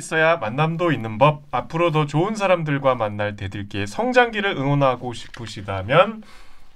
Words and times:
있어야 0.00 0.36
만남도 0.38 0.90
있는 0.92 1.18
법. 1.18 1.42
앞으로 1.52 1.90
더 1.92 2.06
좋은 2.06 2.34
사람들과 2.34 2.94
만날 2.96 3.36
대들기의 3.36 3.86
성장기를 3.86 4.56
응원하고 4.56 5.12
싶으시다면 5.12 6.22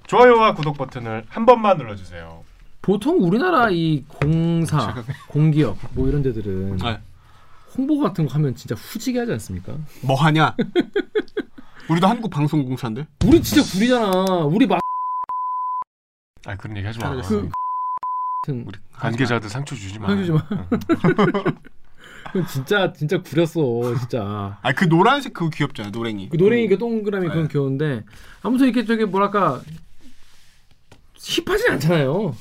좋아요와 0.06 0.54
구독 0.54 0.76
버튼을 0.76 1.24
한 1.28 1.46
번만 1.46 1.78
눌러주세요. 1.78 2.44
보통 2.82 3.16
우리나라 3.22 3.70
이 3.70 4.04
공사, 4.08 4.94
공기업 5.28 5.76
뭐 5.94 6.06
이런 6.08 6.22
데들은 6.22 6.76
네. 6.76 7.00
홍보 7.76 7.98
같은 7.98 8.26
거 8.26 8.34
하면 8.34 8.54
진짜 8.54 8.74
후지게 8.74 9.18
하지 9.20 9.32
않습니까? 9.32 9.74
뭐 10.02 10.14
하냐? 10.16 10.54
우리도 11.88 12.06
한국 12.06 12.30
방송공사인데. 12.30 13.06
우리 13.26 13.42
진짜 13.42 13.62
구리잖아. 13.72 14.10
우리 14.44 14.66
막 14.66 14.78
아 16.46 16.54
그런 16.56 16.76
얘기 16.76 16.86
하지 16.86 16.98
마. 16.98 17.10
그- 17.22 17.48
같은 18.42 18.64
우리 18.66 18.78
관계자들 18.92 19.48
상처 19.48 19.74
주지 19.74 19.98
마. 19.98 20.08
상주지 20.08 20.32
마. 20.32 20.40
진짜 22.48 22.92
진짜 22.92 23.20
구렸어 23.22 23.94
진짜. 23.98 24.58
아 24.62 24.72
그 24.72 24.88
노란색 24.88 25.32
그거 25.34 25.50
귀엽잖아 25.50 25.90
노랭이. 25.90 26.28
그 26.30 26.36
노랭이가 26.36 26.76
동그라미 26.76 27.28
그건 27.28 27.42
네. 27.44 27.48
귀여운데 27.52 28.04
아무튼 28.42 28.66
이렇게 28.66 28.84
저기 28.84 29.04
뭐랄까 29.04 29.60
힙하진 31.14 31.70
않잖아요. 31.72 32.34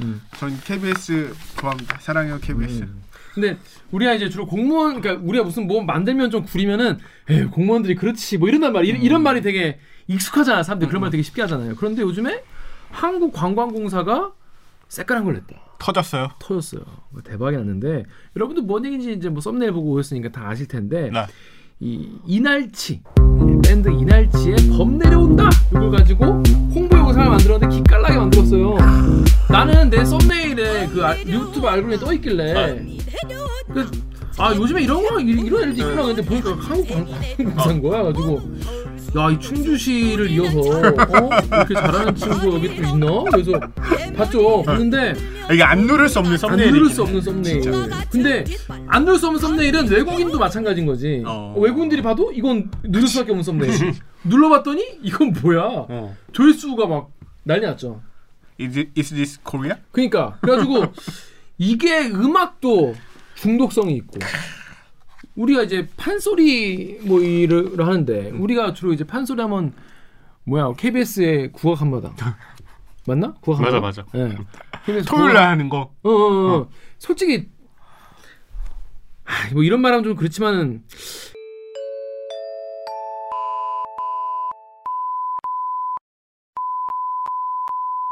음. 0.00 0.22
전 0.36 0.58
KBS 0.64 1.34
좋아합니다. 1.58 1.98
사랑해요 2.00 2.38
KBS. 2.40 2.82
음. 2.82 3.02
근데 3.34 3.56
우리가 3.90 4.12
이제 4.14 4.28
주로 4.28 4.46
공무원 4.46 5.00
그러니까 5.00 5.24
우리가 5.26 5.44
무슨 5.44 5.66
뭐 5.66 5.82
만들면 5.82 6.30
좀 6.30 6.44
구리면은 6.44 6.98
에이 7.30 7.44
공무원들이 7.46 7.94
그렇지 7.94 8.38
뭐 8.38 8.48
이런단 8.48 8.72
말 8.72 8.84
이런, 8.84 9.00
이런 9.02 9.22
말이 9.22 9.40
되게 9.40 9.78
익숙하잖아 10.06 10.62
사람들 10.62 10.86
이 10.86 10.88
그런 10.88 11.00
말 11.00 11.10
되게 11.10 11.22
쉽게 11.22 11.40
하잖아요. 11.42 11.74
그런데 11.76 12.02
요즘에 12.02 12.42
한국 12.90 13.32
관광공사가 13.32 14.32
새까란 14.92 15.24
걸 15.24 15.32
냈다. 15.34 15.56
터졌어요. 15.78 16.28
터졌어요. 16.38 16.82
대박이 17.24 17.56
났는데 17.56 18.04
여러분들 18.36 18.62
뭔 18.64 18.84
얘기인지 18.84 19.14
이제 19.14 19.30
뭐 19.30 19.40
썸네일 19.40 19.72
보고 19.72 19.90
오셨으니까 19.92 20.28
다 20.30 20.50
아실 20.50 20.68
텐데 20.68 21.08
네. 21.10 21.24
이 21.80 22.10
이날치 22.26 23.00
밴드 23.64 23.88
이날치의 23.88 24.56
범 24.76 24.98
내려온다 24.98 25.48
이걸 25.70 25.90
가지고 25.92 26.24
홍보 26.74 26.94
영상을 26.98 27.26
만들었는데 27.30 27.74
기깔나게 27.76 28.16
만들었어요. 28.18 28.76
나는 29.50 29.88
내 29.88 30.04
썸네일에 30.04 30.88
그 30.88 31.02
아- 31.06 31.18
유튜브 31.20 31.66
알고리즘에 31.66 31.96
떠 32.06 32.12
있길래 32.12 32.84
그, 33.72 33.90
아 34.38 34.54
요즘에 34.54 34.82
이런 34.82 35.02
거 35.08 35.18
이- 35.20 35.24
이런 35.30 35.70
애들도 35.70 35.88
있구나 35.88 36.02
근데 36.04 36.22
보니까 36.22 36.50
한국 36.60 36.88
관광공사인 36.88 37.80
거야 37.82 38.02
가지고 38.02 38.42
야 39.14 39.30
이 39.30 39.38
충주시를 39.38 40.30
이어서 40.30 40.58
어? 40.60 41.30
이렇게 41.46 41.74
잘하는 41.74 42.14
친구 42.14 42.54
여기 42.54 42.68
또 42.68 42.82
있나? 42.82 43.24
그래서 43.30 43.52
봤죠. 44.16 44.62
봤는데 44.62 45.14
이게 45.52 45.62
안 45.62 45.86
누를 45.86 46.08
수 46.08 46.18
없는 46.20 46.32
안 46.32 46.38
썸네일이. 46.38 46.72
누를 46.72 46.88
수 46.88 47.02
없는 47.02 47.20
썸네일. 47.20 47.60
근데 48.10 48.44
안 48.86 49.04
누를 49.04 49.18
수 49.18 49.26
없는 49.26 49.38
썸네일은 49.40 49.88
외국인도 49.88 50.38
마찬가지인 50.38 50.86
거지. 50.86 51.22
어. 51.26 51.54
외국인들이 51.58 52.00
봐도 52.00 52.32
이건 52.32 52.70
누를 52.82 53.06
수밖에 53.06 53.32
없는 53.32 53.42
썸네일. 53.42 53.92
눌러봤더니 54.24 55.00
이건 55.02 55.34
뭐야? 55.42 55.60
어. 55.62 56.16
조회수가 56.32 56.86
막 56.86 57.10
난리 57.44 57.66
났죠. 57.66 58.00
Is, 58.58 58.78
it- 58.78 58.92
is 58.98 59.14
this 59.14 59.40
Korea? 59.44 59.76
그러니까 59.92 60.38
그래가지고 60.40 60.86
이게 61.58 62.06
음악도 62.06 62.94
중독성이 63.34 63.94
있고 63.96 64.20
우리가 65.34 65.62
이제 65.62 65.88
판소리 65.96 66.98
뭐 67.02 67.20
일을 67.20 67.86
하는데 67.86 68.30
우리가 68.30 68.74
주로 68.74 68.92
이제 68.92 69.04
판소리 69.04 69.40
하면 69.40 69.72
뭐야 70.44 70.72
KBS의 70.76 71.52
국악 71.52 71.80
한마당 71.80 72.14
맞나? 73.06 73.34
국악 73.40 73.62
맞아, 73.62 73.76
한마당? 73.76 74.04
맞아. 74.12 74.18
예. 74.18 74.38
KBS 74.84 75.06
토요일 75.06 75.34
날 75.34 75.48
하는 75.48 75.68
거. 75.68 75.94
어, 76.02 76.10
어, 76.10 76.56
어. 76.56 76.68
솔직히 76.98 77.48
하, 79.24 79.52
뭐 79.54 79.62
이런 79.62 79.80
말하면 79.80 80.04
좀 80.04 80.16
그렇지만은 80.16 80.82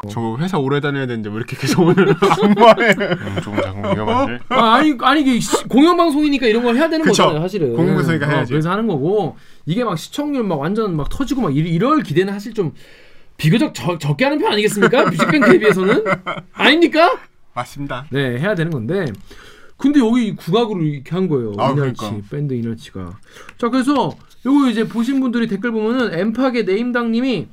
저 0.09 0.37
회사 0.41 0.59
오래 0.59 0.81
다녀야 0.81 1.05
되는데 1.06 1.28
왜 1.28 1.37
이렇게 1.37 1.56
계속 1.59 1.83
오늘 1.83 2.09
악마해? 2.25 2.94
음, 2.99 3.41
조금 3.43 3.61
작은 3.61 3.94
위험한데. 3.94 4.38
아, 4.49 4.75
아니 4.77 4.97
아니 5.03 5.21
이게 5.21 5.38
시- 5.38 5.62
공영 5.69 5.94
방송이니까 5.99 6.47
이런 6.47 6.62
걸 6.62 6.75
해야 6.77 6.88
되는 6.88 7.05
그쵸. 7.05 7.25
거잖아요 7.25 7.43
사실은 7.43 7.77
공영 7.77 7.97
방송이니까 7.97 8.27
어, 8.27 8.31
해야지. 8.31 8.50
그래서 8.53 8.71
하는 8.71 8.87
거고 8.87 9.37
이게 9.66 9.84
막 9.84 9.99
시청률 9.99 10.44
막 10.44 10.59
완전 10.59 10.97
막 10.97 11.10
터지고 11.10 11.43
막 11.43 11.55
이- 11.55 11.59
이럴 11.60 12.03
기대는 12.03 12.33
사실 12.33 12.55
좀 12.55 12.72
비교적 13.37 13.75
적, 13.75 14.00
적게 14.00 14.25
하는 14.25 14.39
편 14.39 14.53
아니겠습니까 14.53 15.05
뮤직뱅크에 15.10 15.59
비해서는 15.59 16.03
아닙니까 16.55 17.19
맞습니다. 17.55 18.06
네 18.10 18.39
해야 18.39 18.55
되는 18.55 18.71
건데 18.72 19.05
근데 19.77 20.00
여기 20.00 20.34
국악으로 20.34 20.81
이렇게 20.83 21.10
한 21.10 21.28
거예요 21.28 21.53
아, 21.59 21.72
이날치 21.72 22.00
그러니까. 22.00 22.27
밴드 22.31 22.55
이날치가 22.55 23.19
자 23.59 23.69
그래서 23.69 24.16
요거 24.47 24.71
이제 24.71 24.89
보신 24.89 25.21
분들이 25.21 25.47
댓글 25.47 25.72
보면은 25.72 26.19
엠팍의 26.19 26.65
네임당님이 26.65 27.49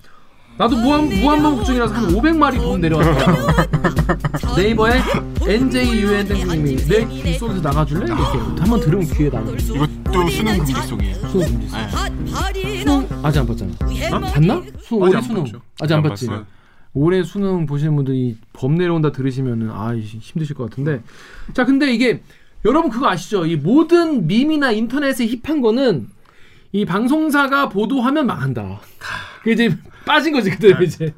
나도 0.58 0.76
무한 0.78 1.08
무한반복 1.08 1.66
중이라서 1.66 1.94
한 1.94 2.08
500마리 2.08 2.56
돈 2.58 2.82
내려왔다 2.82 4.56
네이버에 4.58 5.00
NJUN님이 5.48 6.76
내귀 6.88 7.34
속에서 7.38 7.62
나가줄래 7.62 8.06
이렇게 8.06 8.38
한번 8.62 8.80
들으면 8.80 9.06
귀에 9.08 9.30
나는 9.30 9.54
이것도 9.60 10.28
수능 10.30 10.58
금지송이에요. 10.58 11.16
수능 11.30 11.46
금지 11.48 11.72
네. 11.74 12.80
수능 12.82 13.08
아직 13.24 13.40
안 13.40 13.48
봤잖아 13.48 13.72
어? 13.72 14.20
봤나? 14.32 14.62
수, 14.82 14.96
아직 14.96 14.96
올해 14.96 15.16
안 15.18 15.22
수능 15.22 15.44
봤죠. 15.44 15.62
아직 15.80 15.94
안 15.94 15.98
안 16.00 16.10
봤지 16.10 16.28
봤어요. 16.28 16.46
올해 16.94 17.22
수능 17.24 17.66
보시는 17.68 17.96
분들이 17.96 18.38
범 18.54 18.76
내려온다 18.76 19.12
들으시면은 19.12 19.70
아 19.70 19.94
이- 19.94 20.02
힘드실 20.02 20.56
것 20.56 20.70
같은데 20.70 21.04
자 21.54 21.66
근데 21.66 21.94
이게 21.94 22.24
여러분 22.66 22.90
그거 22.90 23.08
아시죠? 23.10 23.46
이 23.46 23.56
모든 23.56 24.26
밈이나 24.26 24.72
인터넷에 24.72 25.28
힙한 25.28 25.62
거는 25.62 26.08
이 26.72 26.84
방송사가 26.86 27.70
보도하면 27.70 28.26
망한다. 28.26 28.80
그 29.48 29.52
이제 29.54 29.74
빠진 30.06 30.34
거지 30.34 30.50
그때 30.50 30.78
이제 30.84 31.14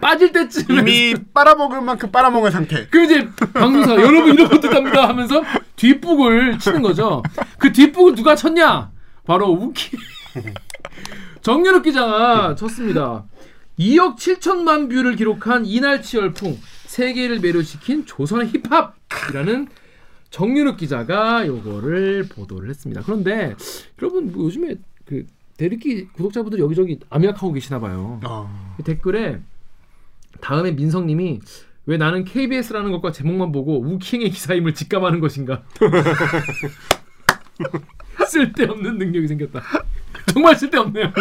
빠질 0.00 0.32
때쯤 0.32 0.78
이미 0.78 1.14
빨아먹을 1.34 1.82
만큼 1.82 2.10
빨아먹은 2.10 2.50
상태. 2.50 2.86
그 2.88 3.04
이제 3.04 3.28
방송사 3.52 3.96
여러분 3.96 4.32
이런 4.32 4.48
것도 4.48 4.70
답니다 4.70 5.06
하면서 5.06 5.42
뒷북을 5.76 6.58
치는 6.58 6.80
거죠. 6.80 7.22
그 7.58 7.70
뒷북을 7.70 8.14
누가 8.14 8.34
쳤냐? 8.34 8.90
바로 9.26 9.50
우키 9.50 9.90
정연욱 11.42 11.82
기자가 11.82 12.54
쳤습니다. 12.54 13.26
2억 13.78 14.16
7천만 14.16 14.88
뷰를 14.88 15.16
기록한 15.16 15.66
이날치 15.66 16.16
열풍 16.16 16.58
세계를 16.86 17.40
매료시킨 17.40 18.06
조선의 18.06 18.52
힙합이라는 18.52 19.68
정연욱 20.30 20.78
기자가 20.78 21.46
요거를 21.46 22.28
보도를 22.30 22.70
했습니다. 22.70 23.02
그런데 23.04 23.54
여러분 24.00 24.32
뭐 24.32 24.46
요즘에 24.46 24.76
그 25.04 25.26
대리기 25.60 26.08
구독자분들 26.14 26.58
여기저기 26.58 26.98
암약하고 27.10 27.52
계시나 27.52 27.80
봐요. 27.80 28.18
어. 28.24 28.76
이 28.80 28.82
댓글에 28.82 29.40
다음에 30.40 30.72
민성님이 30.72 31.40
왜 31.84 31.98
나는 31.98 32.24
KBS라는 32.24 32.90
것과 32.92 33.12
제목만 33.12 33.52
보고 33.52 33.78
우킹의 33.78 34.30
기사임을 34.30 34.72
직감하는 34.72 35.20
것인가? 35.20 35.62
쓸데없는 38.26 38.96
능력이 38.96 39.28
생겼다. 39.28 39.62
정말 40.32 40.56
쓸데없네요. 40.56 41.12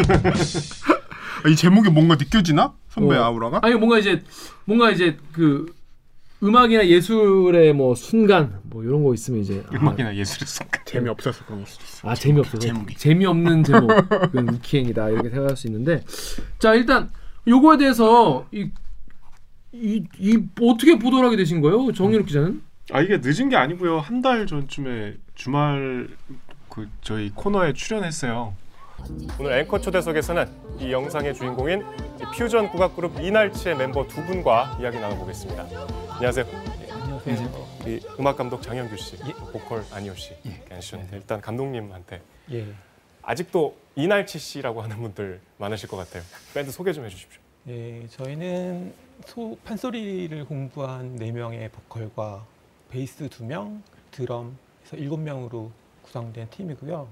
이 1.49 1.55
제목이 1.57 1.89
뭔가 1.89 2.16
느껴지나? 2.16 2.73
선배 2.88 3.17
어. 3.17 3.23
아우라가? 3.25 3.59
아니 3.61 3.75
뭔가 3.75 3.99
이제 3.99 4.23
뭔가 4.63 4.89
이제 4.89 5.17
그 5.33 5.66
음악이나 6.41 6.88
예술의 6.88 7.73
뭐 7.73 7.96
순간 7.96 8.59
뭐 8.64 8.84
이런 8.84 9.03
거 9.03 9.14
있으면 9.14 9.41
이제 9.41 9.64
아, 9.67 9.75
음악이나 9.75 10.16
예술의 10.16 10.47
순간. 10.47 10.81
재미 10.85 11.09
없어서 11.09 11.43
그런 11.46 11.59
걸 11.59 11.67
수도 11.67 11.84
있어. 11.84 12.09
아 12.09 12.16
재미 12.16 12.40
없어서 12.40 12.59
제목이. 12.59 12.96
재미없는 12.96 13.64
제목은 13.64 14.49
우키행이다 14.53 15.09
이렇게 15.11 15.29
생각할 15.29 15.58
수 15.58 15.67
있는데 15.67 16.02
자 16.58 16.73
일단 16.75 17.09
요거에 17.47 17.78
대해서 17.78 18.47
이, 18.53 18.69
이, 19.73 20.03
이 20.17 20.43
어떻게 20.61 20.97
보도를 20.97 21.25
하게 21.28 21.35
되신 21.37 21.59
거예요 21.61 21.91
정윤욱 21.91 22.25
기자는? 22.28 22.61
아 22.91 23.02
이게 23.02 23.17
늦은 23.22 23.49
게 23.49 23.55
아니고요. 23.55 23.99
한 23.99 24.22
달 24.22 24.47
전쯤에 24.47 25.17
주말 25.35 26.08
그 26.69 26.87
저희 27.02 27.31
코너에 27.35 27.73
출연했어요. 27.73 28.53
오늘 29.40 29.53
앵커 29.59 29.79
초대석에서는 29.79 30.79
이 30.79 30.91
영상의 30.91 31.34
주인공인 31.34 31.81
이 32.19 32.23
퓨전 32.37 32.69
국악 32.69 32.96
그룹 32.96 33.19
이날치의 33.19 33.75
멤버 33.78 34.05
두 34.07 34.23
분과 34.25 34.78
이야기 34.79 34.99
나눠보겠습니다. 34.99 35.63
안녕하세요. 36.16 36.46
안녕하세요. 37.01 37.67
이 37.87 37.99
음악 38.19 38.37
감독 38.37 38.61
장영규 38.61 38.97
씨, 38.97 39.17
보컬 39.51 39.84
안희호 39.91 40.16
씨 40.16 40.35
해주셨는데 40.72 41.17
일단 41.17 41.41
감독님한테 41.41 42.22
예. 42.51 42.67
아직도 43.22 43.75
이날치 43.96 44.40
씨라고 44.40 44.81
하는 44.81 44.97
분들 44.97 45.40
많으실 45.57 45.87
것 45.90 45.97
같아요. 45.97 46.23
밴드 46.53 46.72
소개 46.72 46.91
좀 46.93 47.05
해주십시오. 47.05 47.41
예, 47.69 48.07
저희는 48.07 48.93
소, 49.25 49.57
판소리를 49.63 50.45
공부한 50.45 51.16
네 51.16 51.31
명의 51.31 51.69
보컬과 51.69 52.45
베이스 52.90 53.28
두 53.29 53.43
명 53.43 53.84
드럼 54.11 54.57
해서 54.85 54.95
일곱 54.97 55.17
명으로 55.19 55.72
구성된 56.03 56.47
팀이고요. 56.49 57.07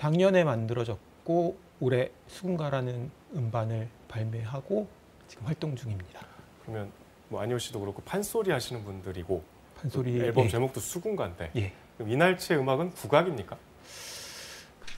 작년에 0.00 0.44
만들어졌고 0.44 1.58
올해 1.80 2.10
수군가라는 2.28 3.10
음반을 3.34 3.88
발매하고 4.08 4.86
지금 5.26 5.46
활동 5.46 5.74
중입니다. 5.74 6.20
그러면 6.62 6.92
뭐 7.28 7.40
안희호 7.42 7.58
씨도 7.58 7.80
그렇고 7.80 8.02
판소리 8.02 8.52
하시는 8.52 8.84
분들이고 8.84 9.42
판소리 9.80 10.20
앨범 10.20 10.44
예. 10.44 10.48
제목도 10.48 10.80
수군가인데 10.80 11.50
예. 11.56 11.72
그럼 11.96 12.12
이날치의 12.12 12.60
음악은 12.60 12.90
국악입니까? 12.92 13.56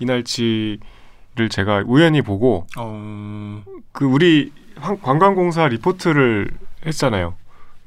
이날치를 0.01 1.49
제가 1.51 1.85
우연히 1.87 2.21
보고 2.23 2.67
어... 2.77 3.63
그 3.93 4.05
우리 4.05 4.53
황- 4.77 5.01
관광공사 5.01 5.67
리포트를 5.69 6.51
했잖아요. 6.87 7.35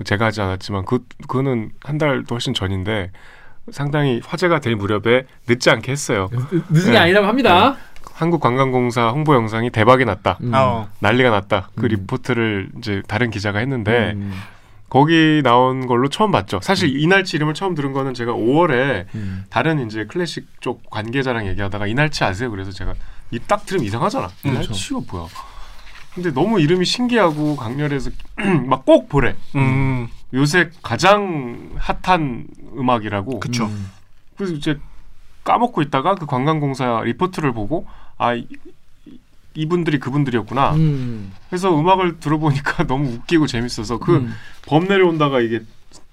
제가 0.04 0.26
하지 0.26 0.42
않았지만 0.42 0.86
그 0.86 1.06
그거는 1.22 1.72
한 1.82 1.98
달도 1.98 2.36
훨씬 2.36 2.54
전인데 2.54 3.12
상당히 3.72 4.22
화제가 4.26 4.60
될 4.60 4.76
무렵에 4.76 5.26
늦지 5.48 5.70
않게 5.70 5.92
했어요. 5.92 6.30
늦- 6.32 6.64
늦은 6.70 6.86
게 6.86 6.92
네. 6.92 6.98
아니라고 6.98 7.28
합니다. 7.28 7.78
한국관광공사 8.14 9.10
홍보 9.10 9.34
영상이 9.36 9.70
대박이 9.72 10.06
났다. 10.06 10.38
음. 10.42 10.52
어. 10.54 10.90
난리가 11.00 11.30
났다. 11.32 11.70
그 11.76 11.86
음. 11.86 11.88
리포트를 11.88 12.70
이제 12.78 13.02
다른 13.08 13.30
기자가 13.32 13.60
했는데 13.60 14.12
음. 14.16 14.34
거기 14.90 15.42
나온 15.44 15.88
걸로 15.88 16.10
처음 16.10 16.32
봤죠. 16.32 16.60
사실 16.62 17.00
이날치 17.00 17.38
이름을 17.38 17.54
처음 17.54 17.74
들은 17.76 17.94
거는 17.94 18.14
제가 18.14 18.34
5월에 18.34 19.06
음. 19.16 19.46
다른 19.50 19.86
이제 19.88 20.06
클래식 20.06 20.46
쪽 20.62 20.88
관계자랑 20.90 21.48
얘기하다가 21.48 21.88
이날치 21.88 22.24
아세요? 22.24 22.52
그래서 22.52 22.72
제가 22.72 22.94
이 23.32 23.40
딱 23.48 23.66
들으면 23.66 23.86
이상하잖아. 23.86 24.30
이날치가 24.44 25.00
뭐야? 25.10 25.28
근데 26.14 26.32
너무 26.34 26.60
이름이 26.60 26.84
신기하고 26.86 27.56
강렬해서 27.56 28.10
막 28.68 28.84
꼭 28.86 29.08
보래. 29.08 29.36
음, 30.34 30.38
요새 30.38 30.70
가장 30.82 31.72
핫한 31.78 32.48
음악이라고. 32.78 33.40
그쵸. 33.40 33.66
음. 33.66 33.92
그래서 34.36 34.54
이제 34.54 34.80
까먹고 35.44 35.82
있다가 35.82 36.16
그 36.16 36.26
관광공사 36.26 37.02
리포트를 37.04 37.52
보고 37.54 37.86
아 38.18 38.34
이, 38.36 38.48
이분들이 39.54 40.00
그분들이었구나. 40.00 40.74
음. 40.76 41.34
그래서 41.50 41.78
음악을 41.78 42.20
들어보니까 42.20 42.86
너무 42.88 43.10
웃기고 43.14 43.48
재밌어서 43.48 43.98
그 44.00 44.18
음. 44.18 44.34
범 44.66 44.88
내려온다가 44.88 45.42
이게 45.42 45.62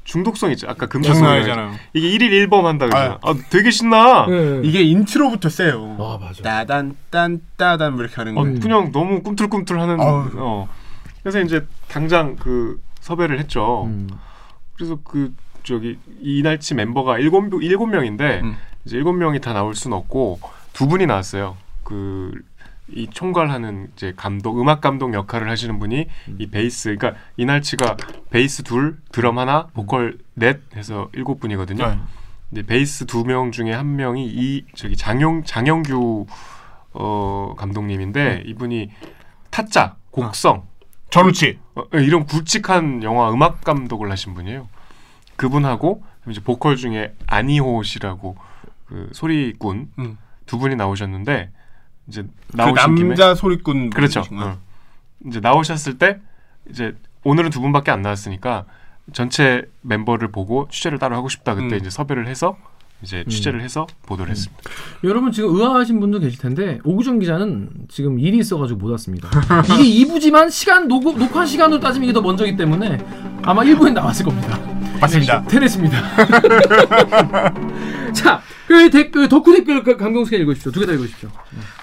중독성 0.05 0.51
있죠. 0.53 0.67
아까 0.67 0.87
장난 0.87 0.89
금주성 0.89 1.27
아니잖아요. 1.27 1.75
이게 1.93 2.09
1일 2.09 2.49
1범 2.49 2.63
한다 2.63 2.87
그러잖아. 2.87 3.19
아, 3.23 3.35
되게 3.51 3.71
신나. 3.71 4.27
네. 4.27 4.63
이게 4.65 4.81
인트로부터 4.83 5.51
세요. 5.51 5.97
아 6.01 6.19
맞아. 6.19 6.43
따단 6.43 6.97
딴 7.11 7.41
따단 7.57 7.93
뭐 7.93 8.03
이렇게 8.03 8.17
하는 8.17 8.37
어, 8.39 8.43
거. 8.43 8.49
음. 8.49 8.59
그냥 8.59 8.91
너무 8.91 9.23
꿈틀꿈틀 9.23 9.79
하는. 9.79 10.01
아우. 10.01 10.31
어. 10.37 10.69
그래서 11.23 11.41
이제 11.43 11.67
당장 11.89 12.37
그 12.37 12.81
섭외를 13.09 13.39
했죠. 13.39 13.85
음. 13.85 14.09
그래서 14.75 14.99
그 15.03 15.35
저기 15.63 15.99
이날치 16.21 16.75
멤버가 16.75 17.19
일곱 17.19 17.53
일곱 17.63 17.87
명인데 17.87 18.41
음. 18.43 18.57
이제 18.85 18.97
일곱 18.97 19.13
명이 19.15 19.41
다 19.41 19.53
나올 19.53 19.75
수는 19.75 19.97
없고 19.97 20.41
두 20.73 20.87
분이 20.87 21.07
나왔어요. 21.07 21.57
그 21.85 22.33
이 22.91 23.07
총괄하는 23.11 23.91
이제 23.95 24.15
감독, 24.17 24.61
음악 24.61 24.81
감독 24.81 25.13
역할을 25.13 25.51
하시는 25.51 25.79
분이 25.79 26.07
이 26.39 26.47
베이스, 26.47 26.97
그러니까 26.97 27.21
이날치가 27.37 27.97
베이스 28.31 28.63
둘, 28.63 28.97
드럼 29.13 29.39
하나, 29.39 29.67
보컬 29.75 30.19
넷 30.35 30.61
해서 30.75 31.11
일곱 31.13 31.39
분이거든요. 31.39 31.87
네. 31.87 31.99
이제 32.53 32.63
베이스 32.63 33.05
두 33.05 33.25
명 33.25 33.53
중에 33.53 33.73
한 33.73 33.97
명이 33.97 34.27
이 34.27 34.65
저기 34.75 34.97
장영 34.97 35.45
장영규 35.45 36.27
어 36.95 37.55
감독님인데 37.59 38.45
이분이 38.47 38.91
타짜, 39.51 39.97
곡성 40.11 40.63
전우치. 41.11 41.59
어, 41.79 41.85
예, 41.95 42.03
이런 42.03 42.27
굵직한 42.27 43.03
영화 43.03 43.33
음악 43.33 43.63
감독을 43.63 44.11
하신 44.11 44.35
분이에요. 44.35 44.69
그분하고 45.37 46.03
이제 46.29 46.41
보컬 46.43 46.77
중에 46.77 47.15
안희호 47.27 47.83
씨라고 47.85 48.37
그 48.87 49.09
소리꾼 49.13 49.91
음. 49.99 50.19
두 50.47 50.59
분이 50.59 50.75
나오셨는데 50.77 51.51
이제 52.09 52.23
그 52.23 52.57
나오신 52.57 52.95
김에 52.97 53.09
남자 53.09 53.35
소리꾼 53.35 53.91
그렇죠. 53.91 54.23
어. 54.33 54.59
이제 55.27 55.41
나오셨을 55.41 55.99
때 55.99 56.21
이제 56.69 56.97
오늘은 57.23 57.51
두 57.51 57.61
분밖에 57.61 57.91
안 57.91 58.03
나왔으니까 58.03 58.65
전체 59.13 59.63
멤버를 59.83 60.29
보고 60.29 60.69
취재를 60.71 60.99
따로 60.99 61.17
하고 61.17 61.29
싶다 61.29 61.55
그때 61.55 61.77
음. 61.77 61.81
이제 61.81 61.91
섭외를 61.91 62.27
해서 62.27 62.57
이제 63.03 63.25
취재를 63.29 63.61
해서 63.61 63.87
보도를 64.07 64.31
했습니다. 64.33 64.61
여러분 65.05 65.31
지금 65.31 65.55
의아하신 65.55 66.01
분도 66.01 66.19
계실 66.19 66.39
텐데 66.41 66.81
오구정 66.85 67.21
기자는 67.21 67.71
지금 67.89 68.19
일이 68.19 68.39
있어가지고 68.39 68.79
못 68.81 68.91
왔습니다. 68.93 69.29
이게 69.79 70.05
2부지만 70.05 70.51
시간 70.51 70.89
녹, 70.89 71.05
녹화 71.17 71.47
시간으로 71.47 71.79
따지면 71.81 72.05
이게 72.09 72.13
더 72.13 72.21
먼저기 72.21 72.57
때문에 72.57 72.99
아마 73.43 73.63
1부에 73.63 73.93
나왔을 73.93 74.25
겁니다. 74.25 74.59
맞습니다. 75.01 75.45
테냈습니다. 75.45 75.97
자, 78.13 78.43
그 78.67 78.91
댓글 78.91 79.29
덕후 79.29 79.55
댓글 79.55 79.85
그씨 79.85 80.37
읽으십시오. 80.37 80.73
두 80.73 80.81
개 80.81 80.87
다 80.87 80.93
읽으십시오. 80.93 81.29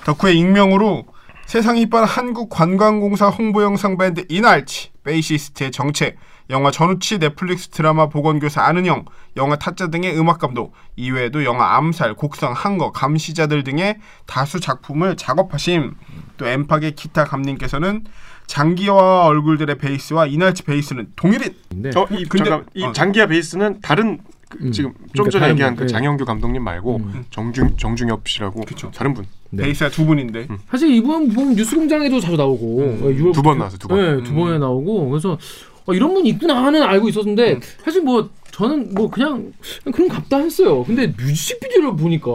덕후의 0.05 0.37
익명으로 0.37 1.05
세상 1.45 1.77
이쁜 1.77 2.03
한국 2.03 2.49
관광공사 2.49 3.27
홍보 3.29 3.63
영상 3.63 3.97
밴드 3.97 4.25
이날치 4.29 4.89
베이시스트의 5.03 5.71
정체 5.71 6.17
영화 6.49 6.69
전우치 6.71 7.19
넷플릭스 7.19 7.69
드라마 7.69 8.07
보건교사 8.07 8.61
아는 8.63 8.85
형 8.85 9.05
영화 9.35 9.55
타짜 9.55 9.87
등의 9.87 10.17
음악 10.17 10.39
감독 10.39 10.73
이외에도 10.95 11.43
영화 11.43 11.75
암살 11.77 12.13
곡성 12.15 12.53
한거 12.53 12.91
감시자들 12.91 13.63
등의 13.63 13.97
다수 14.25 14.59
작품을 14.59 15.17
작업하심 15.17 15.95
또 16.37 16.47
엠팍의 16.47 16.91
기타 16.95 17.23
감님께서는 17.25 18.05
장기화 18.45 19.25
얼굴들의 19.25 19.77
베이스와 19.79 20.27
이날치 20.27 20.63
베이스는 20.63 21.07
동일인 21.15 21.55
네. 21.69 21.89
어, 21.95 22.05
이 22.11 22.25
근데- 22.25 22.49
잠깐 22.49 22.65
이 22.75 22.83
어. 22.83 22.91
장기야 22.91 23.25
베이스는 23.25 23.81
다른 23.81 24.19
그 24.47 24.59
음. 24.67 24.71
지금 24.71 24.91
좀 25.15 25.25
그러니까 25.25 25.39
전에 25.39 25.51
얘기한 25.53 25.73
분, 25.75 25.87
그 25.87 25.91
네. 25.91 25.93
장영규 25.93 26.25
감독님 26.25 26.63
말고 26.63 26.97
음. 26.97 27.25
정중 27.31 27.75
정중엽 27.77 28.27
씨라고 28.27 28.61
그쵸. 28.61 28.91
다른 28.93 29.15
분. 29.15 29.25
네. 29.49 29.63
베이스가 29.63 29.89
두 29.89 30.05
분인데 30.05 30.47
사실 30.69 30.91
이분 30.93 31.29
보면 31.29 31.55
뉴스공장에도 31.55 32.19
자주 32.19 32.35
나오고 32.37 32.79
음. 32.81 33.31
두번 33.33 33.57
나왔어요, 33.57 33.79
두 33.79 33.87
번. 33.87 33.97
네, 34.17 34.23
두 34.23 34.35
번에 34.35 34.59
나오고 34.59 35.09
그래서 35.09 35.37
어, 35.85 35.93
이런 35.93 36.13
분 36.13 36.25
있구나는 36.25 36.81
알고 36.83 37.09
있었는데 37.09 37.59
사실 37.83 38.01
뭐 38.01 38.29
저는 38.51 38.93
뭐 38.93 39.09
그냥 39.09 39.51
그런 39.93 40.07
갑다 40.09 40.37
했어요. 40.37 40.83
근데 40.83 41.07
뮤직비디오를 41.07 41.95
보니까 41.95 42.29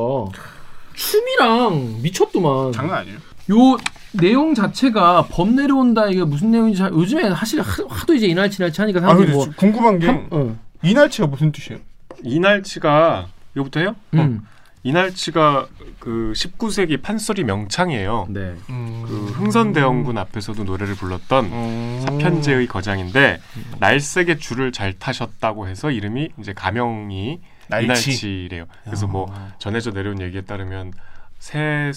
춤이랑 0.94 2.02
미쳤더만. 2.02 2.72
장난 2.72 2.98
아니에요. 2.98 3.16
요 3.50 3.76
내용 4.12 4.54
자체가 4.54 5.26
범 5.30 5.54
내려온다 5.56 6.06
이게 6.08 6.22
무슨 6.24 6.50
내용인지 6.50 6.78
잘, 6.78 6.92
요즘에 6.92 7.30
사실 7.30 7.60
하- 7.60 7.84
하도 7.88 8.14
이제 8.14 8.26
이날치 8.26 8.60
날치 8.60 8.80
하니까 8.80 8.98
아 8.98 9.02
사람들이 9.02 9.26
근데 9.26 9.36
뭐저 9.36 9.52
궁금한 9.56 9.98
게 9.98 10.06
한- 10.06 10.26
어. 10.30 10.56
이날치가 10.82 11.26
무슨 11.26 11.50
뜻이에요? 11.52 11.80
이날치가 12.22 13.28
이거부터 13.54 13.80
해요? 13.80 13.94
어. 14.14 14.38
음. 14.80 14.82
이날치가 14.82 15.66
그 15.98 16.32
19세기 16.34 17.02
판소리 17.02 17.44
명창이에요. 17.44 18.26
네. 18.30 18.54
그 18.66 19.32
흥선대원군 19.36 20.18
앞에서도 20.18 20.64
노래를 20.64 20.94
불렀던 20.94 21.44
음. 21.44 22.02
사편제의 22.06 22.66
거장인데 22.66 23.40
날쌔게 23.78 24.38
줄을 24.38 24.72
잘 24.72 24.92
타셨다고 24.94 25.68
해서 25.68 25.90
이름이 25.90 26.30
이제 26.38 26.52
가명이 26.52 27.40
날치. 27.68 27.84
이날치래요. 27.84 28.64
그래서 28.84 29.06
뭐 29.06 29.30
아. 29.34 29.52
전해져 29.58 29.90
내려온 29.90 30.20
얘기에 30.20 30.42
따르면 30.42 30.92
새 31.38 31.92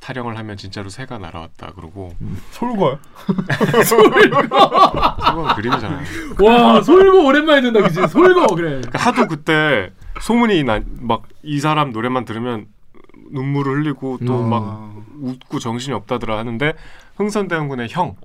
타령을 0.00 0.38
하면 0.38 0.56
진짜로 0.56 0.88
새가 0.88 1.18
날아왔다 1.18 1.72
그러고 1.74 2.12
솔거요? 2.52 2.98
그건 3.26 3.36
그림이잖아요. 5.56 6.04
와 6.42 6.82
솔고 6.82 7.26
오랜만에 7.26 7.62
듣는다 7.62 7.88
그지? 7.88 8.06
솔고 8.08 8.54
그래. 8.54 8.68
그러니까 8.82 8.98
하도 8.98 9.26
그때 9.26 9.90
소문이 10.20 10.64
막 10.64 10.82
이 11.46 11.60
사람 11.60 11.92
노래만 11.92 12.24
들으면 12.24 12.66
눈물을 13.30 13.78
흘리고 13.78 14.18
또 14.26 14.44
음. 14.44 14.50
막 14.50 15.04
웃고 15.20 15.58
정신이 15.58 15.94
없다더라 15.94 16.36
하는데 16.38 16.74
흥선대원군의 17.16 17.88
형, 17.90 18.16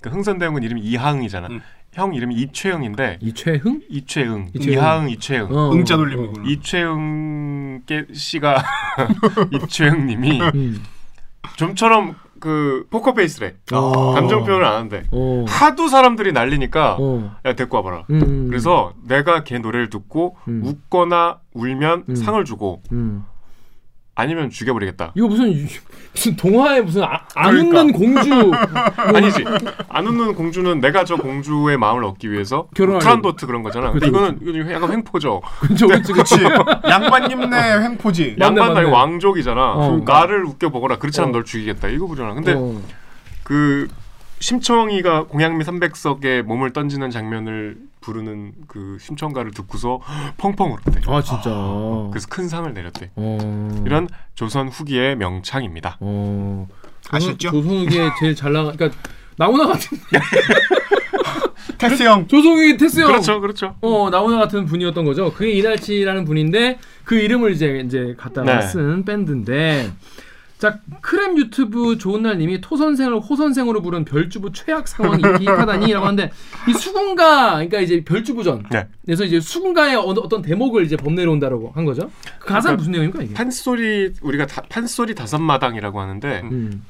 그 0.00 0.08
흥선대원군 0.08 0.62
이름이 0.62 0.80
이하응이잖아. 0.80 1.48
음. 1.48 1.60
형 1.92 2.14
이름이 2.14 2.36
이최영인데 2.36 3.18
이최흥? 3.20 3.82
이최응. 3.88 4.50
이하응, 4.54 5.10
이최응. 5.10 5.48
어. 5.50 5.72
응자 5.72 5.96
돌림이구나. 5.96 6.48
이최응 6.48 7.82
께 7.84 8.06
씨가 8.12 8.62
이최응님이 9.50 10.40
음. 10.40 10.84
좀처럼 11.56 12.14
그 12.40 12.86
포커페이스래. 12.90 13.54
어. 13.72 14.12
감정 14.14 14.44
표현을 14.44 14.64
안 14.64 14.74
하는데 14.74 15.04
어. 15.12 15.44
하도 15.46 15.88
사람들이 15.88 16.32
난리니까 16.32 16.96
어. 16.98 17.36
야 17.44 17.52
데리고 17.54 17.76
와봐라. 17.76 18.06
음. 18.10 18.48
그래서 18.48 18.94
내가 19.06 19.44
걔 19.44 19.58
노래를 19.58 19.90
듣고 19.90 20.36
음. 20.48 20.62
웃거나 20.64 21.40
울면 21.52 22.04
음. 22.08 22.14
상을 22.16 22.42
주고 22.44 22.82
음. 22.92 23.24
아니면 24.20 24.50
죽여버리겠다. 24.50 25.12
이거 25.14 25.26
무슨 25.28 25.66
무슨 26.12 26.36
동화에 26.36 26.80
무슨 26.80 27.02
아, 27.04 27.20
안 27.34 27.52
그러니까. 27.52 27.80
웃는 27.80 27.92
공주 27.92 28.52
아니지. 28.96 29.44
안 29.88 30.06
웃는 30.06 30.34
공주는 30.34 30.80
내가 30.80 31.04
저 31.04 31.16
공주의 31.16 31.76
마음을 31.76 32.04
얻기 32.04 32.30
위해서. 32.30 32.68
프란도트 32.74 33.46
그런 33.46 33.62
거잖아. 33.62 33.92
근데 33.92 34.08
이거는 34.08 34.38
이거 34.42 34.72
약간 34.72 34.90
횡포죠. 34.92 35.40
그쵸 35.60 35.86
그치 35.88 36.12
그치. 36.12 36.34
양반님네 36.88 37.78
횡포지. 37.82 38.36
맞네, 38.38 38.46
양반 38.60 38.74
나이 38.74 38.84
맞네. 38.84 38.96
왕족이잖아. 38.96 39.72
어. 39.74 40.02
나를 40.04 40.44
웃겨보거라. 40.44 40.98
그렇지 40.98 41.20
않으면 41.20 41.34
어. 41.34 41.38
널 41.38 41.44
죽이겠다. 41.44 41.88
이거 41.88 42.06
보잖아. 42.06 42.34
근데 42.34 42.54
어. 42.56 42.80
그 43.44 43.88
심청이가 44.40 45.24
공양미 45.24 45.64
300석에 45.64 46.42
몸을 46.42 46.72
던지는 46.72 47.10
장면을 47.10 47.76
부르는 48.00 48.52
그 48.66 48.96
심청가를 49.00 49.50
듣고서 49.52 50.00
펑펑 50.38 50.72
울었대. 50.72 51.00
아 51.06 51.22
진짜 51.22 51.50
그래서 52.10 52.26
큰 52.28 52.48
상을 52.48 52.72
내렸대. 52.72 53.10
어. 53.16 53.82
이런 53.86 54.08
조선 54.34 54.68
후기의 54.68 55.16
명창입니다. 55.16 55.98
어. 56.00 56.66
아셨죠? 57.10 57.50
조선욱의 57.50 58.10
제일 58.20 58.34
잘 58.34 58.52
나가 58.52 58.72
그러니까 58.72 58.98
나훈아 59.36 59.66
같은 59.68 59.98
테스 61.78 62.02
형. 62.02 62.26
조성욱이 62.28 62.76
테스 62.76 63.00
형. 63.00 63.06
그렇죠, 63.08 63.40
그렇죠. 63.40 63.74
어 63.80 64.08
나오나 64.10 64.38
같은 64.38 64.66
분이었던 64.66 65.04
거죠. 65.04 65.32
그게 65.32 65.50
이날치라는 65.52 66.24
분인데 66.24 66.78
그 67.04 67.14
이름을 67.16 67.52
이제 67.52 67.82
이제 67.84 68.14
갖다가 68.18 68.60
네. 68.60 68.66
쓴 68.66 69.04
밴드인데 69.04 69.90
자 70.60 70.78
크렘 71.00 71.38
유튜브 71.38 71.96
좋은 71.96 72.22
날 72.22 72.36
님이 72.36 72.60
토 72.60 72.76
선생을 72.76 73.18
호 73.18 73.34
선생으로 73.34 73.80
부른 73.80 74.04
별주부 74.04 74.52
최악 74.52 74.86
상황이 74.88 75.22
입하다니라고 75.40 76.04
하는데 76.04 76.30
이 76.68 76.74
수군가 76.74 77.52
그러니까 77.54 77.80
이제 77.80 78.04
별주부전 78.04 78.66
네. 78.70 78.86
그래서 79.06 79.24
이제 79.24 79.40
수군가의 79.40 79.96
어, 79.96 80.02
어떤 80.02 80.42
대목을 80.42 80.84
이제 80.84 80.98
범내려 80.98 81.32
온다라고 81.32 81.72
한 81.74 81.86
거죠. 81.86 82.10
그 82.38 82.48
가사는 82.48 82.62
그러니까 82.62 82.76
무슨 82.76 82.92
내용입니까 82.92 83.22
이게? 83.22 83.32
판소리 83.32 84.12
우리가 84.20 84.46
다, 84.46 84.62
판소리 84.68 85.14
다섯 85.14 85.38
마당이라고 85.38 85.98
하는데 85.98 86.42
음, 86.44 86.84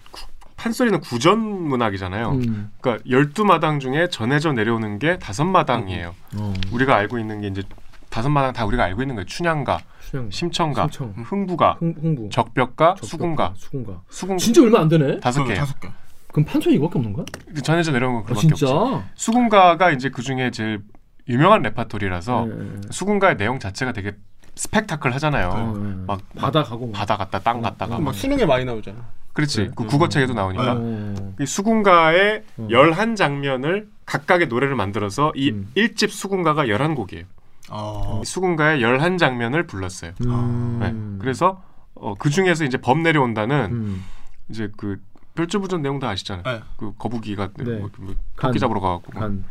판소리는 0.57 0.99
구전 0.99 1.39
문학이잖아요. 1.39 2.31
음, 2.33 2.73
그러니까 2.81 3.05
열두 3.09 3.45
마당 3.45 3.79
중에 3.79 4.09
전해져 4.09 4.53
내려오는 4.53 4.99
게 4.99 5.17
다섯 5.21 5.45
마당이에요. 5.45 6.17
어, 6.35 6.55
우리가 6.73 6.97
알고 6.97 7.21
있는 7.21 7.41
게 7.41 7.47
이제 7.47 7.62
다섯 8.09 8.31
마당 8.31 8.53
다 8.53 8.67
우리가 8.67 8.83
알고 8.83 9.00
있는 9.03 9.15
거예요. 9.15 9.27
춘향가, 9.27 9.79
수영, 10.11 10.29
심청가, 10.29 10.88
심청. 10.90 11.14
흥부가, 11.25 11.76
홍, 11.81 11.95
홍부, 12.02 12.29
적벽가, 12.31 12.97
적벽가, 12.97 13.07
수군가, 13.07 13.55
수군가. 13.57 14.02
수군 14.09 14.38
진짜 14.38 14.61
얼마 14.61 14.81
안 14.81 14.88
되네. 14.88 15.21
다섯 15.21 15.45
개. 15.45 15.55
다섯 15.55 15.79
개. 15.79 15.88
그럼 16.33 16.45
판소리 16.45 16.75
이거밖에 16.75 16.99
없는 16.99 17.12
거야? 17.12 17.25
전해져 17.62 17.93
내려온 17.93 18.14
건 18.14 18.23
아, 18.23 18.26
그밖에 18.26 18.40
진짜? 18.40 18.69
없죠. 18.69 19.05
수군가가 19.14 19.93
이제 19.93 20.11
그 20.11 20.23
중에 20.23 20.50
제일 20.50 20.81
유명한 21.29 21.62
레파토리라서 21.62 22.47
네, 22.47 22.55
네, 22.55 22.64
네. 22.64 22.81
수군가의 22.90 23.37
내용 23.37 23.61
자체가 23.61 23.93
되게 23.93 24.12
스펙타클 24.57 25.14
하잖아요. 25.14 25.49
어, 25.49 25.79
네. 25.79 25.95
막 26.09 26.21
바다 26.37 26.64
가고 26.64 26.87
막. 26.87 26.93
바다 26.93 27.17
갔다 27.17 27.38
땅 27.38 27.61
갔다가 27.62 28.00
막 28.00 28.12
수능에 28.12 28.45
많이 28.45 28.64
나오잖아. 28.64 28.99
그렇지. 29.33 29.62
네. 29.62 29.71
그 29.76 29.87
국어책에도 29.87 30.35
나오니까 30.35 30.75
어. 30.76 31.35
이 31.40 31.47
수군가의 31.47 32.43
어. 32.59 32.69
열한 32.69 33.14
장면을 33.14 33.88
각각의 34.07 34.49
노래를 34.49 34.75
만들어서 34.75 35.33
이 35.37 35.50
음. 35.50 35.71
일 35.76 35.95
1집 35.95 36.11
수군가가 36.11 36.64
11곡이에요. 36.64 37.26
어. 37.71 38.23
수군가의 38.25 38.83
열한 38.83 39.19
장면을 39.19 39.67
불렀어요. 39.67 40.12
음. 40.27 40.79
네. 40.81 41.19
그래서 41.21 41.62
어, 41.95 42.15
그 42.19 42.31
중에서 42.31 42.65
이제 42.65 42.79
범 42.79 43.03
내려온다는 43.03 43.69
음. 43.73 44.05
이제 44.49 44.71
그 44.77 44.99
별주부전 45.35 45.83
내용 45.83 45.99
다 45.99 46.09
아시잖아요. 46.09 46.43
네. 46.45 46.62
그 46.77 46.93
거북이가 46.99 47.50
네. 47.57 47.79
뭐, 47.79 47.91
뭐 47.99 48.15
간. 48.37 48.50
토끼 48.50 48.59
잡으러 48.59 48.81
가갖고 48.81 49.12
간. 49.12 49.45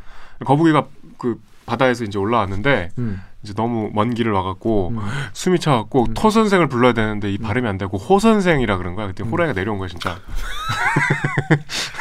거북이가 0.45 0.87
그 1.17 1.39
바다에서 1.65 2.03
이제 2.03 2.17
올라왔는데 2.17 2.89
음. 2.97 3.21
이제 3.43 3.53
너무 3.53 3.89
먼 3.93 4.13
길을 4.13 4.31
와갖고 4.31 4.89
음. 4.89 4.99
숨이 5.33 5.59
차갖고 5.59 6.05
음. 6.09 6.13
토 6.13 6.29
선생을 6.29 6.67
불러야 6.67 6.93
되는데 6.93 7.31
이 7.31 7.37
발음이 7.37 7.67
안 7.67 7.77
되고 7.77 7.97
호 7.97 8.19
선생이라 8.19 8.77
그런 8.77 8.95
거야. 8.95 9.07
그때 9.07 9.23
음. 9.23 9.29
호랑이가 9.29 9.53
내려온 9.53 9.77
거야 9.77 9.87
진짜. 9.87 10.17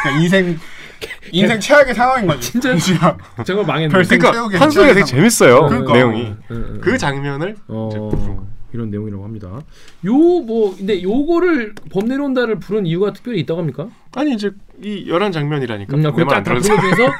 그러니까 0.02 0.20
인생 0.22 0.58
인생 1.32 1.60
최악의 1.60 1.94
상황인 1.94 2.26
거지. 2.26 2.52
진짜 2.52 2.76
정말 3.44 3.66
망했네. 3.66 3.88
그러니까 3.88 4.58
판소리가 4.58 4.94
되게 4.94 5.04
재밌어요. 5.04 5.66
그러니까. 5.68 5.92
내용이. 5.92 6.34
그 6.48 6.90
음. 6.92 6.96
장면을 6.98 7.56
어. 7.68 8.46
이런 8.72 8.90
내용이라고 8.90 9.24
합니다. 9.24 9.60
요 10.04 10.12
뭐 10.48 10.74
근데 10.76 11.02
요거를 11.02 11.74
범내론다를 11.90 12.58
부른 12.58 12.86
이유가 12.86 13.12
특별히 13.12 13.40
있다고 13.40 13.60
합니까? 13.60 13.88
아니 14.14 14.32
이제 14.34 14.50
이 14.82 15.08
열한 15.08 15.32
장면이라니까. 15.32 15.96
음, 15.96 16.02
내 16.02 16.10
그딱. 16.10 16.44
부분 16.44 16.62
중에서 16.62 17.12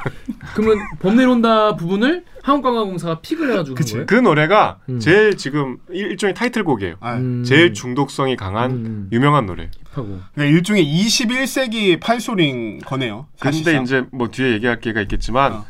그러면 0.55 0.77
범내론다 0.99 1.75
부분을 1.75 2.23
한국관광공사가 2.41 3.19
픽을 3.19 3.51
해가지고 3.51 3.75
한 3.77 3.85
거예요? 3.85 4.05
그 4.05 4.15
노래가 4.15 4.79
음. 4.87 4.99
제일 4.99 5.35
지금 5.35 5.77
일- 5.89 6.11
일종의 6.11 6.33
타이틀곡이에요. 6.35 6.95
아, 7.01 7.15
음. 7.15 7.43
제일 7.43 7.73
중독성이 7.73 8.35
강한 8.37 8.71
음. 8.71 9.09
유명한 9.11 9.45
노래. 9.45 9.69
하고 9.91 10.19
그러니까 10.33 10.55
일종의 10.55 10.85
21세기 10.85 11.99
판소리인 11.99 12.79
거네요. 12.79 13.27
근데 13.39 13.57
사실상. 13.57 13.83
이제 13.83 14.03
뭐 14.11 14.29
뒤에 14.29 14.53
얘기할 14.53 14.79
기회가 14.79 15.01
있겠지만 15.01 15.53
어. 15.53 15.65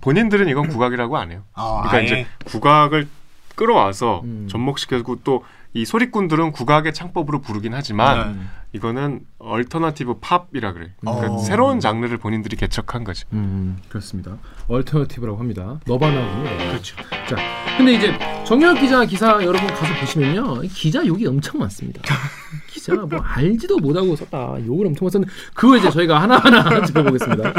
본인들은 0.00 0.48
이건 0.48 0.68
국악이라고 0.68 1.16
안 1.18 1.30
해요. 1.32 1.42
아, 1.54 1.82
그러니까 1.88 1.96
아예. 1.96 2.04
이제 2.04 2.26
국악을 2.44 3.08
끌어와서 3.56 4.22
음. 4.24 4.46
접목시켜고 4.50 5.20
또 5.24 5.44
이 5.76 5.84
소리꾼들은 5.84 6.52
국악의 6.52 6.94
창법으로 6.94 7.40
부르긴 7.40 7.74
하지만 7.74 8.36
네. 8.38 8.44
이거는 8.74 9.20
alternative 9.38 10.18
팝이라 10.20 10.72
그래. 10.72 10.92
그러니까 11.00 11.32
어. 11.32 11.38
새로운 11.38 11.80
장르를 11.80 12.16
본인들이 12.16 12.56
개척한 12.56 13.02
거지. 13.02 13.24
음, 13.32 13.78
그렇습니다. 13.88 14.38
alternative라고 14.68 15.36
합니다. 15.38 15.80
너바나군요. 15.86 16.68
그렇죠. 16.68 16.96
자, 17.28 17.36
근데 17.76 17.94
이제 17.94 18.18
정연욱 18.46 18.80
기자 18.80 19.04
기사 19.04 19.32
여러분 19.42 19.66
가서 19.66 19.94
보시면요, 20.00 20.62
이 20.62 20.68
기자 20.68 21.04
욕이 21.04 21.26
엄청 21.26 21.58
많습니다. 21.60 22.02
기자가 22.70 23.06
뭐 23.06 23.20
알지도 23.20 23.78
못하고 23.78 24.14
썼다 24.14 24.56
욕을 24.66 24.86
엄청 24.86 25.08
썼는데 25.08 25.32
그거 25.54 25.76
이제 25.76 25.90
저희가 25.90 26.22
하나하나 26.22 26.82
짚어보겠습니다. 26.86 27.52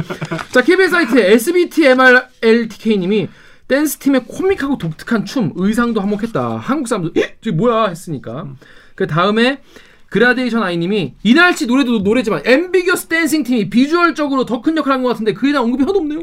자, 0.51 0.61
KBS 0.61 0.89
사이트 0.89 1.17
SBT 1.19 1.85
MRLTK님이 1.87 3.27
댄스 3.67 3.97
팀의 3.97 4.25
코믹하고 4.25 4.77
독특한 4.77 5.25
춤 5.25 5.51
의상도 5.55 6.01
한몫했다. 6.01 6.57
한국 6.57 6.87
사람들 6.87 7.21
에? 7.21 7.35
저게 7.41 7.55
뭐야 7.55 7.87
했으니까. 7.87 8.47
그 8.93 9.07
다음에 9.07 9.61
그라데이션 10.09 10.61
아이님이 10.63 11.15
이날치 11.23 11.65
노래도 11.65 11.99
노래지만 11.99 12.43
엠비규어스 12.45 13.07
댄싱 13.07 13.43
팀이 13.43 13.69
비주얼적으로 13.69 14.45
더 14.45 14.61
큰 14.61 14.77
역할을 14.77 14.93
한 14.97 15.03
것 15.03 15.09
같은데 15.09 15.33
그에 15.33 15.51
대한 15.51 15.65
언급이 15.65 15.81
하나도 15.83 15.99
없네요. 15.99 16.21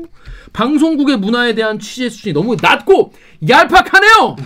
방송국의 0.53 1.19
문화에 1.19 1.55
대한 1.55 1.79
취재 1.79 2.09
수준이 2.09 2.33
너무 2.33 2.57
낮고 2.61 3.13
얄팍하네요. 3.47 4.37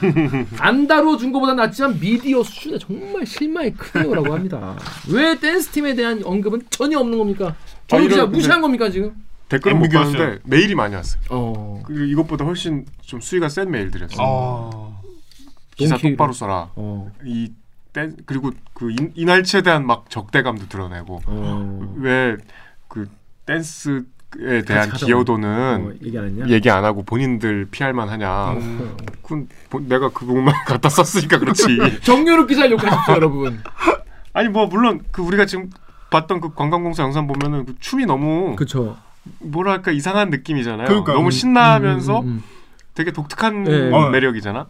안 0.59 0.87
다뤄준 0.89 1.31
것보다 1.33 1.55
낫지만 1.55 2.01
미디어 2.01 2.43
수준에 2.43 2.79
정말 2.79 3.25
실망이 3.27 3.73
크네요라고 3.75 4.33
합니다. 4.35 4.77
왜 5.13 5.39
댄스 5.39 5.69
팀에 5.69 5.95
대한 5.95 6.23
언급은 6.25 6.63
전혀 6.71 6.99
없는 6.99 7.17
겁니까? 7.19 7.55
저 7.87 7.99
아, 7.99 8.01
기자 8.01 8.15
이런- 8.17 8.33
무시한 8.33 8.61
겁니까 8.63 8.91
지금? 8.91 9.13
댓글은 9.49 9.79
못. 9.79 9.89
봤는데 9.89 10.41
메일이 10.45 10.75
많이 10.75 10.95
왔어요. 10.95 11.21
어. 11.31 11.83
그리고 11.87 12.05
이것보다 12.05 12.45
훨씬 12.45 12.85
좀 13.03 13.21
수위가 13.21 13.49
센 13.49 13.71
메일들이었어요. 13.71 14.19
어. 14.21 15.03
기사 15.77 15.97
똑바로 15.97 16.33
써라. 16.33 16.71
어. 16.75 17.11
이 17.25 17.53
댄, 17.93 18.17
그리고 18.27 18.51
그 18.75 18.91
인- 18.91 19.13
이날치에 19.15 19.63
대한 19.63 19.87
막 19.87 20.11
적대감도 20.11 20.69
드러내고 20.69 21.21
어. 21.27 21.95
왜 21.97 22.53
그 22.53 23.09
댄스 23.47 24.05
에 24.41 24.63
대한. 24.63 24.91
기여도는 24.91 25.49
어, 25.87 26.05
얘기 26.05 26.19
안 26.19 26.25
했냐? 26.27 26.49
얘기 26.49 26.69
안 26.69 26.85
하고 26.85 27.03
본인들 27.05 27.69
피할만 27.71 28.09
하냐. 28.09 28.29
어. 28.51 28.97
그건 29.23 29.49
본- 29.71 29.89
내가 29.89 30.09
그 30.11 30.27
부분만 30.27 30.53
갖다 30.67 30.89
썼으니까 30.89 31.39
그렇지. 31.39 31.65
정유럽 32.03 32.47
기자 32.49 32.69
욕하십시오 32.69 33.15
여러분. 33.15 33.63
아니 34.33 34.49
뭐 34.49 34.67
물론 34.67 35.03
그 35.13 35.23
우리가 35.23 35.47
지금 35.47 35.71
봤던 36.11 36.41
그 36.41 36.53
관광공사 36.53 37.03
영상 37.05 37.27
보면은 37.27 37.65
그 37.67 37.77
춤이 37.79 38.05
너무 38.05 38.57
그쵸. 38.57 38.97
뭐랄까 39.39 39.91
이상한 39.91 40.31
느낌이잖아요. 40.31 40.87
그러니까. 40.89 41.13
너무 41.13 41.29
음, 41.29 41.31
신나면서 41.31 42.21
음, 42.21 42.27
음, 42.27 42.43
되게 42.95 43.11
독특한 43.13 43.65
네. 43.65 43.91
어. 43.93 44.11
매력이잖아. 44.11 44.67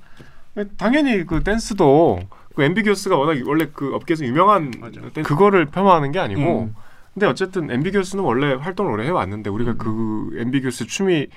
당연히 0.79 1.25
그 1.27 1.43
댄스도 1.45 2.21
그 2.55 2.63
엠비규어스가 2.63 3.17
워낙 3.17 3.37
원래 3.47 3.69
그 3.73 3.95
업계에서 3.95 4.25
유명한 4.25 4.73
그거를 5.23 5.67
폄하하는 5.67 6.13
게 6.13 6.19
아니고 6.19 6.63
음. 6.63 6.75
근데 7.13 7.27
어쨌든 7.27 7.71
엠비규어스는 7.71 8.25
원래 8.25 8.55
활동을 8.55 8.93
오래 8.93 9.07
해왔는데 9.07 9.51
우리가 9.51 9.73
음. 9.73 9.79
그 9.79 10.31
엠비규어스 10.41 10.87
춤이를 10.87 11.29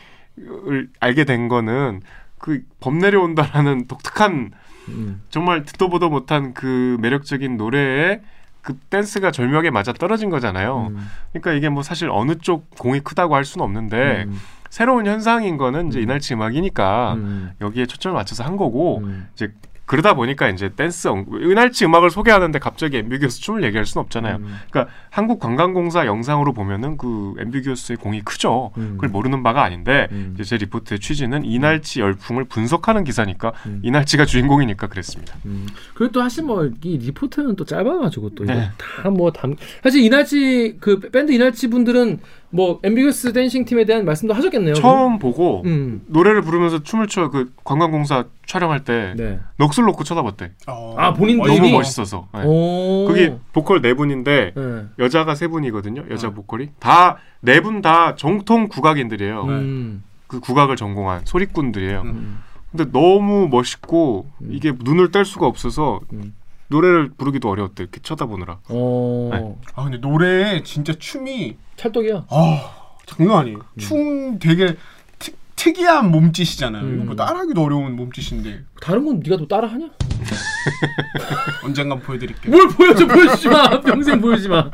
알게 0.99 1.25
된 1.25 1.47
거는 1.49 2.01
그 2.37 2.61
범 2.79 2.99
내려온다라는 2.99 3.87
독특한 3.87 4.51
음. 4.87 5.21
정말 5.29 5.65
듣도 5.65 5.89
보도 5.89 6.09
못한 6.09 6.53
그 6.53 6.97
매력적인 7.01 7.57
노래에 7.57 8.21
그 8.69 8.77
댄스가 8.91 9.31
절묘하게 9.31 9.71
맞아 9.71 9.91
떨어진 9.93 10.29
거잖아요. 10.29 10.91
음. 10.91 11.07
그러니까 11.33 11.53
이게 11.53 11.69
뭐 11.69 11.81
사실 11.81 12.07
어느 12.11 12.35
쪽 12.37 12.69
공이 12.77 12.99
크다고 12.99 13.33
할 13.33 13.43
수는 13.43 13.65
없는데 13.65 14.25
음. 14.27 14.39
새로운 14.69 15.07
현상인 15.07 15.57
거는 15.57 15.87
이제 15.87 15.97
음. 15.97 16.03
이날치 16.03 16.35
음악이니까 16.35 17.13
음. 17.15 17.51
여기에 17.61 17.87
초점을 17.87 18.13
맞춰서 18.13 18.43
한 18.43 18.57
거고 18.57 18.99
음. 18.99 19.27
이제 19.33 19.51
그러다 19.89 20.13
보니까 20.13 20.49
이제 20.49 20.69
댄스 20.69 21.07
엉- 21.07 21.25
이날치 21.33 21.83
음악을 21.85 22.11
소개하는데 22.11 22.59
갑자기 22.59 22.97
엠비규어스 22.97 23.41
춤을 23.41 23.63
얘기할 23.63 23.87
수는 23.87 24.03
없잖아요. 24.03 24.35
음. 24.35 24.55
그러니까 24.69 24.93
한국 25.09 25.39
관광공사 25.39 26.05
영상으로 26.05 26.53
보면은 26.53 26.95
그 26.95 27.33
엠비규어스의 27.39 27.97
공이 27.97 28.21
크죠. 28.21 28.71
음. 28.77 28.91
그걸 28.97 29.09
모르는 29.09 29.41
바가 29.41 29.63
아닌데 29.63 30.07
음. 30.11 30.33
이제 30.35 30.43
제 30.43 30.57
리포트의 30.57 30.99
취지는 30.99 31.43
이날치 31.43 32.01
열풍을 32.01 32.43
분석하는 32.45 33.03
기사니까 33.03 33.51
음. 33.65 33.79
이날치가 33.83 34.25
주인공이니까 34.25 34.85
그랬습니다. 34.87 35.35
음. 35.47 35.65
그리고 35.95 36.11
또 36.11 36.21
사실 36.21 36.43
뭐 36.43 36.69
이 36.83 36.97
리포트는 36.97 37.55
또 37.55 37.65
짧아가지고 37.65 38.35
또 38.35 38.45
네. 38.45 38.69
다뭐담 38.77 39.55
사실 39.81 40.03
이날치 40.03 40.77
그 40.79 40.99
밴드 40.99 41.31
이날치 41.31 41.67
분들은 41.67 42.19
뭐 42.51 42.79
엠비규어스 42.83 43.31
댄싱 43.33 43.65
팀에 43.65 43.85
대한 43.85 44.05
말씀도 44.05 44.33
하셨겠네요. 44.33 44.73
처음 44.73 45.19
보고 45.19 45.61
음. 45.65 46.01
노래를 46.07 46.41
부르면서 46.41 46.81
춤을 46.81 47.07
춰 47.07 47.29
그 47.29 47.51
관광공사 47.63 48.25
촬영할 48.47 48.83
때 48.83 49.13
네. 49.15 49.39
넋을 49.57 49.85
놓고 49.85 50.03
쳐다봤대. 50.03 50.51
어. 50.67 50.95
아, 50.97 51.13
본인들이? 51.13 51.47
너무 51.47 51.61
미리? 51.61 51.73
멋있어서. 51.73 52.27
네. 52.33 52.41
오. 52.45 53.05
거기 53.07 53.31
보컬 53.53 53.81
네 53.81 53.93
분인데 53.93 54.53
네. 54.55 54.85
여자가 54.97 55.35
세 55.35 55.47
분이거든요. 55.47 56.05
여자 56.09 56.29
어. 56.29 56.31
보컬이 56.31 56.69
다 56.79 57.17
네 57.41 57.61
분 57.61 57.81
다 57.81 58.15
정통 58.15 58.67
국악인들이에요. 58.67 59.43
음. 59.43 60.03
그 60.27 60.39
국악을 60.39 60.75
전공한 60.75 61.21
소리꾼들이에요. 61.25 62.01
음. 62.01 62.39
근데 62.71 62.91
너무 62.91 63.47
멋있고 63.49 64.27
음. 64.41 64.49
이게 64.51 64.73
눈을 64.83 65.11
뗄 65.11 65.23
수가 65.25 65.45
없어서 65.47 66.01
음. 66.13 66.33
노래를 66.69 67.09
부르기도 67.17 67.49
어려웠대. 67.49 67.83
이렇게 67.83 67.99
쳐다보느라. 68.01 68.59
어. 68.69 69.29
네. 69.33 69.55
아 69.75 69.83
근데 69.83 69.97
노래 69.99 70.63
진짜 70.63 70.93
춤이 70.93 71.57
찰떡이야. 71.75 72.25
아 72.29 72.71
장난 73.05 73.37
아니에요. 73.39 73.57
음. 73.57 73.77
춤 73.77 74.39
되게 74.39 74.75
특, 75.17 75.35
특이한 75.55 76.11
몸짓이잖아요. 76.11 76.83
음. 76.83 77.05
뭐 77.07 77.15
따라하기도 77.15 77.61
어려운 77.61 77.95
몸짓인데 77.95 78.63
다른 78.81 79.05
건 79.05 79.19
네가 79.23 79.37
또 79.37 79.47
따라하냐? 79.47 79.89
언젠간 81.63 81.99
보여드릴게요. 82.01 82.51
뭘 82.51 82.67
보여줘 82.69 83.07
보여주지 83.07 83.47
마 83.49 83.79
평생 83.81 84.21
보여주지 84.21 84.47
마 84.49 84.69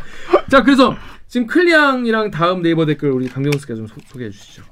자 0.50 0.62
그래서 0.64 0.96
지금 1.28 1.48
클리앙이랑 1.48 2.30
다음 2.32 2.62
네이버 2.62 2.86
댓글 2.86 3.10
우리 3.12 3.28
씨가 3.28 3.76
좀 3.76 3.88
소, 3.88 3.96
소개해 4.06 4.30
주시죠 4.30 4.64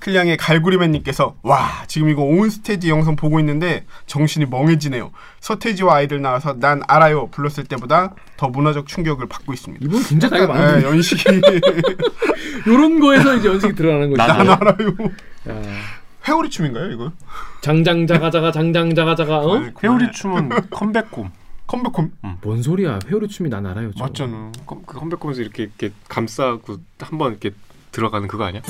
클량의 0.00 0.36
갈구리맨님께서 0.38 1.36
와 1.42 1.84
지금 1.86 2.08
이거 2.08 2.22
온스테이지 2.22 2.88
영상 2.88 3.16
보고 3.16 3.38
있는데 3.40 3.84
정신이 4.06 4.46
멍해지네요. 4.46 5.10
서태지와 5.40 5.96
아이들 5.96 6.20
나와서 6.22 6.54
난 6.58 6.82
알아요 6.88 7.28
불렀을 7.28 7.64
때보다 7.64 8.14
더 8.36 8.48
문화적 8.48 8.86
충격을 8.88 9.26
받고 9.28 9.52
있습니다. 9.52 9.84
이분 9.84 10.02
굉장히 10.02 10.38
나이가 10.38 10.54
네, 10.54 10.60
많은데 10.60 10.86
연식이 10.86 11.22
요런 12.66 13.00
거에서 13.00 13.36
이제 13.36 13.48
연식이 13.48 13.74
드러나는 13.74 14.12
나는 14.14 14.46
난 14.46 14.50
알아요. 14.50 14.88
야, 15.48 15.62
회오리 16.28 16.50
춤인가요 16.50 16.90
이거? 16.92 17.12
장장 17.60 18.06
자가 18.06 18.30
자가 18.30 18.52
장장 18.52 18.94
자가 18.94 19.14
자가 19.14 19.38
어? 19.38 19.62
회오리 19.82 20.10
춤은 20.12 20.48
Come 20.70 20.88
Back 20.88 21.07
Home. 21.07 21.30
Come 21.66 21.81
Back 21.81 21.95
Home 21.95 22.10
뭔 22.42 22.62
소리야 22.62 22.98
회오리 23.06 23.28
춤이 23.28 23.48
난 23.48 23.64
알아요 23.66 23.92
저. 23.96 24.04
맞잖아. 24.04 24.50
컴- 24.66 24.82
그 24.86 24.98
Come 24.98 25.09
Back 25.09 25.19
Home에서 25.19 25.40
이렇게 25.42 25.64
이렇게 25.64 25.92
감싸고 26.08 26.78
한번 26.98 27.30
이렇게 27.32 27.50
들어가는 27.92 28.26
그거 28.28 28.44
아니야? 28.44 28.62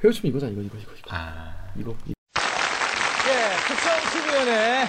춤 0.00 0.30
이거잖아 0.30 0.52
이거 0.52 0.62
이거 0.62 0.78
이거 0.78 0.92
이거 0.96 1.08
아. 1.10 1.54
이거 1.76 1.94
예, 3.28 3.56
특정수비원회. 3.66 4.86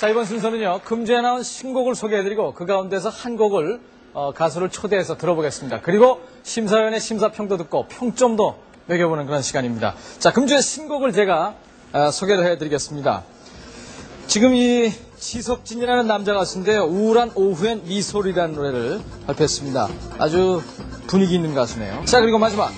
자, 0.00 0.08
이번 0.08 0.24
순서는요, 0.24 0.80
금주에 0.84 1.20
나온 1.20 1.42
신곡을 1.42 1.94
소개해드리고, 1.94 2.54
그 2.54 2.66
가운데서 2.66 3.08
한 3.08 3.36
곡을, 3.36 3.80
어, 4.14 4.32
가수를 4.32 4.70
초대해서 4.70 5.16
들어보겠습니다. 5.16 5.80
그리고 5.82 6.22
심사위원의 6.42 7.00
심사평도 7.00 7.58
듣고, 7.58 7.86
평점도 7.86 8.56
매겨보는 8.86 9.26
그런 9.26 9.42
시간입니다. 9.42 9.94
자, 10.18 10.32
금주의 10.32 10.62
신곡을 10.62 11.12
제가, 11.12 11.54
어, 11.92 12.10
소개를 12.10 12.46
해드리겠습니다. 12.46 13.24
지금 14.26 14.54
이 14.54 14.90
지석진이라는 15.18 16.06
남자 16.06 16.32
가수인데요, 16.32 16.84
우울한 16.84 17.32
오후엔 17.34 17.84
미소리라는 17.84 18.54
노래를 18.54 19.00
발표했습니다. 19.26 19.88
아주 20.18 20.62
분위기 21.06 21.34
있는 21.34 21.54
가수네요. 21.54 22.04
자, 22.06 22.20
그리고 22.20 22.38
마지막. 22.38 22.72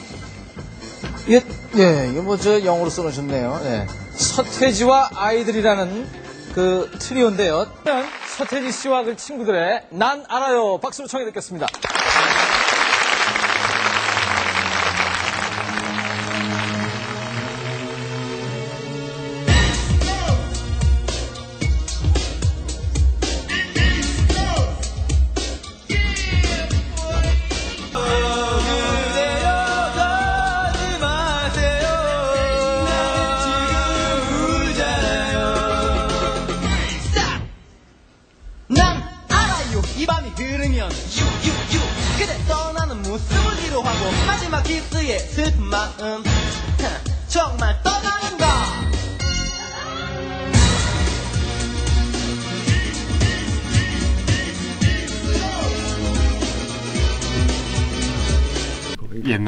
예, 1.29 1.43
예, 1.77 2.11
이거 2.13 2.23
뭐 2.23 2.37
저 2.37 2.63
영어로 2.65 2.91
써놓으셨네요. 2.91 3.61
예. 3.65 3.87
서태지와 4.15 5.11
아이들이라는 5.15 6.07
그 6.55 6.91
트리오인데요. 7.01 7.67
서태지 8.37 8.71
씨와 8.73 9.05
그 9.05 9.17
친구들의 9.17 9.87
난 9.91 10.25
알아요. 10.29 10.79
박수로 10.79 11.09
청해 11.09 11.25
듣겠습니다. 11.27 11.67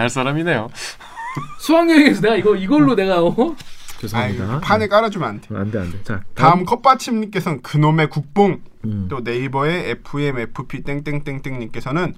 옛날 0.07 0.11
사람이네요. 0.11 0.69
수학여행에서 1.61 2.21
내가 2.23 2.37
이거 2.37 2.57
이걸로 2.57 2.95
내가 2.95 3.23
어? 3.23 3.35
아, 3.35 4.01
죄송합니다 4.01 4.61
판에 4.61 4.89
깔아주면 4.89 5.29
안 5.29 5.41
돼. 5.41 5.49
안 5.55 5.71
돼 5.71 5.79
안 5.79 5.91
돼 5.91 6.03
자 6.05 6.23
다음 6.35 6.65
컵받침님께서는 6.65 7.63
그놈의 7.63 8.09
국뽕 8.09 8.61
음. 8.85 9.07
또 9.11 9.21
네이버의 9.21 9.91
FMFP 9.91 10.83
땡땡땡땡님께서는 10.85 12.15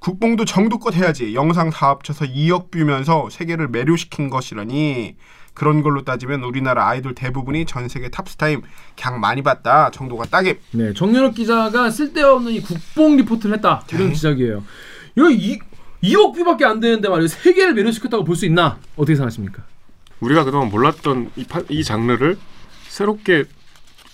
국뽕도 0.00 0.44
정도껏 0.46 0.94
해야지 0.94 1.34
영상 1.34 1.70
다 1.70 1.90
합쳐서 1.90 2.24
2억 2.24 2.70
뷰면서 2.70 3.28
세계를 3.30 3.68
매료시킨 3.68 4.30
것이라니 4.30 5.16
그런 5.52 5.82
걸로 5.82 6.04
따지면 6.04 6.42
우리나라 6.42 6.88
아이돌 6.88 7.14
대부분이 7.14 7.66
전 7.66 7.88
세계 7.88 8.08
탑스타임 8.08 8.62
걍 8.98 9.20
많이 9.20 9.42
봤다 9.42 9.90
정도가 9.90 10.24
딱임 10.26 10.58
네, 10.72 10.94
정연욱 10.94 11.34
기자가 11.34 11.90
쓸데없는 11.90 12.52
이 12.52 12.60
국뽕 12.62 13.16
리포트를 13.18 13.56
했다 13.56 13.82
이런 13.92 14.08
네. 14.08 14.14
지적이에요. 14.14 14.64
이거 15.16 15.28
이 15.30 15.58
2억 16.02 16.34
뷰밖에 16.34 16.64
안 16.64 16.80
되는데 16.80 17.08
말이에요. 17.08 17.28
세계를 17.28 17.74
매료시켰다고 17.74 18.24
볼 18.24 18.36
수 18.36 18.46
있나? 18.46 18.78
어떻게 18.96 19.14
생각하십니까? 19.16 19.62
우리가 20.20 20.44
그동안 20.44 20.68
몰랐던 20.70 21.30
이, 21.36 21.44
파, 21.44 21.60
이 21.68 21.82
장르를 21.84 22.38
새롭게 22.88 23.44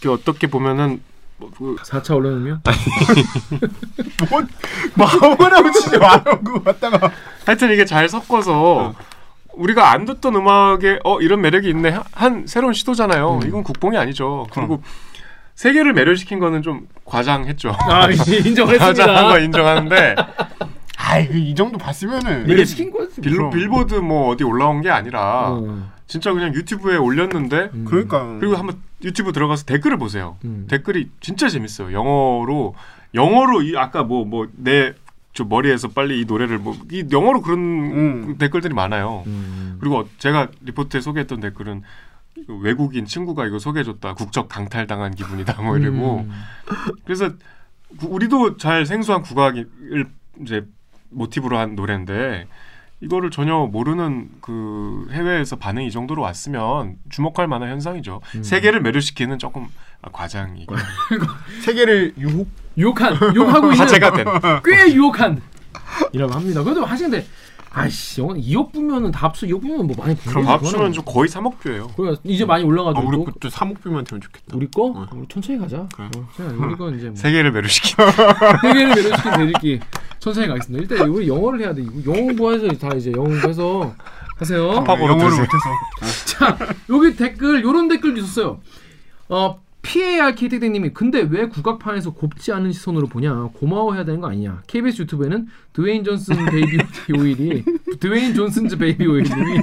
이렇게 0.02 0.08
어떻게 0.08 0.46
보면은 0.48 1.00
뭐, 1.38 1.50
그 1.56 1.76
4차 1.76 2.16
언론이면 2.16 2.62
뭔 4.30 4.48
마음을 4.94 5.72
치지 5.72 5.90
그거 6.44 6.62
갖다가 6.64 7.10
하여튼 7.44 7.72
이게 7.72 7.84
잘 7.84 8.08
섞어서 8.08 8.94
우리가 9.52 9.90
안 9.90 10.04
듣던 10.06 10.34
음악에 10.34 11.00
어 11.04 11.20
이런 11.20 11.40
매력이 11.42 11.68
있네 11.68 11.90
한- 11.90 12.04
한 12.12 12.46
새로운 12.46 12.72
시도잖아요. 12.72 13.40
이건 13.46 13.62
국뽕이 13.64 13.96
아니죠. 13.98 14.46
그리고 14.52 14.82
세계를 15.56 15.92
매료시킨 15.94 16.38
거는 16.38 16.62
좀 16.62 16.88
과장했죠. 17.04 17.70
아 17.78 18.08
인정했습니다. 18.10 18.78
과장한 18.78 19.28
거 19.30 19.38
인정하는데 19.38 20.14
아이 21.08 21.28
그이 21.28 21.54
정도 21.54 21.78
봤으면은 21.78 22.46
매료시킨 22.46 22.90
거지. 22.90 23.20
빌, 23.20 23.32
그럼. 23.36 23.50
빌보드 23.50 23.94
뭐 23.96 24.28
어디 24.30 24.44
올라온 24.44 24.80
게 24.82 24.90
아니라 24.90 25.50
어. 25.52 25.90
진짜 26.06 26.32
그냥 26.32 26.54
유튜브에 26.54 26.96
올렸는데 26.96 27.70
음. 27.74 27.84
그러니까 27.86 28.24
그리고 28.38 28.56
한번 28.56 28.76
유튜브 29.04 29.32
들어가서 29.32 29.64
댓글을 29.64 29.98
보세요. 29.98 30.36
음. 30.44 30.66
댓글이 30.68 31.10
진짜 31.20 31.48
재밌어요. 31.48 31.92
영어로 31.92 32.74
영어로 33.14 33.62
이 33.62 33.76
아까 33.76 34.02
뭐 34.02 34.24
뭐 34.24 34.46
내 34.56 34.94
저 35.32 35.44
머리에서 35.44 35.88
빨리 35.88 36.20
이 36.20 36.24
노래를 36.24 36.58
뭐 36.58 36.74
이 36.90 37.04
영어로 37.12 37.42
그런 37.42 37.58
음. 37.60 38.36
댓글들이 38.38 38.72
많아요. 38.74 39.22
음. 39.26 39.76
그리고 39.80 40.08
제가 40.18 40.48
리포트에 40.62 41.00
소개했던 41.02 41.40
댓글은 41.40 41.82
외국인 42.62 43.04
친구가 43.06 43.46
이거 43.46 43.58
소개해줬다 43.58 44.14
국적 44.14 44.48
강탈당한 44.48 45.14
기분이다 45.14 45.60
뭐 45.62 45.76
이러고 45.78 46.20
음. 46.28 46.30
그래서 47.04 47.30
구- 47.98 48.08
우리도 48.08 48.56
잘 48.56 48.86
생소한 48.86 49.22
국악을 49.22 49.66
이제 50.42 50.64
모티브로 51.16 51.58
한 51.58 51.74
노래인데 51.74 52.46
이거를 53.00 53.30
전혀 53.30 53.54
모르는 53.58 54.30
그 54.40 55.06
해외에서 55.10 55.56
반응이 55.56 55.88
이 55.88 55.90
정도로 55.90 56.22
왔으면 56.22 56.96
주목할 57.10 57.46
만한 57.46 57.70
현상이죠. 57.70 58.20
음. 58.36 58.42
세계를 58.42 58.80
매료시키는 58.80 59.38
조금 59.38 59.66
아, 60.02 60.08
과장이고 60.12 60.74
세계를 61.62 62.14
유혹 62.18 62.48
유혹한 62.78 63.14
유혹하고 63.34 63.72
있는 63.72 63.78
화제가 63.78 64.12
된. 64.12 64.26
꽤 64.64 64.94
유혹한 64.94 65.40
이라고 66.12 66.32
합니다. 66.34 66.62
그래도 66.62 66.84
하시는데 66.84 67.26
아이씨 67.78 68.22
영화 68.22 68.32
2억 68.34 68.72
뷰면은 68.72 69.10
다 69.10 69.26
합쳐 69.26 69.46
2억 69.46 69.60
뷰면 69.60 69.86
뭐 69.86 69.94
많이 69.98 70.16
본 70.16 70.32
그럼 70.32 70.58
그거는. 70.62 70.92
좀 70.94 71.04
거의 71.04 71.28
3억 71.28 71.58
뷰예요. 71.58 71.88
그래 71.94 72.16
이제 72.24 72.46
많이 72.46 72.64
아, 72.64 72.66
올라가지고 72.66 73.06
우리 73.06 73.16
또 73.18 73.24
것도 73.24 73.48
3억 73.50 73.82
뷰만 73.82 74.02
되면 74.04 74.22
좋겠다 74.22 74.56
우리 74.56 74.66
거 74.70 74.84
어. 74.96 75.06
우리 75.12 75.28
천천히 75.28 75.58
가자. 75.58 75.86
그래. 75.94 76.08
어, 76.16 76.26
우리 76.58 76.74
건 76.74 76.96
이제 76.96 77.08
뭐 77.08 77.16
세계를 77.16 77.52
매료시키. 77.52 77.94
세계를 78.62 78.88
매료시킨 78.94 79.32
대리기 79.32 79.80
천천히 80.18 80.48
가겠습니다. 80.48 80.82
일단 80.94 81.08
우리 81.10 81.28
영어를 81.28 81.60
해야 81.60 81.74
돼. 81.74 81.84
영어 82.06 82.16
공부해서 82.22 82.66
다 82.78 82.88
이제 82.96 83.12
영어 83.12 83.28
공부해서 83.28 83.94
하세요. 84.38 84.68
영어를. 84.72 85.30
못해서 85.30 86.24
자, 86.24 86.58
여기 86.88 87.14
댓글 87.14 87.62
요런 87.62 87.88
댓글도 87.88 88.20
있었어요. 88.20 88.58
어, 89.28 89.60
PARKT님이 89.86 90.90
근데 90.90 91.26
왜 91.30 91.48
국악판에서 91.48 92.12
곱지 92.12 92.52
않은 92.52 92.72
시선으로 92.72 93.06
보냐 93.06 93.50
고마워해야 93.54 94.04
되는 94.04 94.20
거 94.20 94.28
아니냐 94.28 94.62
KBS 94.66 95.02
유튜브에는 95.02 95.46
드웨인 95.72 96.02
존슨 96.02 96.34
베이비 96.46 96.78
오일이 97.18 97.64
드웨인 98.00 98.34
존슨즈 98.34 98.78
베이비 98.78 99.06
오일님이. 99.06 99.60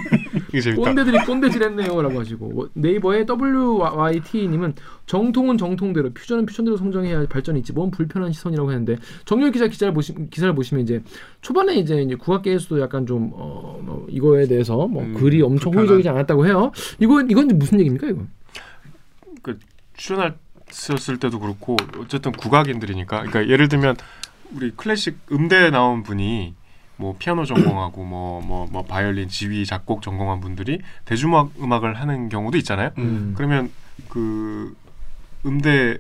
꼰대들이 0.76 1.18
꼰대질했네요라고 1.26 2.20
하시고 2.20 2.70
네이버의 2.74 3.26
WYT님은 3.28 4.76
정통은 5.08 5.58
정통대로 5.58 6.12
퓨전은 6.14 6.46
퓨전대로 6.46 6.78
성장해야 6.78 7.26
발전이 7.28 7.60
있지 7.60 7.74
뭔 7.74 7.92
불편한 7.92 8.32
시선이라고 8.32 8.72
했는데 8.72 8.98
정연욱 9.26 9.52
기자 9.52 9.68
기자를 9.68 9.94
보시 9.94 10.14
기사를 10.30 10.54
보시면 10.54 10.84
이제 10.84 11.02
초반에 11.42 11.76
이제, 11.76 12.02
이제 12.02 12.16
국악계에서도 12.16 12.80
약간 12.80 13.06
좀 13.06 13.32
어, 13.34 13.80
뭐 13.84 14.06
이거에 14.10 14.48
대해서 14.48 14.88
뭐 14.88 15.04
음, 15.04 15.14
글이 15.16 15.42
엄청 15.42 15.72
불편한. 15.72 15.88
호의적이지 15.88 16.10
않았다고 16.10 16.46
해요. 16.46 16.72
이거 17.00 17.22
이건 17.22 17.48
무슨 17.58 17.80
얘기입니까 17.80 18.08
이거? 18.08 18.22
그 19.42 19.58
출연했을 19.96 21.20
때도 21.20 21.40
그렇고 21.40 21.78
어쨌든 22.00 22.32
국악인들이니까 22.32 23.24
그러니까 23.24 23.48
예를 23.48 23.68
들면 23.68 23.96
우리 24.52 24.72
클래식 24.72 25.18
음대 25.32 25.70
나온 25.70 26.04
분이 26.04 26.56
뭐 26.98 27.16
피아노 27.18 27.46
전공하고 27.46 28.04
뭐뭐 28.04 28.68
뭐 28.72 28.84
바이올린 28.84 29.28
지휘 29.28 29.66
작곡 29.66 30.02
전공한 30.02 30.40
분들이 30.40 30.80
대중음악 31.06 31.54
음악을 31.60 31.96
하는 31.96 32.30
경우도 32.30 32.58
있잖아요. 32.60 32.92
음. 32.98 33.34
그러면 33.36 33.72
그 34.10 34.76
음대 35.46 35.98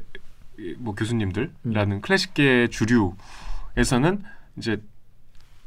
뭐 0.77 0.93
교수님들라는 0.95 2.01
클래식계 2.01 2.69
주류에서는 2.69 4.23
이제 4.57 4.81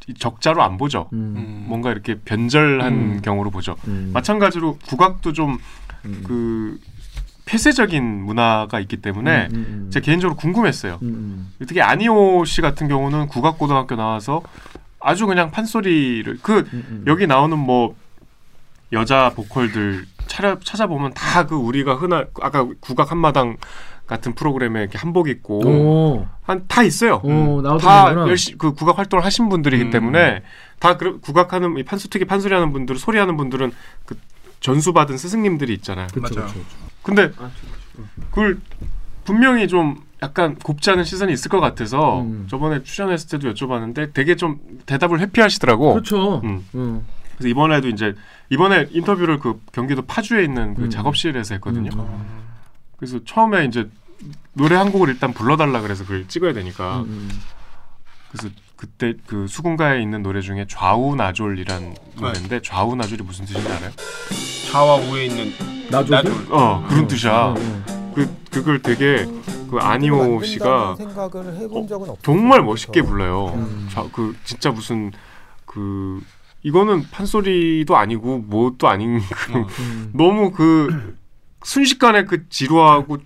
이 0.08 0.14
적자로 0.14 0.62
안 0.62 0.76
보죠. 0.76 1.08
음. 1.12 1.64
뭔가 1.68 1.90
이렇게 1.90 2.14
변절한 2.20 2.92
음. 2.92 3.22
경우로 3.22 3.50
보죠. 3.50 3.76
음. 3.88 4.10
마찬가지로 4.12 4.78
국악도 4.86 5.32
좀 5.32 5.58
음. 6.04 6.22
그 6.24 6.78
폐쇄적인 7.46 8.04
문화가 8.24 8.80
있기 8.80 8.98
때문에 8.98 9.48
음, 9.52 9.54
음, 9.54 9.66
음. 9.86 9.90
제가 9.90 10.04
개인적으로 10.04 10.36
궁금했어요. 10.36 10.98
음, 11.02 11.52
특히 11.60 11.80
아니오 11.80 12.44
씨 12.44 12.60
같은 12.60 12.88
경우는 12.88 13.28
국악고등학교 13.28 13.94
나와서 13.94 14.42
아주 15.00 15.26
그냥 15.26 15.50
판소리를 15.52 16.40
그 16.42 16.58
음, 16.72 16.84
음. 16.90 17.04
여기 17.06 17.26
나오는 17.26 17.56
뭐 17.56 17.94
여자 18.92 19.30
보컬들 19.34 20.06
찾아, 20.26 20.58
찾아보면 20.62 21.14
다 21.14 21.46
그 21.46 21.54
우리가 21.54 21.94
흔한 21.94 22.26
아까 22.42 22.66
국악 22.80 23.12
한마당 23.12 23.56
같은 24.08 24.34
프로그램에 24.34 24.80
이렇게 24.80 24.98
한복 24.98 25.28
입고 25.28 25.66
오, 25.66 26.26
한다 26.42 26.82
있어요. 26.82 27.20
오, 27.24 27.60
나오던 27.62 27.78
다. 27.78 28.12
열심히 28.28 28.58
그 28.58 28.72
국악 28.74 28.98
활동을 28.98 29.24
하신 29.24 29.48
분들이기 29.48 29.84
음. 29.84 29.90
때문에 29.90 30.42
다 30.80 30.96
그, 30.96 31.20
국악하는 31.20 31.76
이 31.78 31.84
판소 31.84 32.08
특히 32.08 32.24
판소리 32.24 32.54
하는 32.54 32.72
분들 32.72 32.96
소리하는 32.98 33.36
분들은 33.36 33.72
그 34.04 34.16
전수 34.60 34.92
받은 34.92 35.16
스승님들이 35.16 35.72
있잖아요. 35.74 36.08
그쵸, 36.08 36.20
맞아요. 36.20 36.46
그쵸, 36.48 36.58
그쵸. 36.60 36.76
근데 37.06 37.30
그걸 38.30 38.58
분명히 39.24 39.68
좀 39.68 39.96
약간 40.22 40.56
곱지 40.56 40.90
않은 40.90 41.04
시선이 41.04 41.32
있을 41.32 41.48
것 41.48 41.60
같아서 41.60 42.22
음. 42.22 42.46
저번에 42.50 42.82
출연했을 42.82 43.28
때도 43.28 43.52
여쭤봤는데 43.52 44.12
되게 44.12 44.34
좀 44.34 44.58
대답을 44.86 45.20
회피하시더라고. 45.20 45.92
그렇죠. 45.94 46.40
음. 46.42 46.64
음. 46.74 47.06
그래서 47.36 47.48
이번에도 47.48 47.88
이제 47.88 48.14
이번에 48.50 48.88
인터뷰를 48.90 49.38
그 49.38 49.60
경기도 49.72 50.02
파주에 50.02 50.42
있는 50.42 50.74
그 50.74 50.84
음. 50.84 50.90
작업실에서 50.90 51.54
했거든요. 51.54 51.90
음. 51.94 52.46
그래서 52.96 53.20
처음에 53.24 53.66
이제 53.66 53.88
노래 54.54 54.74
한 54.74 54.90
곡을 54.90 55.08
일단 55.08 55.32
불러달라 55.32 55.80
그래서 55.82 56.02
그걸 56.04 56.26
찍어야 56.26 56.54
되니까 56.54 57.00
음, 57.00 57.28
그래서 58.30 58.48
그때 58.76 59.14
그 59.26 59.46
수군가에 59.48 60.02
있는 60.02 60.22
노래 60.22 60.40
중에 60.40 60.66
좌우나졸이란 60.68 61.96
노래인데 62.20 62.60
좌우나졸이 62.62 63.22
무슨 63.22 63.46
뜻인지 63.46 63.66
알아요? 63.68 63.90
좌와 64.70 64.96
우에 64.96 65.26
있는 65.26 65.46
음. 65.60 65.88
나죠. 65.90 66.14
나졸. 66.14 66.32
어 66.50 66.84
그런 66.88 67.06
뜻이야. 67.06 67.32
어, 67.32 67.54
어. 67.58 68.12
그 68.14 68.28
그걸 68.50 68.82
되게 68.82 69.26
그 69.70 69.78
아니오 69.78 70.42
씨가 70.42 70.96
생각을 70.96 71.56
해본 71.56 71.88
적은 71.88 72.10
없어요. 72.10 72.22
정말 72.22 72.62
멋있게 72.62 73.02
불러요. 73.02 73.52
음. 73.54 73.88
자, 73.90 74.06
그 74.12 74.36
진짜 74.44 74.70
무슨 74.70 75.12
그 75.64 76.22
이거는 76.62 77.04
판소리도 77.10 77.96
아니고 77.96 78.38
뭣도 78.38 78.88
아닌 78.88 79.20
그 79.30 79.52
음. 79.80 80.10
너무 80.14 80.50
그 80.52 81.16
순식간에 81.62 82.24
그 82.24 82.48
지루하고 82.48 83.18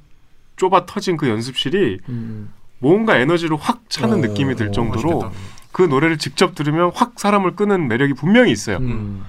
좁아 0.56 0.86
터진 0.86 1.16
그 1.16 1.28
연습실이 1.28 2.00
음. 2.08 2.52
뭔가 2.80 3.16
에너지로 3.16 3.56
확 3.56 3.88
차는 3.88 4.14
어, 4.14 4.16
느낌이 4.26 4.56
들 4.56 4.68
어, 4.68 4.70
정도로 4.72 5.20
멋있겠다. 5.20 5.30
그 5.72 5.82
노래를 5.82 6.18
직접 6.18 6.54
들으면 6.54 6.90
확 6.94 7.20
사람을 7.20 7.54
끄는 7.54 7.86
매력이 7.86 8.14
분명히 8.14 8.50
있어요. 8.50 8.78
음. 8.78 9.24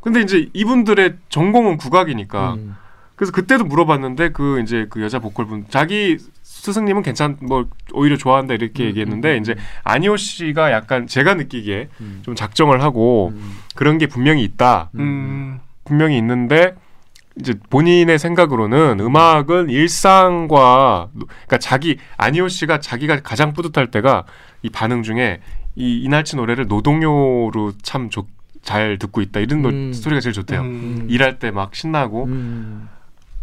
근데 0.00 0.20
이제 0.20 0.50
이분들의 0.52 1.16
전공은 1.28 1.78
국악이니까 1.78 2.54
음. 2.54 2.76
그래서 3.14 3.32
그때도 3.32 3.64
물어봤는데 3.64 4.30
그 4.32 4.60
이제 4.60 4.86
그 4.90 5.00
여자 5.00 5.20
보컬분 5.20 5.66
자기 5.70 6.18
스승님은 6.42 7.02
괜찮 7.02 7.36
뭐 7.40 7.68
오히려 7.92 8.16
좋아한다 8.16 8.54
이렇게 8.54 8.82
음, 8.82 8.88
얘기했는데 8.88 9.36
음, 9.36 9.40
이제 9.40 9.54
아니오 9.84 10.16
씨가 10.16 10.72
약간 10.72 11.06
제가 11.06 11.34
느끼기에 11.34 11.88
음. 12.00 12.20
좀 12.24 12.34
작정을 12.34 12.82
하고 12.82 13.32
음. 13.34 13.58
그런 13.76 13.98
게 13.98 14.06
분명히 14.08 14.42
있다 14.42 14.90
음. 14.96 15.60
분명히 15.84 16.18
있는데 16.18 16.74
이제 17.40 17.54
본인의 17.70 18.18
생각으로는 18.18 19.00
음악은 19.00 19.70
일상과 19.70 21.08
그러니까 21.14 21.58
자기 21.58 21.98
아니오 22.16 22.48
씨가 22.48 22.80
자기가 22.80 23.20
가장 23.20 23.52
뿌듯할 23.52 23.90
때가 23.90 24.24
이 24.62 24.68
반응 24.70 25.02
중에 25.02 25.40
이 25.74 26.02
이날치 26.02 26.36
노래를 26.36 26.66
노동요로 26.66 27.72
참 27.82 28.08
잘 28.62 28.96
듣고 28.96 29.22
있다 29.22 29.40
이런 29.40 29.60
노- 29.62 29.70
음. 29.70 29.92
스토리가 29.92 30.20
제일 30.20 30.32
좋대요. 30.34 30.60
음. 30.60 31.06
일할 31.10 31.40
때 31.40 31.50
막 31.50 31.74
신나고 31.74 32.24
음. 32.26 32.88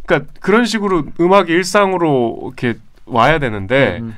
그러니까 0.06 0.32
그런 0.40 0.64
식으로 0.66 1.04
음악이 1.20 1.52
일상으로 1.52 2.40
이렇게 2.58 2.80
와야 3.06 3.38
되는데 3.38 4.00
음. 4.02 4.16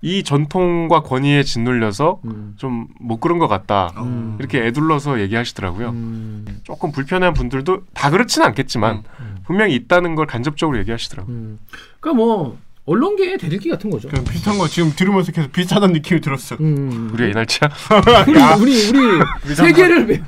이 0.00 0.22
전통과 0.22 1.02
권위에 1.02 1.42
짓눌려서 1.42 2.20
음. 2.24 2.54
좀못 2.56 3.20
그런 3.20 3.38
것 3.38 3.48
같다 3.48 3.92
음. 3.98 4.36
이렇게 4.38 4.64
애둘러서 4.66 5.20
얘기하시더라고요. 5.20 5.88
음. 5.88 6.60
조금 6.62 6.92
불편한 6.92 7.34
분들도 7.34 7.82
다 7.94 8.10
그렇진 8.10 8.42
않겠지만 8.42 9.02
음. 9.20 9.36
분명히 9.44 9.74
있다는 9.74 10.14
걸 10.14 10.26
간접적으로 10.26 10.78
얘기하시더라고요. 10.78 11.34
음. 11.34 11.58
그러니까 11.98 12.16
뭐 12.24 12.58
언론계의 12.84 13.38
대들기 13.38 13.68
같은 13.68 13.90
거죠. 13.90 14.08
그냥 14.08 14.24
비슷한 14.24 14.56
거 14.56 14.68
지금 14.68 14.92
들으면서 14.94 15.32
계속 15.32 15.52
비슷하다는 15.52 15.92
느낌이 15.94 16.20
들었어. 16.20 16.56
음. 16.60 17.10
우리가 17.12 17.30
이날치야? 17.30 17.68
우리 18.60 18.88
우리 18.88 19.20
우리 19.44 19.54
세계를 19.54 20.06
매우 20.06 20.22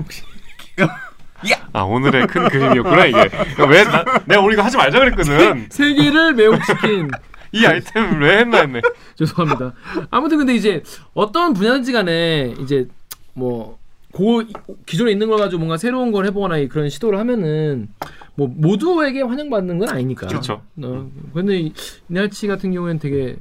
아 1.72 1.82
오늘의 1.82 2.26
큰 2.26 2.48
그림이었구나 2.48 3.06
이게. 3.06 3.30
왜 3.68 3.84
나, 3.84 4.04
내가 4.26 4.42
우리가 4.42 4.64
하지 4.64 4.76
말자 4.76 4.98
그랬거든. 4.98 5.68
세계를 5.70 6.34
매혹시킨 6.34 7.08
이 7.52 7.64
아이템을 7.66 8.20
왜 8.20 8.38
했나 8.38 8.58
했네. 8.60 8.80
죄송합니다. 9.16 9.74
아무튼 10.10 10.38
근데 10.38 10.54
이제 10.54 10.82
어떤 11.14 11.52
분야인지 11.52 11.92
간에 11.92 12.54
이제 12.60 12.86
뭐 13.34 13.78
고, 14.12 14.42
기존에 14.86 15.12
있는 15.12 15.28
걸 15.28 15.38
가지고 15.38 15.58
뭔가 15.60 15.76
새로운 15.76 16.10
걸 16.12 16.26
해보거나 16.26 16.58
이- 16.58 16.68
그런 16.68 16.88
시도를 16.88 17.18
하면은 17.20 17.88
뭐 18.34 18.48
모두에게 18.48 19.22
환영받는 19.22 19.78
건 19.78 19.88
아니니까. 19.88 20.26
그렇죠. 20.26 20.62
어, 20.82 21.10
근데 21.34 21.60
이- 21.60 21.72
이날치 22.08 22.46
같은 22.48 22.72
경우에는 22.72 22.98
되게 22.98 23.36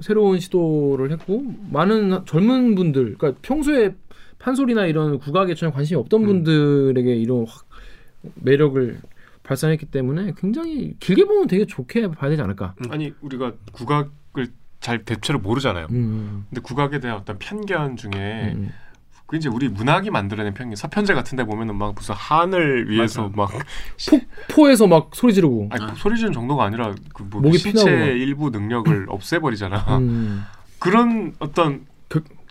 새로운 0.00 0.40
시도를 0.40 1.12
했고 1.12 1.42
많은 1.70 2.24
젊은 2.26 2.74
분들, 2.74 3.16
그러니까 3.18 3.38
평소에 3.42 3.94
판소리나 4.40 4.86
이런 4.86 5.18
국악에 5.20 5.54
전혀 5.54 5.72
관심이 5.72 5.98
없던 6.00 6.22
음. 6.22 6.26
분들에게 6.26 7.14
이런 7.14 7.46
확 7.48 7.64
매력을 8.34 8.98
발산했기 9.44 9.86
때문에 9.86 10.32
굉장히 10.36 10.94
길게 10.98 11.26
보면 11.26 11.46
되게 11.46 11.66
좋게 11.66 12.08
봐야 12.08 12.30
되지 12.30 12.42
않을까. 12.42 12.74
아니 12.90 13.12
우리가 13.20 13.52
국악을 13.72 14.48
잘 14.80 15.04
대체로 15.04 15.38
모르잖아요. 15.38 15.86
음, 15.90 16.46
근데 16.50 16.60
국악에 16.60 16.98
대한 16.98 17.18
어떤 17.18 17.38
편견 17.38 17.96
중에 17.96 18.52
음. 18.56 18.70
그 19.26 19.36
이제 19.36 19.48
우리 19.48 19.68
문학이 19.68 20.10
만들어낸 20.10 20.52
편견. 20.54 20.76
서편제 20.76 21.14
같은데 21.14 21.44
보면은 21.44 21.76
막 21.76 21.94
무슨 21.94 22.14
한을 22.14 22.90
위해서 22.90 23.30
막 23.34 23.50
포에서 24.50 24.86
막 24.86 25.10
소리 25.14 25.32
지르고. 25.32 25.68
아니 25.70 25.84
소리 25.96 26.16
지르는 26.16 26.32
정도가 26.32 26.64
아니라 26.64 26.94
그뭐 27.14 27.40
목이 27.42 27.58
신체 27.58 27.84
피나고 27.84 27.98
막. 27.98 28.06
일부 28.06 28.50
능력을 28.50 29.06
없애버리잖아. 29.08 29.98
음, 29.98 30.44
그런 30.78 31.34
어떤 31.38 31.86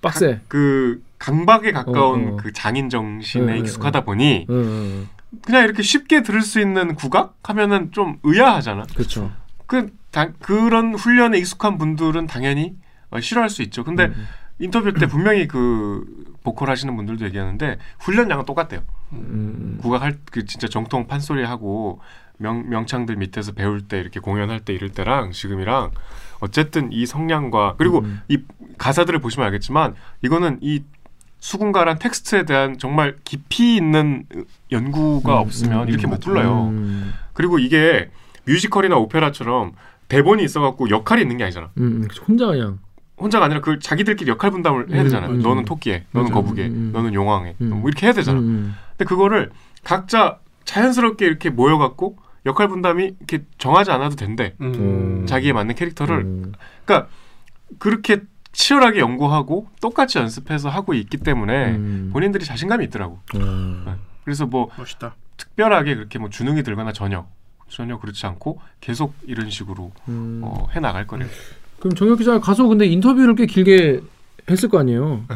빡세. 0.01 0.41
그 0.47 1.01
강박에 1.17 1.71
가까운 1.71 2.27
어, 2.27 2.33
어. 2.33 2.35
그 2.35 2.51
장인 2.51 2.89
정신에 2.89 3.53
네, 3.53 3.59
익숙하다 3.59 4.01
보니 4.01 4.47
음, 4.49 5.07
그냥 5.45 5.63
이렇게 5.63 5.81
쉽게 5.83 6.21
들을 6.21 6.41
수 6.41 6.59
있는 6.59 6.95
국악 6.95 7.37
하면은 7.43 7.91
좀 7.91 8.19
의아하잖아. 8.23 8.85
그렇죠. 8.93 9.31
그 9.65 9.91
다, 10.11 10.31
그런 10.39 10.93
훈련에 10.93 11.37
익숙한 11.39 11.77
분들은 11.77 12.27
당연히 12.27 12.75
어, 13.09 13.19
싫어할 13.19 13.49
수 13.49 13.61
있죠. 13.63 13.83
근데 13.83 14.05
음. 14.05 14.27
인터뷰 14.59 14.93
때 14.93 15.07
분명히 15.07 15.47
그 15.47 16.05
보컬 16.43 16.69
하시는 16.69 16.95
분들도 16.95 17.25
얘기하는데 17.25 17.77
훈련량은 17.99 18.45
똑같대요. 18.45 18.81
음, 19.13 19.77
국악 19.81 20.01
할 20.01 20.17
그 20.31 20.45
진짜 20.45 20.67
정통 20.67 21.07
판소리 21.07 21.43
하고 21.43 21.99
명 22.37 22.69
명창들 22.69 23.15
밑에서 23.15 23.51
배울 23.51 23.87
때 23.87 23.99
이렇게 23.99 24.19
공연할 24.19 24.59
때 24.61 24.73
이럴 24.73 24.89
때랑 24.89 25.31
지금이랑 25.31 25.91
어쨌든 26.39 26.91
이 26.91 27.05
성량과 27.05 27.75
그리고 27.77 27.99
음. 27.99 28.21
이 28.27 28.39
가사들을 28.77 29.19
보시면 29.19 29.45
알겠지만 29.47 29.95
이거는 30.23 30.59
이 30.61 30.83
수군가란 31.43 31.99
텍스트에 31.99 32.45
대한 32.45 32.77
정말 32.77 33.17
깊이 33.25 33.75
있는 33.75 34.23
연구가 34.71 35.41
없으면 35.41 35.83
음, 35.83 35.89
이렇게 35.89 36.07
못 36.07 36.21
불러요. 36.21 36.69
음, 36.69 37.13
그리고 37.33 37.59
이게 37.59 38.09
뮤지컬이나 38.45 38.95
오페라처럼 38.95 39.73
대본이 40.07 40.41
있어갖고 40.41 40.89
역할이 40.89 41.21
있는 41.21 41.35
게 41.35 41.43
아니잖아. 41.43 41.71
음, 41.79 42.07
혼자 42.25 42.47
그냥. 42.47 42.79
혼자가 43.19 43.45
아니라 43.45 43.59
그 43.59 43.79
자기들끼리 43.79 44.31
역할 44.31 44.51
분담을 44.51 44.89
해야 44.91 45.01
음, 45.01 45.03
되잖아. 45.03 45.27
음. 45.27 45.41
너는 45.41 45.65
토끼에, 45.65 46.05
너는. 46.11 46.31
거북에, 46.31 46.65
음, 46.67 46.71
음. 46.71 46.89
너는 46.93 47.13
용왕에, 47.13 47.55
음. 47.59 47.69
뭐 47.81 47.89
이렇게 47.89 48.05
해야 48.05 48.13
되잖아. 48.13 48.39
음, 48.39 48.73
근데 48.91 49.03
그거를 49.03 49.51
각자 49.83 50.39
자연스럽게 50.63 51.25
이렇게 51.25 51.49
모여갖고 51.49 52.15
역할 52.45 52.69
분담이 52.69 53.15
이렇게 53.17 53.43
정하지 53.57 53.91
않아도 53.91 54.15
된대. 54.15 54.55
음. 54.61 55.25
자기에 55.27 55.51
맞는 55.51 55.75
캐릭터를. 55.75 56.19
음, 56.19 56.53
그러니까 56.85 57.09
그렇게 57.79 58.21
치열하게 58.53 58.99
연구하고 58.99 59.67
똑같이 59.81 60.19
연습해서 60.19 60.69
하고 60.69 60.93
있기 60.93 61.17
때문에 61.17 61.71
음. 61.71 62.09
본인들이 62.13 62.45
자신감이 62.45 62.85
있더라고. 62.85 63.19
음. 63.35 63.85
그래서 64.23 64.45
뭐 64.45 64.69
멋있다. 64.77 65.15
특별하게 65.37 65.95
그렇게 65.95 66.19
뭐 66.19 66.29
주눅이 66.29 66.63
들거나 66.63 66.93
전혀 66.93 67.27
전혀 67.67 67.99
그렇지 67.99 68.25
않고 68.25 68.59
계속 68.79 69.15
이런 69.23 69.49
식으로 69.49 69.91
음. 70.07 70.41
어, 70.43 70.67
해 70.75 70.79
나갈 70.79 71.07
거래요. 71.07 71.27
그럼 71.79 71.95
정혁 71.95 72.19
기자 72.19 72.39
가서 72.39 72.67
근데 72.67 72.85
인터뷰를 72.85 73.35
꽤 73.35 73.45
길게 73.45 74.01
했을 74.49 74.69
거 74.69 74.79
아니에요. 74.79 75.25
네. 75.29 75.35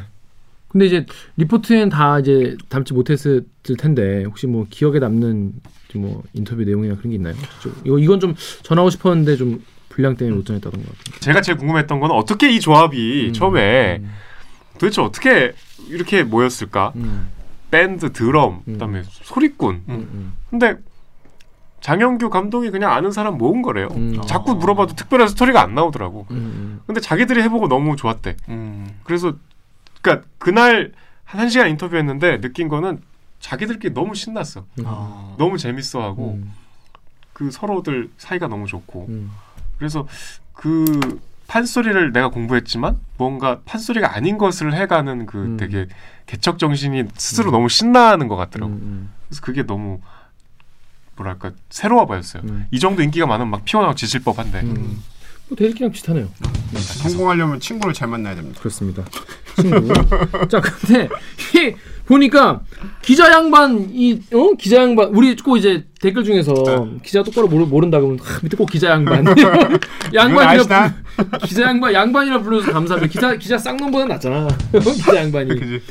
근데 0.70 0.86
이제 0.86 1.06
리포트엔 1.38 1.90
다 1.90 2.20
이제 2.20 2.56
담지 2.70 2.94
못했을 2.94 3.46
텐데 3.78 4.24
혹시 4.26 4.48
뭐 4.48 4.66
기억에 4.70 5.00
남는 5.00 5.54
좀뭐 5.88 6.24
인터뷰 6.34 6.64
내용이나 6.64 6.96
그런 6.96 7.12
게 7.12 7.16
있나요? 7.16 7.36
좀 7.62 7.74
이거 7.86 7.98
이건 7.98 8.20
좀 8.20 8.36
전하고 8.64 8.90
싶었는데 8.90 9.38
좀 9.38 9.64
분량 9.98 10.16
때문에 10.16 10.38
못 10.38 10.46
전했다던 10.46 10.80
것 10.80 10.98
같아요. 10.98 11.20
제가 11.22 11.42
제일 11.42 11.58
궁금했던 11.58 12.00
건 12.00 12.12
어떻게 12.12 12.52
이 12.52 12.60
조합이 12.60 13.30
음. 13.30 13.34
처음에 13.34 14.04
도대체 14.78 15.02
어떻게 15.02 15.54
이렇게 15.90 16.24
모였을까? 16.24 16.94
음, 16.98 17.28
밴드, 17.72 18.14
드럼, 18.14 18.62
음. 18.68 18.74
그다음에 18.74 19.02
소리꾼. 19.06 19.76
음, 19.76 19.84
음, 19.90 20.34
근데 20.52 20.78
장영규 21.82 22.30
감독이 22.30 22.70
그냥 22.70 22.92
아는 22.92 23.12
사람 23.12 23.40
모은 23.40 23.64
거래요. 23.64 23.88
음. 23.96 24.22
자꾸 24.28 24.54
물어봐도 24.54 24.94
특별한 24.94 25.30
스토리가 25.30 25.64
안 25.64 25.74
나오더라고. 25.74 26.28
음, 26.30 26.36
음. 26.36 26.82
근데 26.86 27.02
자기들이 27.02 27.42
해보고 27.42 27.68
너무 27.68 27.96
좋았대. 27.96 28.36
음. 28.50 29.00
그래서 29.04 29.34
그러니까 30.04 30.28
그날 30.38 30.92
한 31.24 31.48
1시간 31.48 31.72
인터뷰했는데 31.72 32.42
느낀 32.42 32.68
거는 32.68 33.02
자기들끼리 33.40 33.96
너무 33.96 34.14
신났어. 34.14 34.64
아. 34.86 35.34
너무 35.40 35.58
재밌어하고 35.58 36.34
음, 36.34 36.54
그 37.34 37.50
서로들 37.50 38.12
사이가 38.18 38.48
너무 38.48 38.68
좋고 38.68 39.08
음. 39.10 39.32
그래서 39.78 40.08
그 40.54 41.20
판소리를 41.48 42.12
내가 42.12 42.30
공부했지만 42.30 42.98
뭔가 43.18 43.60
판소리가 43.66 44.16
아닌 44.16 44.38
것을 44.38 44.74
해가는 44.74 45.26
그 45.26 45.38
음. 45.38 45.58
되게 45.58 45.88
개척 46.26 46.60
정신이 46.60 47.06
스스로 47.16 47.52
너무 47.52 47.70
신나는 47.70 48.28
것 48.28 48.36
같더라고. 48.36 48.74
음, 48.74 49.12
그래서 49.28 49.42
그게 49.42 49.66
너무 49.66 50.02
뭐랄까 51.16 51.52
새로워 51.70 52.06
보였어요. 52.06 52.44
음. 52.46 52.68
이 52.72 52.80
정도 52.80 53.02
인기가 53.02 53.26
많으면 53.26 53.50
막 53.50 53.66
피곤하고 53.66 53.96
지칠 53.96 54.24
법한데 54.24 54.62
음. 54.62 55.02
뭐 55.50 55.56
대리기랑 55.58 55.92
비슷하네요. 55.92 56.28
성공하려면 56.74 57.60
친구를 57.60 57.94
잘 57.94 58.08
만나야 58.10 58.36
됩니다. 58.36 58.60
그렇습니다. 58.60 59.06
친구. 59.60 59.94
자, 60.50 60.60
근데 60.62 61.08
이 61.56 61.74
보니까 62.06 62.62
기자 63.02 63.32
양반 63.32 63.90
이 63.92 64.22
어? 64.34 64.54
기자 64.58 64.78
양반 64.78 65.10
우리 65.10 65.36
꼭 65.36 65.58
이제 65.58 65.86
댓글 66.02 66.24
중에서 66.24 66.54
기자 67.04 67.24
똑바로 67.24 67.48
모르, 67.48 67.66
모른다 67.66 68.00
그러면 68.00 68.20
하, 68.20 68.40
밑에 68.42 68.56
꼭 68.56 68.70
기자 68.70 68.92
양반 68.92 69.26
양반이라 70.14 70.94
기자 71.46 71.64
양반 71.64 71.94
양반이라 71.94 72.42
불러서 72.42 72.72
감사합니다. 72.72 73.12
기자 73.12 73.36
기자 73.36 73.58
쌍놈보다 73.58 74.06
낫잖아. 74.06 74.48
기자 74.72 75.16
양반이. 75.16 75.60
그지? 75.60 75.82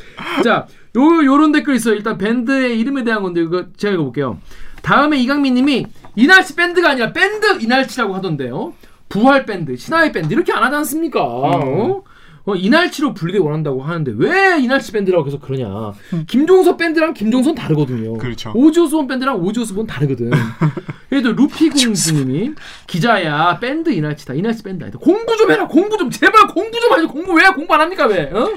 자, 0.45 0.67
요 0.97 1.25
요런 1.25 1.53
댓글 1.53 1.77
있어요. 1.77 1.95
일단 1.95 2.19
밴드의 2.19 2.79
이름에 2.79 3.05
대한 3.05 3.23
건데 3.23 3.43
이거 3.43 3.67
제가 3.77 3.95
읽어 3.95 4.05
볼게요. 4.05 4.39
다음에 4.83 5.19
이강민 5.19 5.55
님이 5.55 5.87
이날치 6.15 6.55
밴드가 6.57 6.91
아니라 6.91 7.13
밴드 7.13 7.61
이날치라고 7.61 8.15
하던데요. 8.15 8.73
부활 9.09 9.47
밴드, 9.47 9.77
신화의 9.77 10.13
밴드 10.13 10.33
이렇게 10.33 10.53
안 10.53 10.63
하지 10.65 10.77
않습니까? 10.77 11.23
어? 11.25 12.03
어, 12.49 12.55
이날치로 12.55 13.13
불리게 13.15 13.39
원한다고 13.41 13.83
하는데 13.83 14.13
왜 14.17 14.61
이날치 14.61 14.93
밴드라고 14.93 15.25
계속 15.25 15.41
그러냐? 15.43 15.93
김종서 16.29 16.77
밴드랑 16.77 17.13
김종선 17.15 17.55
다르거든요. 17.57 18.19
그렇죠. 18.19 18.53
오지오스본 18.55 19.09
밴드랑 19.09 19.37
오지오스본 19.41 19.87
다르거든. 19.89 20.31
그래도 21.11 21.33
루피공주님이 21.33 22.53
기자야 22.87 23.59
밴드 23.59 23.91
이날치다. 23.91 24.35
이날치 24.35 24.63
밴드 24.63 24.85
아니다. 24.85 24.99
공부 25.01 25.37
좀 25.37 25.51
해라. 25.51 25.67
공부 25.67 25.97
좀 25.97 26.09
제발 26.11 26.47
공부 26.49 26.79
좀 26.81 26.93
하지. 26.93 27.07
공부 27.07 27.33
왜 27.33 27.49
공부 27.49 27.75
안 27.75 27.81
합니까 27.81 28.07
왜? 28.07 28.31
어? 28.33 28.51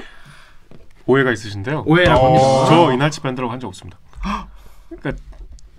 오해가 1.06 1.32
있으신데요. 1.32 1.82
오해라고 1.86 2.26
합니다. 2.26 2.44
저 2.68 2.92
이날치 2.92 3.20
밴드라고 3.20 3.52
한 3.52 3.58
적 3.58 3.66
없습니다. 3.68 3.98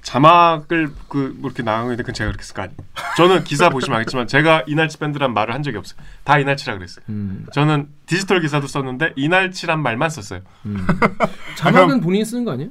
자막을 0.02 0.92
그 1.08 1.34
뭐 1.38 1.50
이렇게 1.50 1.64
나가는데 1.64 2.02
그건 2.04 2.14
제가 2.14 2.30
그렇게 2.32 2.44
쓸거 2.44 2.64
아니에요. 2.64 2.78
저는 3.18 3.44
기사 3.44 3.70
보시면 3.70 3.98
알겠지만 4.00 4.28
제가 4.28 4.64
이날치 4.68 4.98
밴드란 4.98 5.34
말을 5.34 5.54
한 5.54 5.64
적이 5.64 5.78
없어요. 5.78 6.00
다 6.24 6.38
이날치라 6.40 6.76
그랬어요. 6.76 7.06
음, 7.10 7.46
저는 7.54 7.88
디지털 8.08 8.42
기사도 8.42 8.68
썼는데 8.68 9.14
이날치란 9.16 9.82
말만 9.82 10.10
썼어요. 10.10 10.42
음. 10.66 10.86
자막은 11.58 12.02
본인이 12.02 12.26
쓰는 12.26 12.44
거 12.46 12.52
아니에요? 12.54 12.70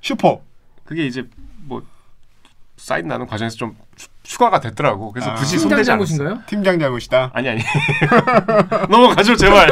슈퍼. 0.00 0.42
그게 0.84 1.06
이제 1.06 1.26
뭐 1.64 1.82
사인 2.76 3.08
나는 3.08 3.26
과정에서 3.26 3.56
좀 3.56 3.76
추- 4.28 4.34
추가가 4.34 4.60
됐더라고. 4.60 5.10
그래서 5.12 5.30
아. 5.30 5.34
굳이 5.34 5.52
팀장 5.56 5.68
손대지 5.70 5.90
않았어요. 5.90 6.16
잘못인가요? 6.18 6.46
팀장 6.46 6.78
잘못이다. 6.78 7.30
아니 7.32 7.48
아니. 7.48 7.60
넘어가죠 8.90 9.34
제발. 9.36 9.70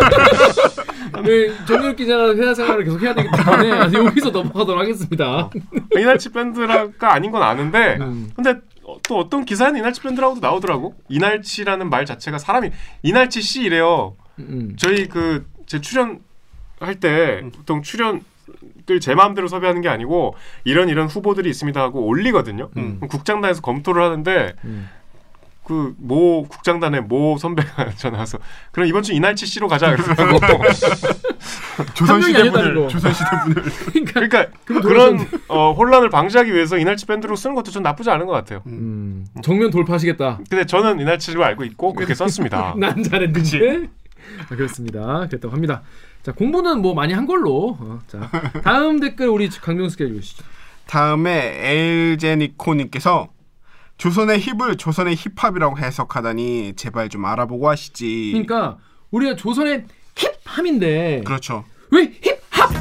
네, 1.25 1.65
정규 1.67 1.95
기자가 1.95 2.35
회사 2.35 2.55
생활을 2.55 2.85
계속 2.85 3.01
해야 3.03 3.15
되기 3.15 3.29
때문에 3.31 3.69
여기서 3.93 4.31
넘어가도록 4.31 4.81
하겠습니다. 4.83 5.51
이날치 5.97 6.33
밴드가 6.33 6.89
아닌 7.13 7.31
건 7.31 7.43
아는데 7.43 7.97
음. 8.01 8.31
근데 8.35 8.55
어, 8.85 8.97
또 9.07 9.19
어떤 9.19 9.45
기사는 9.45 9.79
이날치 9.79 10.01
밴드라고도 10.01 10.41
나오더라고. 10.41 10.95
이날치라는 11.09 11.91
말 11.91 12.07
자체가 12.07 12.39
사람이 12.39 12.71
이날치 13.03 13.43
씨 13.43 13.63
이래요. 13.63 14.17
음. 14.39 14.75
저희 14.79 15.07
그 15.09 15.45
제 15.67 15.81
출연 15.81 16.21
할때 16.79 17.43
보통 17.57 17.83
출연 17.83 18.21
을제 18.89 19.15
마음대로 19.15 19.49
섭외하는 19.49 19.81
게 19.83 19.89
아니고 19.89 20.35
이런 20.65 20.89
이런 20.89 21.07
후보들이 21.07 21.49
있습니다 21.51 21.81
하고 21.81 22.07
올리거든요. 22.07 22.71
음. 22.77 23.01
국장단에서 23.01 23.61
검토를 23.61 24.03
하는데 24.03 24.55
음. 24.65 24.89
그모 25.67 26.47
국장단의 26.49 27.03
모 27.03 27.37
선배가 27.39 27.91
전화 27.99 28.19
와서 28.19 28.39
그럼 28.71 28.89
이번 28.89 29.03
주 29.03 29.13
이날치 29.13 29.47
씨로 29.47 29.67
가자 29.69 29.95
그러더라고. 29.97 30.63
조선시대 31.95 32.51
분을 32.51 32.75
거. 32.75 32.89
조선시대 32.89 33.31
분을 33.45 33.63
그러니까 34.07 34.47
그러니까 34.65 34.89
그런 34.89 35.27
어, 35.49 35.73
혼란을 35.73 36.09
방지하기 36.09 36.55
위해서 36.55 36.79
이날치 36.79 37.07
밴드로 37.07 37.35
쓰는 37.35 37.57
것도 37.57 37.73
좀 37.73 37.83
나쁘지 37.83 38.11
않은 38.11 38.27
것 38.27 38.33
같아요. 38.33 38.63
음, 38.67 39.27
정면 39.43 39.71
돌파하시겠다. 39.71 40.39
근데 40.49 40.65
저는 40.65 41.01
이날치로 41.01 41.45
알고 41.45 41.65
있고 41.65 41.93
그렇게 41.95 42.15
썼습니다. 42.15 42.75
난 42.79 43.03
잘했는데. 43.03 43.89
아, 44.49 44.55
그렇습니다. 44.55 45.27
그랬다고 45.27 45.53
합니다. 45.53 45.83
자 46.27 46.33
공부는 46.33 46.83
뭐 46.83 46.93
많이 46.93 47.13
한 47.13 47.25
걸로. 47.25 47.77
어, 47.79 48.01
자 48.09 48.29
다음 48.65 48.99
댓글 48.99 49.29
우리 49.29 49.49
기자 49.49 50.09
읽으시죠. 50.09 50.43
다음에 50.89 51.53
엘제니코님께서 51.71 53.29
조선의 53.97 54.41
힙을 54.41 54.77
조선의 54.77 55.15
힙합이라고 55.15 55.79
해석하다니 55.79 56.73
제발 56.75 57.11
좀 57.11 57.25
알아보고 57.27 57.69
하시지. 57.69 58.31
그러니까 58.33 58.77
우리가 59.13 59.37
조선의 59.37 59.85
힙함인데 60.17 61.23
그렇죠. 61.25 61.65
왜 61.93 62.13
힙합? 62.21 62.73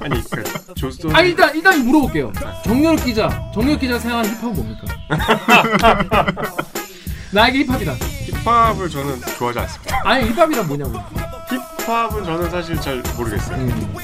아니 0.00 0.20
그 0.30 0.74
조선 0.74 1.16
아 1.16 1.22
일단 1.22 1.56
일단 1.56 1.82
물어볼게요. 1.82 2.30
정렬 2.62 2.96
기자, 2.96 3.50
정렬 3.54 3.78
기자 3.78 3.98
생각하는 3.98 4.34
힙합은 4.34 4.54
뭡니까? 4.54 4.84
나에게 7.32 7.64
힙합이다. 7.64 7.94
힙합을 8.44 8.90
저는 8.90 9.18
좋아하지 9.38 9.60
않습니다. 9.60 10.02
아니 10.04 10.28
힙합이란 10.28 10.68
뭐냐고. 10.68 10.98
힙합은 11.82 12.22
저는 12.22 12.48
사실 12.50 12.80
잘 12.80 13.02
모르겠어요. 13.16 13.58
음. 13.58 13.94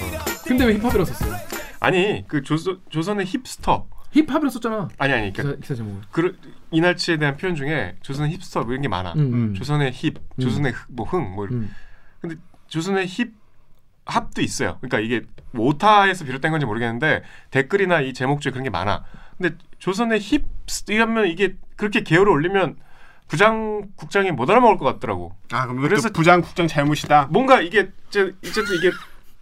근데 0.44 0.64
왜 0.64 0.74
힙합이라고 0.74 1.04
썼어요? 1.04 1.36
아니 1.78 2.24
그 2.26 2.42
조선 2.42 2.80
조선의 2.88 3.26
힙스터 3.26 3.86
힙합이라고 4.10 4.48
썼잖아. 4.48 4.88
아니 4.98 5.12
아니 5.12 5.32
기사, 5.32 5.48
그 5.48 5.60
기사 5.60 5.74
제목을. 5.76 6.00
그 6.10 6.38
이날치에 6.72 7.18
대한 7.18 7.36
표현 7.36 7.54
중에 7.54 7.94
조선의 8.02 8.32
힙스터 8.32 8.62
뭐 8.62 8.72
이런 8.72 8.82
게 8.82 8.88
많아. 8.88 9.12
음. 9.14 9.54
조선의 9.54 9.92
힙, 9.92 10.14
조선의 10.40 10.74
뭐흥뭐 10.88 11.46
음. 11.52 11.70
조선의 12.66 13.06
힙 13.06 13.32
합도 14.06 14.42
있어요. 14.42 14.78
그러니까 14.80 14.98
이게 14.98 15.26
뭐 15.52 15.66
오타에서 15.68 16.24
비롯된 16.24 16.50
건지 16.50 16.66
모르겠는데 16.66 17.22
댓글이나 17.50 18.00
이 18.00 18.12
제목 18.12 18.40
중에 18.40 18.50
그런 18.50 18.64
게 18.64 18.70
많아. 18.70 19.04
근데 19.36 19.56
조선의 19.78 20.18
힙 20.18 20.44
이러면 20.88 21.28
이게 21.28 21.56
그렇게 21.76 22.02
개요를 22.02 22.32
올리면 22.32 22.76
부장 23.28 23.82
국장이 23.96 24.30
못 24.32 24.48
알아먹을 24.50 24.78
것 24.78 24.84
같더라고. 24.86 25.32
아 25.52 25.66
그럼 25.66 25.82
그래서- 25.82 26.08
부장 26.10 26.40
국장 26.40 26.66
잘못이다. 26.66 27.28
뭔가 27.30 27.60
이게 27.60 27.90
이제 28.08 28.34
이제 28.42 28.62
또 28.64 28.74
이게 28.74 28.90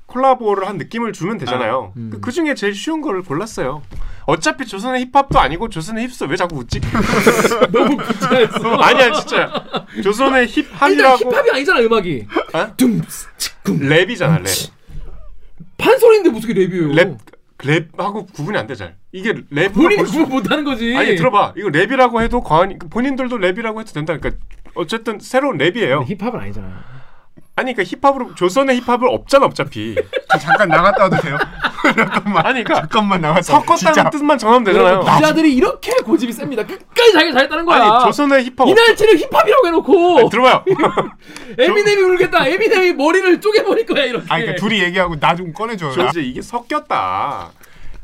콜라보를 0.07 0.69
한 0.69 0.77
느낌을 0.79 1.13
주면 1.13 1.39
되잖아요. 1.39 1.93
음. 1.97 2.11
그, 2.13 2.21
그 2.21 2.31
중에 2.33 2.55
제일 2.55 2.75
쉬운 2.75 3.01
거를 3.01 3.23
골랐어요. 3.23 3.83
어차피 4.27 4.65
조선의 4.67 5.07
힙합도 5.13 5.39
아니고 5.39 5.69
조선의 5.69 6.07
힙스 6.09 6.25
왜 6.25 6.37
자꾸 6.37 6.57
웃지? 6.59 6.81
너무 7.73 7.97
구차했어. 7.97 8.75
아니야 8.83 9.13
진짜. 9.13 9.65
조선의 10.03 10.49
힙합이라고 10.49 11.31
힙합이 11.31 11.51
아니잖아 11.51 11.81
음악이. 11.81 12.27
어? 12.55 12.77
둠스 12.77 13.27
치쿵. 13.39 13.79
랩이잖아 13.81 14.43
랩. 14.43 14.71
판소리인데 15.79 16.31
무슨 16.31 16.53
게 16.55 16.67
랩이에요? 16.67 16.93
랩 16.95 17.19
랩하고 17.59 18.33
구분이 18.33 18.57
안 18.59 18.67
돼 18.67 18.75
잘. 18.75 18.97
이게 19.13 19.35
랩 19.51 19.73
본인이 19.73 20.03
구분 20.03 20.29
못하는 20.29 20.65
거지. 20.65 20.95
아니 20.97 21.17
들어봐 21.17 21.55
이거 21.57 21.69
랩이라고 21.69 22.21
해도 22.23 22.43
과언이 22.43 22.79
본인들도 22.79 23.37
랩이라고 23.39 23.81
해도 23.81 23.93
된다. 23.93 24.17
그러니까 24.17 24.43
어쨌든 24.75 25.19
새로운 25.21 25.59
랩이에요. 25.59 26.05
힙합은 26.07 26.39
아니잖아. 26.39 26.96
아니 27.59 27.73
그러니까 27.73 27.97
힙합으로 27.99 28.35
조선의 28.35 28.81
힙합을 28.81 29.09
없잖아 29.09 29.47
어차피. 29.47 29.95
저 30.31 30.39
잠깐 30.39 30.69
나갔다 30.69 31.05
와도 31.05 31.17
돼요? 31.23 31.39
잠깐만. 31.97 32.45
아니 32.47 32.63
그러니까 32.63 32.75
잠깐만 32.83 33.21
나갔다. 33.23 33.43
섞었다는 33.43 33.77
진짜. 33.95 34.11
뜻만 34.11 34.37
정하면 34.37 34.65
되잖아요. 34.65 35.01
기자들이 35.01 35.55
이렇게 35.55 35.93
고집이 36.05 36.33
셉니다. 36.35 36.63
끝까지 36.67 37.13
자기가 37.15 37.33
잘했다는 37.33 37.65
거야. 37.65 37.83
아니 37.83 38.05
조선의 38.05 38.45
힙합 38.45 38.69
이날치를 38.69 39.17
힙합이라고 39.19 39.67
해놓고 39.69 40.19
아니, 40.19 40.29
들어봐요. 40.31 40.65
에미넴이 41.59 42.03
울겠다. 42.03 42.47
에미넴이 42.47 42.93
머리를 42.93 43.41
쪼개버릴 43.41 43.87
거야 43.87 44.05
이렇게. 44.05 44.27
아니 44.29 44.43
그러니까 44.45 44.61
둘이 44.61 44.83
얘기하고 44.83 45.19
나 45.19 45.37
좀 45.37 45.53
꺼내줘요. 45.53 45.93
저 45.93 46.07
이제 46.09 46.21
이게 46.23 46.41
섞였다. 46.43 47.51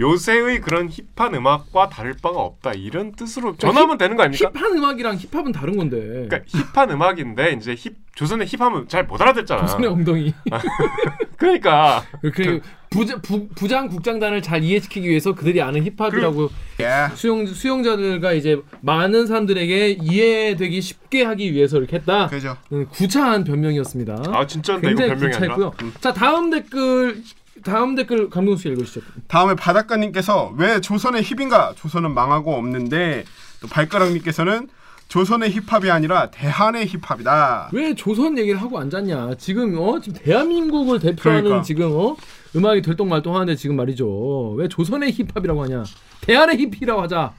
요새의 0.00 0.60
그런 0.60 0.88
힙한 1.16 1.34
음악과 1.34 1.88
다를 1.88 2.14
바가 2.20 2.38
없다 2.40 2.72
이런 2.72 3.12
뜻으로 3.12 3.56
전하면 3.56 3.98
되는 3.98 4.16
거 4.16 4.22
아닙니까? 4.24 4.50
힙한 4.54 4.76
음악이랑 4.78 5.16
힙합은 5.16 5.52
다른 5.52 5.76
건데. 5.76 6.26
그러니까 6.28 6.40
힙한 6.46 6.90
음악인데 6.90 7.52
이제 7.52 7.74
힙 7.76 7.94
조선의 8.14 8.46
힙하면 8.46 8.88
잘 8.88 9.06
못 9.06 9.20
알아듣잖아. 9.20 9.62
조선의 9.62 9.88
엉덩이. 9.88 10.34
그러니까 11.36 12.04
그 12.34 12.60
부자, 12.90 13.16
부, 13.20 13.48
부장 13.48 13.88
국장단을 13.88 14.42
잘 14.42 14.62
이해시키기 14.62 15.08
위해서 15.08 15.34
그들이 15.34 15.62
아는 15.62 15.82
힙합이라고 15.84 16.50
예. 16.80 17.14
수용 17.14 17.46
수용자들과 17.46 18.32
이제 18.34 18.60
많은 18.82 19.26
사람들에게 19.26 19.98
이해되기 20.02 20.80
쉽게 20.80 21.24
하기 21.24 21.52
위해서 21.54 21.78
이렇게 21.78 21.96
했다. 21.96 22.26
그죠. 22.28 22.56
음, 22.72 22.86
구차한 22.90 23.44
변명이었습니다. 23.44 24.22
아 24.28 24.46
진짜 24.46 24.74
이거 24.74 24.82
변명이 24.82 25.10
아니라 25.10 25.30
구차했고요. 25.30 25.72
자 26.00 26.12
다음 26.12 26.50
댓글 26.50 27.22
다음 27.64 27.94
댓글 27.94 28.28
감동수 28.30 28.68
읽으시죠. 28.68 29.00
다음에 29.28 29.54
바닷가님께서 29.54 30.54
왜 30.56 30.80
조선의 30.80 31.22
힙인가? 31.22 31.74
조선은 31.76 32.12
망하고 32.12 32.54
없는데 32.54 33.24
또 33.60 33.68
발가락님께서는 33.68 34.68
조선의 35.08 35.50
힙합이 35.50 35.90
아니라 35.90 36.30
대한의 36.30 36.86
힙합이다. 36.86 37.68
왜 37.72 37.94
조선 37.94 38.38
얘기를 38.38 38.60
하고 38.60 38.78
앉았냐? 38.78 39.34
지금 39.38 39.76
어 39.78 40.00
지금 40.00 40.18
대한민국을 40.22 41.00
대표하는 41.00 41.44
그러니까. 41.44 41.62
지금 41.62 41.90
어 41.92 42.16
음악이 42.56 42.80
들똥말똥하는데 42.82 43.54
지금 43.56 43.76
말이죠. 43.76 44.52
왜 44.52 44.68
조선의 44.68 45.12
힙합이라고 45.12 45.62
하냐? 45.64 45.84
대한의 46.22 46.56
힙이라고 46.58 47.02
하자. 47.02 47.32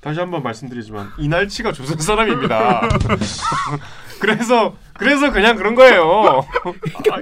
다시 0.00 0.20
한번 0.20 0.42
말씀드리지만 0.42 1.10
이날치가 1.18 1.72
조선 1.72 1.98
사람입니다. 1.98 2.82
그래서 4.20 4.76
그래서 4.94 5.32
그냥 5.32 5.56
그런 5.56 5.74
거예요. 5.74 6.44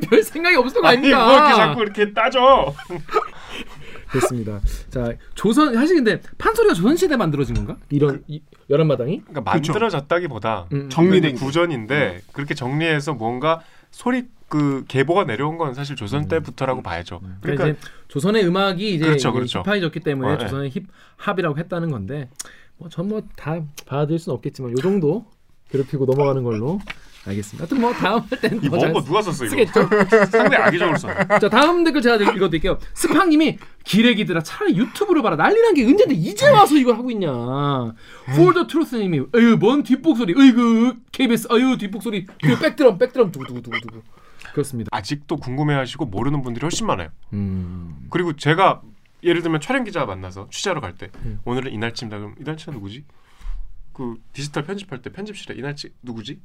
별 0.08 0.22
생각이 0.22 0.56
없었던 0.56 0.82
거 0.82 0.88
아니 0.88 0.98
아닙니까? 0.98 1.26
뭐 1.26 1.36
이렇게 1.36 1.54
자꾸 1.54 1.82
이렇게 1.82 2.12
따져. 2.12 2.74
그렇습니다. 4.08 4.60
자 4.88 5.12
조선 5.34 5.74
사실 5.74 5.96
근데 5.96 6.20
판소리가 6.38 6.74
조선 6.74 6.96
시대 6.96 7.16
만들어진 7.16 7.54
건가? 7.54 7.76
이런 7.90 8.22
이, 8.28 8.40
열한마당이? 8.70 9.22
그러니까. 9.22 9.40
만들어졌다기보다 9.40 10.66
음. 10.72 10.88
정리된 10.88 11.34
그 11.36 11.44
구전인데 11.44 12.22
그렇게 12.32 12.54
정리해서 12.54 13.14
뭔가 13.14 13.60
소리 13.90 14.26
그 14.48 14.84
계보가 14.86 15.24
내려온 15.24 15.58
건 15.58 15.74
사실 15.74 15.96
조선 15.96 16.28
때부터라고 16.28 16.82
봐야죠. 16.82 17.20
그러니까, 17.20 17.40
그러니까 17.42 17.68
이제 17.68 17.78
조선의 18.08 18.46
음악이 18.46 18.94
이제 18.94 19.04
그렇죠, 19.04 19.32
그렇죠. 19.32 19.62
힙합해졌기 19.64 20.00
때문에 20.00 20.28
어, 20.28 20.36
네. 20.36 20.44
조선의 20.44 20.72
힙합이라고 21.18 21.58
했다는 21.58 21.90
건데 21.90 22.28
뭐 22.78 22.88
전뭐다 22.88 23.62
받아들일 23.86 24.18
수는 24.18 24.36
없겠지만 24.36 24.72
요 24.72 24.76
정도 24.76 25.26
괴롭히고 25.70 26.06
넘어가는 26.06 26.42
걸로 26.42 26.80
알겠습니다. 27.26 27.62
하여튼 27.62 27.80
뭐 27.80 27.92
다음 27.92 28.20
할 28.20 28.40
때는 28.40 28.62
이 28.62 28.70
더잘 28.70 28.92
먼거 28.92 29.04
누가 29.04 29.20
썼어 29.20 29.46
이거? 29.46 29.50
쓰겠죠. 29.50 29.88
상당히 30.30 30.56
악의적으로 30.56 30.96
써. 30.96 31.08
자 31.40 31.48
다음 31.48 31.82
댓글 31.82 32.00
제가 32.00 32.16
읽어드릴게요. 32.16 32.78
스팡님이 32.94 33.58
기레기들아 33.84 34.42
차라리 34.42 34.76
유튜브를 34.76 35.22
봐라 35.22 35.34
난리난 35.36 35.74
게 35.74 35.84
언제인데 35.84 36.14
이제 36.14 36.48
와서 36.48 36.76
이걸 36.76 36.94
하고 36.96 37.10
있냐. 37.10 37.28
폴더 38.36 38.68
트루스님이 38.68 39.18
어휴 39.34 39.56
뭔 39.58 39.82
뒷북소리 39.82 40.34
어이구 40.38 40.94
KBS 41.10 41.48
어휴 41.50 41.76
뒷북소리 41.76 42.26
그 42.26 42.58
back 42.60 42.79
drum 42.79 42.98
back 42.98 43.15
drum 43.15 43.32
두구두구두구 43.32 44.02
그렇습니다. 44.52 44.88
아직도 44.92 45.36
궁금해하시고 45.38 46.06
모르는 46.06 46.42
분들이 46.42 46.62
훨씬 46.64 46.86
많아요. 46.86 47.08
음. 47.32 48.06
그리고 48.10 48.34
제가 48.36 48.82
예를 49.24 49.42
들면 49.42 49.60
촬영 49.60 49.82
기자 49.82 50.04
만나서 50.04 50.46
취재하러 50.50 50.80
갈때 50.80 51.10
음. 51.24 51.40
오늘은 51.44 51.72
이날치입니다. 51.72 52.18
그럼 52.18 52.34
이날치가 52.40 52.70
누구지? 52.72 53.04
그 53.96 54.16
디지털 54.34 54.64
편집할 54.64 55.00
때 55.00 55.10
편집실에 55.10 55.54
이날치 55.54 55.90
누구지? 56.02 56.38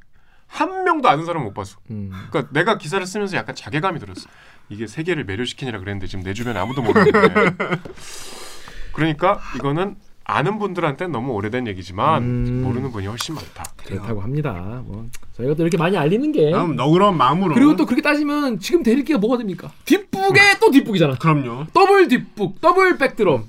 한 0.48 0.86
명도 0.86 1.10
아는 1.10 1.26
사람 1.26 1.44
못 1.44 1.54
봤어. 1.54 1.78
음. 1.90 2.10
그러니까 2.30 2.54
내가 2.54 2.78
기사를 2.78 3.06
쓰면서 3.06 3.36
약간 3.36 3.56
자괴감이 3.56 4.00
들었어. 4.00 4.30
이게 4.70 4.88
세계를 4.88 5.26
매료시키니라 5.26 5.80
그랬는데 5.80 6.08
지금 6.08 6.24
내 6.24 6.34
주변에 6.34 6.58
아무도 6.60 6.82
모르는데. 6.82 7.20
그러니까 8.94 9.42
이거는 9.58 9.98
아는 10.24 10.60
분들한테는 10.60 11.12
너무 11.12 11.34
오래된 11.34 11.68
얘기지만 11.68 12.24
음. 12.24 12.62
모르는 12.64 12.92
분이 12.92 13.08
훨씬 13.08 13.36
많다. 13.36 13.64
그렇다고 13.76 14.22
합니다. 14.22 14.82
뭐 14.86 15.10
저희가 15.34 15.54
또 15.56 15.64
이렇게 15.64 15.78
많이 15.78 15.98
알리는 15.98 16.32
게 16.32 16.52
다음 16.52 16.78
너그러운 16.78 17.18
마음으로. 17.18 17.54
그리고 17.54 17.76
또 17.76 17.86
그렇게 17.86 18.02
따지면 18.02 18.60
지금 18.60 18.82
댓읽기가 18.82 19.20
뭐가 19.20 19.38
됩니까? 19.38 19.74
뒷북에 19.84 20.60
또 20.62 20.72
뒷북이잖아. 20.72 21.16
그럼요. 21.16 21.68
더블 21.74 22.08
뒷북, 22.08 22.62
double 22.62 22.98
back 22.98 23.18
drum. 23.18 23.44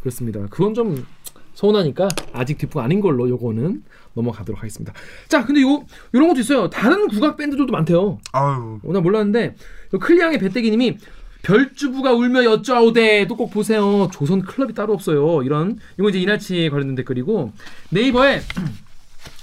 그렇습니다. 0.00 0.40
그건 0.50 0.74
좀 0.74 1.06
서운하니까 1.56 2.08
아직 2.34 2.58
뒷북 2.58 2.82
아닌 2.82 3.00
걸로 3.00 3.28
요거는 3.28 3.82
넘어가도록 4.14 4.60
하겠습니다. 4.60 4.92
자, 5.26 5.44
근데 5.44 5.62
요 5.62 5.84
요런 6.14 6.28
것도 6.28 6.40
있어요. 6.40 6.68
다른 6.70 7.08
국악 7.08 7.36
밴드들도 7.38 7.72
많대요. 7.72 8.18
아유. 8.32 8.78
어, 8.84 8.92
나 8.92 9.00
몰랐는데 9.00 9.56
요 9.94 9.98
클리앙의 9.98 10.38
배때기 10.38 10.70
님이 10.70 10.98
별주부가 11.42 12.12
울며 12.12 12.44
여쭈아오대도 12.44 13.36
꼭 13.36 13.50
보세요. 13.50 14.08
조선 14.12 14.42
클럽이 14.42 14.74
따로 14.74 14.92
없어요. 14.92 15.42
이런 15.42 15.78
이거 15.98 16.10
이제 16.10 16.20
이날치에 16.20 16.68
관련된 16.68 16.94
댓글이고 16.96 17.52
네이버에 17.90 18.40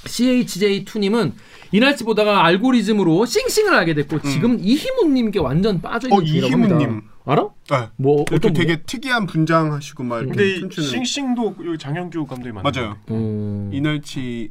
CHJ2님은 0.05 1.31
이날치 1.71 2.03
보다가 2.03 2.45
알고리즘으로 2.45 3.25
싱싱을 3.25 3.73
알게 3.73 3.95
됐고 3.95 4.21
지금 4.21 4.59
이희문님께 4.61 5.39
완전 5.39 5.81
빠져 5.81 6.07
있는 6.07 6.21
어, 6.21 6.23
중이라고 6.23 6.53
합니다. 6.53 6.77
이희문님. 6.77 7.12
알아? 7.25 7.49
네. 7.71 7.89
뭐 7.95 8.25
이렇게 8.29 8.35
어떤 8.35 8.53
되게 8.53 8.81
특이한 8.83 9.25
분장하시고 9.27 10.03
막 10.03 10.23
이렇게 10.23 10.59
춤추는. 10.59 10.89
씽씽도 10.89 11.55
여기 11.65 11.77
장영규 11.77 12.25
감독이 12.25 12.51
만든 12.51 12.81
맞아요. 12.81 12.97
분? 13.05 13.15
음. 13.17 13.69
이날치에 13.73 14.49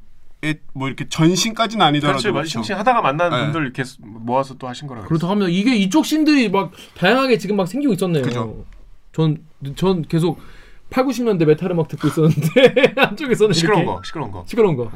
뭐 0.72 0.88
이렇게 0.88 1.06
전신까지는 1.08 1.84
아니더라도 1.84 2.18
그렇지, 2.18 2.32
그렇죠. 2.32 2.48
씽씽 2.48 2.78
하다가 2.78 3.02
만난 3.02 3.30
네. 3.30 3.42
분들 3.44 3.62
이렇게 3.62 3.82
모아서 4.00 4.54
또 4.54 4.68
하신 4.68 4.88
거라. 4.88 5.02
그렇다고 5.02 5.32
하면 5.32 5.50
이게 5.50 5.76
이쪽 5.76 6.06
scene들이 6.06 6.48
막 6.50 6.72
다양하게 6.96 7.38
지금 7.38 7.56
막 7.56 7.68
생기고 7.68 7.92
있었네요. 7.92 8.22
그죠. 8.22 8.64
전, 9.12 9.44
전 9.76 10.02
계속 10.02 10.40
8, 10.88 11.04
90년대 11.04 11.44
메탈 11.44 11.70
음악 11.72 11.88
듣고 11.88 12.08
있었는데 12.08 12.94
한쪽에서는 12.96 13.52
시끄러운 13.52 13.82
이렇게 13.82 13.96
거, 13.96 14.02
시끄러운 14.04 14.30
거. 14.30 14.44
시끄러운 14.46 14.76
거. 14.76 14.90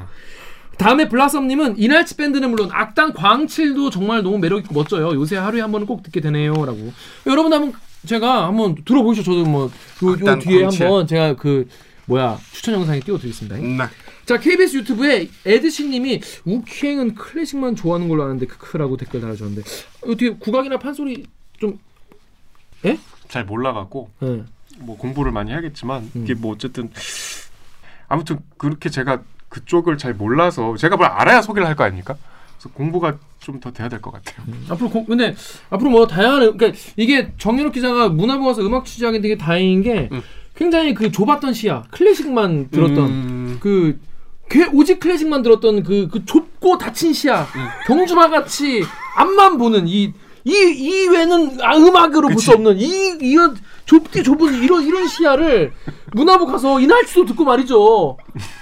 다음에 0.78 1.08
블라썸님은 1.08 1.78
이날치 1.78 2.16
밴드는 2.16 2.50
물론 2.50 2.68
악단광칠도 2.72 3.90
정말 3.90 4.22
너무 4.22 4.38
매력 4.38 4.58
있고 4.60 4.74
멋져요. 4.74 5.12
요새 5.14 5.36
하루에 5.36 5.60
한 5.60 5.72
번은 5.72 5.86
꼭 5.86 6.02
듣게 6.02 6.20
되네요 6.20 6.52
라고. 6.54 6.92
여러분 7.26 7.52
한번 7.52 7.72
제가 8.06 8.46
한번 8.46 8.74
들어보시죠. 8.84 9.24
저도 9.24 9.44
뭐 9.48 9.70
요 10.02 10.08
요 10.10 10.12
악당 10.14 10.38
뒤에 10.40 10.62
광칠. 10.62 10.86
한번 10.86 11.06
제가 11.06 11.34
그 11.36 11.66
뭐야 12.06 12.38
추천 12.52 12.74
영상에 12.74 13.00
띄워드리겠습니다. 13.00 13.56
네. 13.56 13.78
자 14.26 14.38
KBS 14.38 14.76
유튜브에 14.78 15.28
에드신님이 15.44 16.20
우키행은 16.44 17.14
클래식만 17.14 17.74
좋아하는 17.76 18.08
걸로 18.08 18.24
아는데 18.24 18.46
크크라고 18.46 18.96
댓글 18.96 19.20
달아줬는데 19.20 19.62
어떻게 20.02 20.30
국악이나 20.30 20.78
판소리 20.78 21.24
좀잘 21.58 23.44
몰라갖고 23.46 24.10
예. 24.22 24.44
뭐 24.80 24.96
공부를 24.98 25.32
많이 25.32 25.50
해야겠지만 25.52 26.10
음. 26.16 26.22
이게 26.24 26.34
뭐 26.34 26.52
어쨌든 26.52 26.90
아무튼 28.08 28.38
그렇게 28.58 28.88
제가 28.90 29.22
그쪽을 29.60 29.96
잘 29.98 30.12
몰라서 30.14 30.76
제가 30.76 30.96
뭘 30.96 31.08
알아야 31.08 31.40
소개를 31.42 31.66
할 31.66 31.74
거 31.76 31.84
아닙니까? 31.84 32.14
그래서 32.58 32.68
공부가 32.74 33.16
좀 33.40 33.60
더 33.60 33.70
돼야 33.72 33.88
될 33.88 34.00
것 34.00 34.10
같아요. 34.12 34.44
앞으로 34.70 34.90
공, 34.90 35.04
근데 35.06 35.34
앞으로 35.70 35.88
뭐 35.90 36.06
다양한 36.06 36.56
그러니까 36.56 36.72
이게 36.96 37.32
정연욱 37.38 37.72
기자가 37.72 38.08
문화부 38.08 38.44
가서 38.44 38.62
음악 38.62 38.84
취재하기 38.84 39.20
되게 39.20 39.36
다행인 39.38 39.82
게 39.82 40.08
음. 40.12 40.20
굉장히 40.54 40.94
그 40.94 41.10
좁았던 41.12 41.52
시야 41.54 41.84
클래식만 41.90 42.70
들었던 42.70 42.98
음, 43.06 43.56
그 43.60 44.00
괴- 44.48 44.68
오직 44.72 44.98
클래식만 45.00 45.42
들었던 45.42 45.82
그, 45.84 46.08
그 46.10 46.24
좁고 46.24 46.78
닫힌 46.78 47.12
시야 47.12 47.42
음. 47.42 47.66
경주마 47.86 48.30
같이 48.30 48.82
앞만 49.16 49.58
보는 49.58 49.86
이 49.86 50.12
이 50.46 50.52
이외는 50.52 51.58
아, 51.62 51.76
음악으로 51.76 52.28
볼 52.28 52.38
수 52.38 52.52
없는 52.52 52.78
이 52.78 53.18
이런 53.20 53.56
좁디 53.84 54.22
좁은 54.22 54.62
이런 54.62 54.82
이런 54.84 55.06
시야를 55.08 55.72
문화부 56.12 56.46
가서 56.46 56.80
이날치도 56.80 57.24
듣고 57.26 57.44
말이죠 57.44 58.16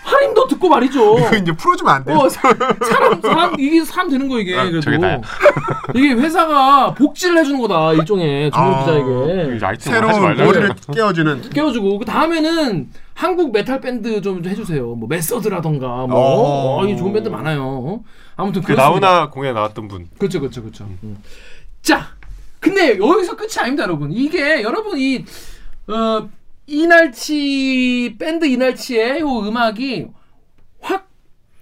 하림도 0.05 0.47
듣고 0.49 0.69
말이죠 0.69 1.19
이거 1.19 1.37
이제 1.37 1.53
풀어주면 1.53 1.95
안 1.95 2.05
돼요. 2.05 2.17
어, 2.19 2.29
사, 2.29 2.49
람 2.53 3.21
사람 3.21 3.55
이게 3.59 3.85
사람 3.85 4.09
되는 4.09 4.29
거 4.29 4.39
이게 4.39 4.57
아, 4.57 4.63
그래도 4.65 4.81
저게 4.81 4.99
다야. 4.99 5.21
이게 5.95 6.13
회사가 6.13 6.95
복지를 6.95 7.39
해주는 7.39 7.61
거다 7.61 7.93
일종의 7.95 8.51
정우 8.51 8.73
아, 8.75 8.81
기자에게 8.81 9.65
하지 9.65 9.91
새로운. 9.91 10.37
머리를 10.37 10.71
깨워주는. 10.95 11.51
깨워주고 11.51 11.99
그 11.99 12.05
다음에는 12.05 12.89
한국 13.15 13.53
메탈 13.53 13.81
밴드 13.81 14.21
좀 14.23 14.45
해주세요 14.45 14.87
뭐 14.95 15.07
메서드라던가 15.09 15.87
뭐 16.07 16.15
어. 16.15 16.81
어, 16.83 16.87
이 16.87 16.97
좋은 16.97 17.13
밴드 17.13 17.29
많아요 17.29 18.03
아무튼 18.37 18.63
그 18.63 18.69
그렇습니다. 18.69 19.07
나훈아 19.09 19.31
공연에 19.31 19.53
나왔던 19.53 19.87
분. 19.89 20.09
그렇죠 20.19 20.41
그렇죠 20.41 20.63
그렇죠 20.63 20.85
음. 21.03 21.19
자 21.85 22.09
근데 22.61 22.99
여기서 22.99 23.37
끝이 23.37 23.53
아닙니다 23.59 23.85
여러분 23.85 24.11
이게 24.11 24.63
여러분 24.63 24.99
이 24.99 25.23
어, 25.87 26.29
이날치 26.67 28.17
밴드 28.19 28.47
이날치의 28.47 29.21
요 29.21 29.41
음악이 29.41 30.07
확 30.81 31.07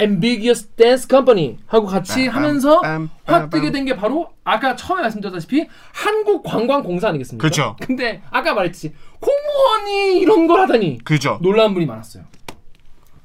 Ambiguous 0.01 0.69
Dance 0.77 1.09
Company 1.11 1.59
하고 1.67 1.87
같이 1.87 2.27
빰, 2.27 2.31
하면서 2.31 2.81
빰, 2.83 3.09
확 3.25 3.47
빰, 3.47 3.51
뜨게 3.51 3.71
빰. 3.71 3.73
된게 3.73 3.97
바로 3.97 4.33
아까 4.45 4.77
처음에 4.77 5.03
말씀드렸다시피 5.03 5.67
한국 5.93 6.45
관광공사 6.45 7.09
아니겠습니까? 7.09 7.43
그렇죠. 7.43 7.77
근데 7.83 8.23
아까 8.31 8.55
말했지 8.55 8.95
공무원이 9.19 10.21
이런 10.21 10.47
걸 10.47 10.61
하다니 10.61 11.01
그죠. 11.03 11.39
놀라운 11.43 11.75
분이 11.75 11.87
많았어요. 11.87 12.25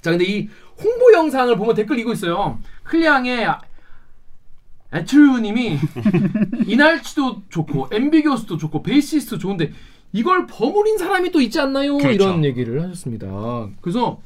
자, 0.02 0.12
근데 0.12 0.26
이 0.26 0.50
홍보 0.82 1.12
영상을 1.14 1.56
보면 1.56 1.76
댓글 1.76 2.00
이고 2.00 2.12
있어요. 2.12 2.60
클리앙의 2.84 3.48
애트루님이 4.94 5.78
이날치도 6.68 7.44
좋고 7.50 7.90
앰비규어스도 7.92 8.58
좋고 8.58 8.84
베이시스도 8.84 9.38
좋은데 9.38 9.72
이걸 10.14 10.48
버무린 10.48 10.98
사람이 10.98 11.32
또 11.32 11.42
있지 11.42 11.60
않나요? 11.60 11.98
그렇죠. 11.98 12.12
이런 12.14 12.46
얘기를 12.46 12.82
하셨습니다. 12.84 13.28
그래서 13.82 14.22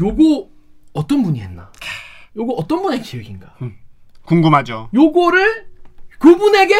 요거 0.00 0.48
어떤 0.92 1.22
분이 1.22 1.40
했나? 1.40 1.70
요거 2.36 2.54
어떤 2.54 2.82
분의 2.82 3.02
기획인가? 3.02 3.54
궁금하죠. 4.24 4.88
요거를 4.92 5.66
그분에게 6.18 6.74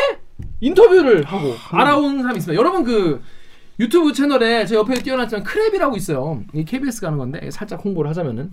인터뷰를 0.61 1.25
하고 1.25 1.55
알아온 1.71 2.19
사람이 2.21 2.39
있습니다. 2.39 2.59
여러분 2.59 2.85
그 2.85 3.23
유튜브 3.81 4.13
채널에 4.13 4.67
제 4.67 4.75
옆에 4.75 4.95
띄워놨지만 4.95 5.45
크랩이라고 5.45 5.97
있어요. 5.97 6.43
이 6.53 6.65
KBS 6.65 7.01
가는 7.01 7.17
건데 7.17 7.49
살짝 7.51 7.85
홍보를 7.85 8.09
하자면은 8.11 8.51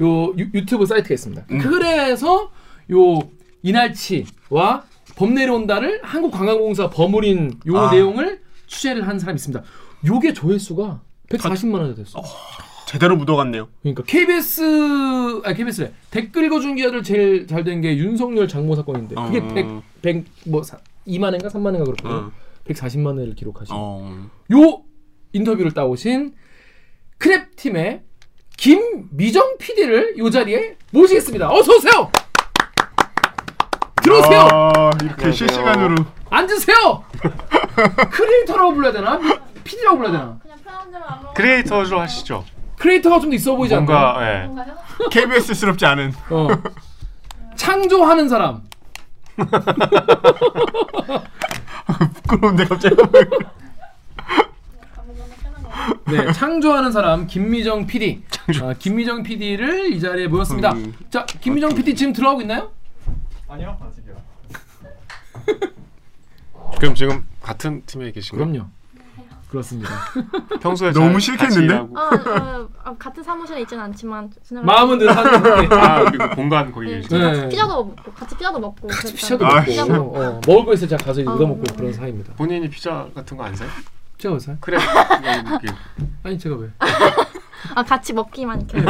요 0.00 0.34
유, 0.36 0.48
유튜브 0.52 0.84
사이트가 0.86 1.14
있습니다. 1.14 1.46
크랩에서 1.46 2.48
요 2.92 3.18
이날치와 3.66 4.84
범 5.16 5.34
내려온다를 5.34 6.00
한국관광공사 6.02 6.90
버무린 6.90 7.58
요 7.66 7.78
아. 7.78 7.90
내용을 7.92 8.40
취재를 8.66 9.06
한 9.08 9.18
사람이 9.18 9.36
있습니다. 9.36 9.62
요게 10.06 10.32
조회수가 10.34 11.00
140만 11.30 11.74
원이 11.80 11.94
됐어. 11.94 12.22
제대로 12.86 13.16
묻어갔네요. 13.16 13.68
그러니까 13.82 14.04
KBS 14.04 15.42
아 15.44 15.52
KBS래 15.52 15.92
댓글 16.10 16.44
읽어준 16.44 16.76
기자들 16.76 17.02
제일 17.02 17.46
잘 17.46 17.64
된 17.64 17.80
게 17.80 17.96
윤석열 17.96 18.46
장모 18.46 18.76
사건인데 18.76 19.14
그게 19.16 19.38
어. 19.38 19.82
100 20.02 20.24
100뭐 20.46 20.62
2만 21.08 21.32
회인가 21.32 21.48
3만 21.48 21.70
회인가 21.74 21.84
그렇거든요. 21.84 22.14
어. 22.14 22.32
140만 22.68 23.18
회를 23.18 23.34
기록하신 23.34 23.74
어. 23.76 24.28
요 24.52 24.82
인터뷰를 25.32 25.72
따오신 25.72 26.34
크랩 27.18 27.56
팀의 27.56 28.02
김미정 28.56 29.56
PD를 29.58 30.18
요 30.18 30.30
자리에 30.30 30.76
모시겠습니다. 30.92 31.50
어서 31.50 31.74
오세요. 31.74 32.10
들어오세요. 34.10 34.40
아, 34.52 34.90
이렇게 35.02 35.32
실시간으로 35.32 35.96
앉으세요. 36.30 37.02
creator라고 38.12 38.74
불러야 38.74 38.92
되나? 38.92 39.18
PD라고 39.64 39.96
불러야 39.96 40.12
되나? 40.12 40.38
그냥 40.42 40.58
편한 40.64 40.92
대로 40.92 41.04
안 41.04 41.22
먹어. 41.22 41.34
creator로 41.34 42.00
하시죠. 42.00 42.44
creator가 42.78 43.18
좀 43.20 43.30
더 43.30 43.36
있어 43.36 43.56
보이지 43.56 43.74
않나요? 43.74 43.86
뭔가 43.98 44.22
예. 44.42 44.44
뭔가요? 44.46 44.76
KBS스럽지 45.10 45.86
않은 45.86 46.12
어. 46.30 46.48
창조하는 47.56 48.28
사람. 48.28 48.62
부끄러운데 52.28 52.64
갑자기 52.64 52.94
아무거나 54.96 55.34
편한 55.42 55.62
거. 55.62 55.70
네, 56.12 56.32
창조하는 56.32 56.92
사람 56.92 57.26
김미정 57.26 57.86
PD. 57.86 58.22
아, 58.62 58.72
김미정 58.78 59.22
PD를 59.24 59.92
이 59.92 60.00
자리에 60.00 60.28
모였습니다. 60.28 60.72
음. 60.72 60.94
자, 61.10 61.26
김미정 61.26 61.74
PD 61.74 61.94
지금 61.96 62.12
들어가고 62.12 62.40
있나요? 62.42 62.70
아니요, 63.48 63.76
아직이요. 63.80 64.16
그럼 66.80 66.94
지금 66.94 67.26
같은 67.42 67.82
팀에 67.86 68.10
계신가요? 68.10 68.46
그럼요. 68.46 68.68
그렇습니다. 69.50 69.90
평소에 70.60 70.92
너무 70.92 71.12
잘 71.20 71.20
싫겠는데? 71.20 71.74
어, 71.74 71.88
어, 72.00 72.68
어, 72.84 72.96
같은 72.98 73.22
사무실에 73.22 73.60
있지는 73.62 73.84
않지만 73.84 74.30
마음은 74.50 74.98
늘 74.98 75.16
하는데. 75.16 75.68
아 75.76 76.04
그리고 76.04 76.30
공간 76.34 76.72
거기 76.72 76.88
때 76.88 76.96
계시죠. 76.96 77.16
네. 77.18 77.24
같이 77.32 77.48
피자도 77.48 77.82
먹고 77.86 78.12
같이 78.12 78.34
피자도 78.34 78.58
먹고 78.60 78.86
같이. 78.88 79.14
피자도 79.14 79.44
아, 79.46 79.54
먹고 79.54 79.70
씨. 79.70 79.80
어, 79.80 80.40
먹을 80.48 80.64
거 80.64 80.72
있으면 80.74 80.88
제가 80.90 81.04
가서 81.04 81.20
아. 81.26 81.32
얻어 81.32 81.46
먹고 81.46 81.62
그런 81.76 81.92
사이입니다. 81.92 82.34
본인이 82.34 82.68
피자 82.68 83.06
같은 83.14 83.36
거 83.36 83.44
안 83.44 83.54
사요? 83.54 83.68
제가 84.18 84.34
왜 84.34 84.40
사요? 84.40 84.56
그래. 84.60 84.78
아니 86.24 86.38
제가 86.38 86.56
왜? 86.56 86.68
아 87.76 87.82
같이 87.84 88.12
먹기만 88.12 88.62
이렇게. 88.68 88.84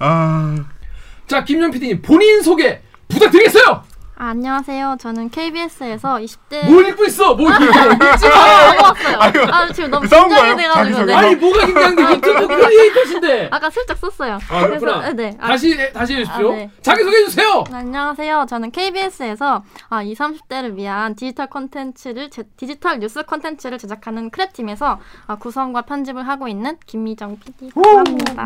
아 0.00 0.64
자, 1.32 1.42
김미정 1.44 1.70
PD님 1.70 2.02
본인 2.02 2.42
소개 2.42 2.82
부탁드리겠어요. 3.08 3.84
아, 4.16 4.26
안녕하세요. 4.26 4.98
저는 5.00 5.30
KBS에서 5.30 6.16
20대 6.18 6.66
뭘 6.70 6.86
읽고 6.88 7.06
있어? 7.06 7.34
뭘 7.34 7.50
읽고 7.54 7.64
있지 7.64 8.28
마. 8.28 8.34
아. 8.34 8.92
아, 9.50 9.72
지금 9.72 9.90
너무 9.90 10.06
싸운 10.06 10.28
긴장이 10.28 10.52
거예요? 10.52 10.56
돼가지고. 10.74 11.04
네. 11.06 11.14
아니 11.14 11.34
뭐가 11.36 11.64
긴장돼? 11.66 12.02
유튜브 12.02 12.46
크리에이터신데. 12.48 13.48
아까 13.50 13.70
슬쩍 13.70 13.96
썼어요. 13.96 14.38
아 14.50 14.66
그렇구나. 14.66 14.96
그래서, 15.00 15.12
네. 15.14 15.34
아, 15.40 15.48
다시 15.48 15.72
해- 15.72 15.90
다시 15.90 16.16
해주십시오. 16.16 16.52
아, 16.52 16.54
네. 16.56 16.70
자기 16.82 17.02
소개해 17.02 17.24
주세요. 17.24 17.64
네, 17.70 17.76
안녕하세요. 17.78 18.44
저는 18.46 18.70
KBS에서 18.72 19.64
아, 19.88 20.02
20, 20.02 20.18
30대를 20.18 20.76
위한 20.76 21.14
디지털 21.16 21.46
콘텐츠를 21.46 22.28
제- 22.28 22.44
디지털 22.58 22.98
뉴스 22.98 23.22
콘텐츠를 23.22 23.78
제작하는 23.78 24.30
크랩팀에서 24.30 24.98
아, 25.28 25.36
구성과 25.36 25.82
편집을 25.82 26.28
하고 26.28 26.46
있는 26.46 26.76
김미정 26.86 27.38
PD라고 27.40 27.98
합니다. 28.00 28.44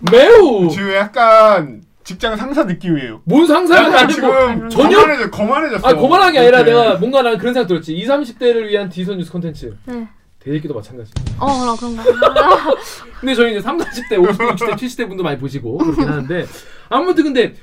매우 0.00 0.68
지금 0.70 0.92
약간 0.94 1.82
직장 2.04 2.36
상사 2.36 2.64
느낌이에요. 2.64 3.22
뭔 3.24 3.46
상사야 3.46 3.78
약간 3.84 3.94
아니고 4.00 4.12
지금 4.12 4.68
전혀- 4.68 4.98
거만해져 4.98 5.30
거만해졌어. 5.30 5.88
아 5.88 5.94
거만한 5.94 6.32
게 6.32 6.38
아니라. 6.40 6.62
내가 6.62 6.94
뭔가 6.96 7.22
난 7.22 7.38
그런 7.38 7.54
생각 7.54 7.66
들었지 7.68 7.94
20, 7.94 8.08
30대를 8.10 8.66
위한 8.68 8.88
디지털 8.88 9.16
뉴스 9.16 9.32
콘텐츠 9.32 9.74
네. 9.86 10.06
대리기도 10.40 10.74
마찬가지 10.74 11.10
어, 11.38 11.74
그럼 11.76 11.96
그런가. 11.96 12.74
근데 13.20 13.34
저희 13.34 13.52
이제 13.52 13.60
3, 13.60 13.78
40대, 13.78 14.10
50대, 14.18 14.54
60대, 14.56 14.74
70대 14.74 15.08
분도 15.08 15.22
많이 15.22 15.38
보시고 15.38 15.78
그렇긴 15.78 16.04
하는데 16.06 16.46
아무튼 16.90 17.24
근데 17.24 17.54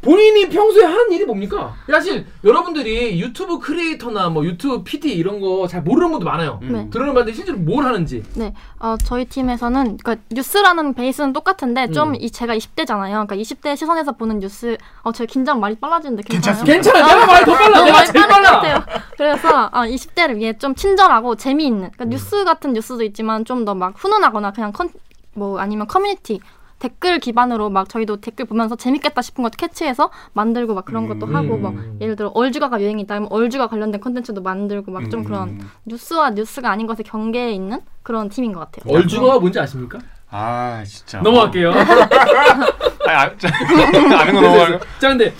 본인이 0.00 0.48
평소에 0.48 0.84
하는 0.84 1.10
일이 1.12 1.24
뭡니까? 1.24 1.74
사실 1.90 2.24
여러분들이 2.44 3.20
유튜브 3.20 3.58
크리에이터나 3.58 4.28
뭐 4.28 4.44
유튜브 4.44 4.82
PD 4.84 5.12
이런 5.12 5.40
거 5.40 5.66
잘 5.68 5.82
모르는 5.82 6.10
분도 6.12 6.24
많아요 6.24 6.60
음. 6.62 6.72
네. 6.72 6.90
들어는 6.90 7.14
봤는데 7.14 7.34
실제로 7.34 7.58
뭘 7.58 7.84
하는지 7.84 8.22
네, 8.34 8.54
어, 8.78 8.96
저희 9.04 9.24
팀에서는 9.24 9.96
그러니까 9.98 10.16
뉴스라는 10.30 10.94
베이스는 10.94 11.32
똑같은데 11.32 11.90
좀 11.90 12.10
음. 12.10 12.14
이 12.20 12.30
제가 12.30 12.56
20대잖아요. 12.56 13.10
그러니까 13.26 13.34
20대 13.36 13.76
시선에서 13.76 14.12
보는 14.12 14.38
뉴스, 14.38 14.76
어, 15.02 15.10
저 15.12 15.24
긴장하면 15.26 15.58
말이 15.60 15.74
빨라지는데 15.74 16.22
괜찮아요? 16.22 16.64
괜찮아 16.64 17.06
내가 17.06 17.26
말이 17.26 17.44
더 17.44 17.52
빨라 17.54 17.68
너무 17.70 17.84
내가 17.86 17.96
많이 17.98 18.06
제일 18.12 18.22
것 18.22 18.28
빨라 18.28 18.50
같아요. 18.52 18.84
그래서 19.16 19.64
어, 19.66 19.80
20대를 19.80 20.36
위해 20.36 20.56
좀 20.56 20.74
친절하고 20.74 21.34
재미있는 21.36 21.90
그러니까 21.90 22.04
뉴스 22.06 22.44
같은 22.44 22.72
뉴스도 22.72 23.02
있지만 23.04 23.44
좀 23.44 23.64
더 23.64 23.74
막 23.74 23.94
훈훈하거나 23.96 24.52
그냥 24.52 24.72
컨, 24.72 24.88
뭐 25.34 25.58
아니면 25.58 25.86
커뮤니티 25.88 26.40
댓글 26.78 27.18
기반으로 27.18 27.70
막 27.70 27.88
저희도 27.88 28.20
댓글 28.20 28.44
보면서 28.44 28.76
재밌겠다 28.76 29.22
싶은 29.22 29.42
것도 29.42 29.56
캐치해서 29.56 30.10
만들고 30.32 30.74
막 30.74 30.84
그런 30.84 31.08
것도 31.08 31.26
음. 31.26 31.36
하고 31.36 31.58
막 31.58 31.74
예를 32.00 32.16
들어 32.16 32.30
얼죽아가 32.34 32.80
유행이 32.80 33.02
있다면 33.02 33.28
얼죽아 33.30 33.66
관련된 33.66 34.00
컨텐츠도 34.00 34.42
만들고 34.42 34.92
막 34.92 35.06
좀 35.06 35.20
음. 35.20 35.24
그런 35.24 35.60
뉴스와 35.84 36.30
뉴스가 36.30 36.70
아닌 36.70 36.86
것의 36.86 36.98
경계에 37.04 37.52
있는 37.52 37.80
그런 38.02 38.28
팀인 38.28 38.52
것 38.52 38.60
같아요. 38.60 38.94
얼죽아가 38.94 39.38
뭔지 39.40 39.58
아십니까? 39.58 39.98
아 40.30 40.82
진짜. 40.86 41.20
넘어갈게요 41.22 41.72
아니, 43.08 43.16
아, 43.16 43.36
자, 43.38 43.48
아는 44.20 44.34
거 44.34 44.40
넘어가요. 44.42 44.78
자 44.98 45.08
근데 45.08 45.32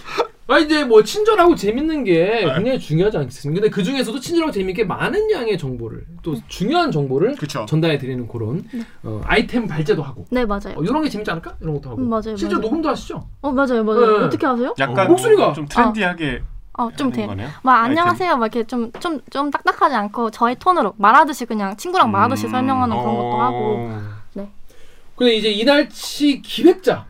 아 0.50 0.58
이제 0.58 0.82
뭐 0.82 1.02
친절하고 1.02 1.54
재밌는 1.54 2.04
게 2.04 2.40
굉장히 2.54 2.78
중요하지 2.78 3.18
않겠습니까? 3.18 3.60
근데 3.60 3.70
그 3.74 3.82
중에서도 3.82 4.18
친절하고 4.18 4.50
재밌게 4.50 4.84
많은 4.84 5.30
양의 5.30 5.58
정보를 5.58 6.06
또 6.22 6.34
중요한 6.48 6.90
정보를 6.90 7.36
그쵸. 7.36 7.66
전달해 7.68 7.98
드리는 7.98 8.26
그런 8.26 8.64
어, 9.02 9.20
아이템 9.26 9.66
발제도 9.66 10.02
하고 10.02 10.24
네 10.30 10.46
맞아요. 10.46 10.74
어, 10.76 10.82
이런 10.82 11.02
게 11.02 11.10
재밌지 11.10 11.30
않을까? 11.30 11.54
이런 11.60 11.74
것도 11.74 11.90
하고 11.90 12.00
음, 12.00 12.08
맞아요, 12.08 12.34
실제 12.34 12.46
맞아요. 12.54 12.60
녹음도 12.62 12.88
하시죠? 12.88 13.28
어 13.42 13.52
맞아요 13.52 13.84
맞아요. 13.84 14.18
네. 14.20 14.24
어떻게 14.24 14.46
아세요? 14.46 14.74
약간 14.78 15.08
목소리가. 15.08 15.52
좀 15.52 15.66
트렌디하게 15.68 16.42
어 16.78 16.88
좀. 16.96 17.10
거네요. 17.12 17.48
막 17.62 17.84
안녕하세요 17.84 18.36
막 18.38 18.46
이렇게 18.54 18.66
좀 18.66 18.90
좀 19.00 19.20
좀 19.30 19.50
딱딱하지 19.50 19.94
않고 19.96 20.30
저희 20.30 20.54
톤으로 20.54 20.94
말하듯이 20.96 21.44
그냥 21.44 21.76
친구랑 21.76 22.10
말하듯이 22.10 22.46
음, 22.46 22.50
설명하는 22.52 22.96
그런 22.96 23.16
것도 23.16 23.34
어. 23.34 23.40
하고 23.42 23.90
근데 25.16 25.34
이제 25.34 25.50
이날치 25.50 26.40
기획자 26.42 27.04
네. 27.04 27.07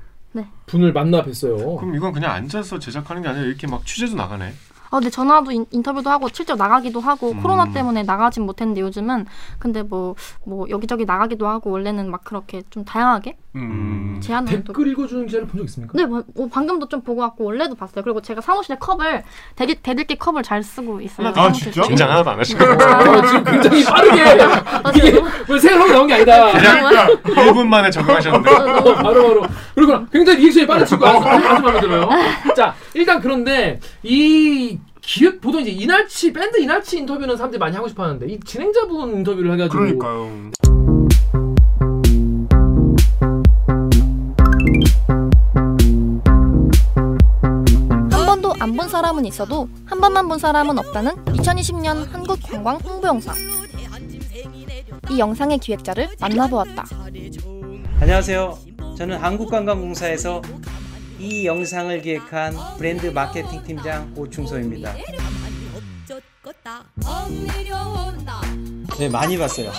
분을 0.68 0.92
만나 0.92 1.22
뵀어요. 1.24 1.76
그럼 1.78 1.96
이건 1.96 2.12
그냥 2.12 2.30
앉아서 2.30 2.78
제작하는 2.78 3.22
게 3.22 3.28
아니라 3.28 3.44
이렇게 3.44 3.66
막 3.66 3.84
취재도 3.84 4.14
나가네. 4.14 4.52
아 4.90 4.96
근데 4.98 5.10
전화도 5.10 5.52
인, 5.52 5.66
인터뷰도 5.70 6.08
하고 6.10 6.28
실제로 6.32 6.56
나가기도 6.56 7.00
하고 7.00 7.32
음. 7.32 7.42
코로나 7.42 7.70
때문에 7.72 8.02
나가진 8.04 8.44
못했는데 8.44 8.80
요즘은 8.80 9.26
근데 9.58 9.82
뭐뭐 9.82 10.66
여기저기 10.70 11.04
나가기도 11.04 11.46
하고 11.46 11.70
원래는 11.70 12.10
막 12.10 12.24
그렇게 12.24 12.62
좀 12.70 12.84
다양하게 12.84 13.36
음. 13.56 14.20
제안을 14.22 14.64
또 14.64 14.72
댓글 14.72 14.88
읽어주는 14.92 15.26
기자를 15.26 15.46
본 15.46 15.58
적 15.58 15.64
있습니까? 15.64 15.92
네, 15.96 16.06
뭐, 16.06 16.22
뭐 16.34 16.48
방금도 16.48 16.88
좀 16.88 17.00
보고 17.02 17.20
왔고 17.22 17.44
원래도 17.44 17.74
봤어요. 17.74 18.02
그리고 18.04 18.20
제가 18.20 18.40
사무실에 18.40 18.76
컵을 18.78 19.24
대들, 19.56 19.74
대들기 19.76 20.16
컵을 20.16 20.42
잘 20.42 20.62
쓰고 20.62 21.00
있어요. 21.00 21.28
아, 21.28 21.32
사무실 21.32 21.72
진짜? 21.72 21.88
긴장 21.88 22.10
하나도 22.10 22.30
안 22.30 22.38
하시고. 22.38 22.62
어, 22.64 23.26
지금 23.26 23.44
굉장히 23.44 23.84
빠르게 23.84 24.22
아, 24.22 24.92
이게 24.94 25.10
너무- 25.10 25.28
뭐 25.48 25.58
생각하고 25.58 25.92
나온 25.92 26.06
게 26.06 26.14
아니다. 26.14 26.52
그러니까 26.52 27.06
1분 27.24 27.66
만에 27.66 27.90
적응하셨는데. 27.90 28.50
어, 28.50 28.94
바로 28.94 28.94
바로 28.94 29.42
그리고 29.74 30.06
굉장히 30.12 30.38
리액션이 30.40 30.66
빠르시고 30.66 31.04
아주 31.06 31.62
마음에 31.62 31.80
들어요. 31.80 32.08
자 32.56 32.74
일단 32.94 33.20
그런데 33.20 33.80
이 34.02 34.78
기획 35.08 35.40
보통 35.40 35.62
이제 35.62 35.70
이날치 35.70 36.34
밴드 36.34 36.60
이날치 36.60 36.98
인터뷰는 36.98 37.34
사람들이 37.34 37.58
많이 37.58 37.74
하고 37.74 37.88
싶어하는데 37.88 38.26
이 38.26 38.38
진행자분 38.40 39.16
인터뷰를 39.16 39.54
해가지고 39.54 39.78
그러니까요. 39.78 40.50
한 48.10 48.26
번도 48.26 48.52
안 48.60 48.76
본 48.76 48.88
사람은 48.88 49.24
있어도 49.26 49.68
한 49.86 50.00
번만 50.00 50.28
본 50.28 50.38
사람은 50.38 50.78
없다는 50.78 51.12
2020년 51.24 52.10
한국 52.10 52.38
관광 52.42 52.76
홍보 52.76 53.06
영상. 53.08 53.34
이 55.10 55.18
영상의 55.18 55.58
기획자를 55.58 56.08
만나보았다. 56.20 56.84
안녕하세요. 58.00 58.58
저는 58.96 59.16
한국관광공사에서 59.18 60.42
이 61.18 61.46
영상을 61.46 62.00
기획한 62.02 62.54
브랜드 62.78 63.06
마케팅 63.06 63.62
팀장 63.64 64.12
오충소입니다. 64.16 64.94
네, 68.98 69.08
많이 69.08 69.38
봤어요. 69.38 69.70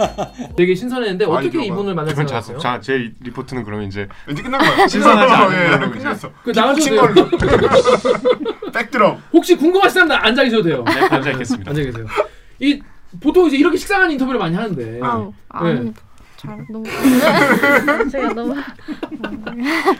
되게 0.56 0.74
신선했는데 0.74 1.24
어떻게. 1.26 1.64
이분을 1.66 1.94
만날 1.94 2.14
기분 2.14 2.26
자, 2.26 2.40
생각하세요? 2.40 2.58
자, 2.58 2.80
제 2.80 3.12
리포트는 3.20 3.64
그러면 3.64 3.86
이제 3.86 4.08
이제 4.30 4.42
끝난 4.42 4.60
거야. 4.60 4.86
신선하지 4.88 5.32
않아요, 5.32 5.90
끝났어. 5.90 6.30
그 6.42 6.50
나가셔도 6.50 6.80
친 6.80 6.90
돼요. 6.92 7.00
걸로. 7.02 7.28
백드럼. 8.72 9.22
혹시 9.32 9.56
궁금하신 9.56 10.08
사람 10.08 10.24
앉아 10.24 10.44
계셔도 10.44 10.62
돼요. 10.62 10.84
네, 10.86 11.00
앉아 11.00 11.30
있겠습니다. 11.32 11.70
앉아 11.70 11.82
계세요. 11.82 12.06
이 12.60 12.80
보통 13.20 13.46
이제 13.46 13.56
이렇게 13.58 13.76
식상한 13.76 14.10
인터뷰를 14.10 14.38
많이 14.38 14.54
하는데 14.56 15.00
아우 15.02 15.26
네. 15.26 15.32
아닙니다. 15.48 16.00
잘 16.42 16.66
너무 16.70 16.84
제가 18.10 18.32
너무 18.34 18.54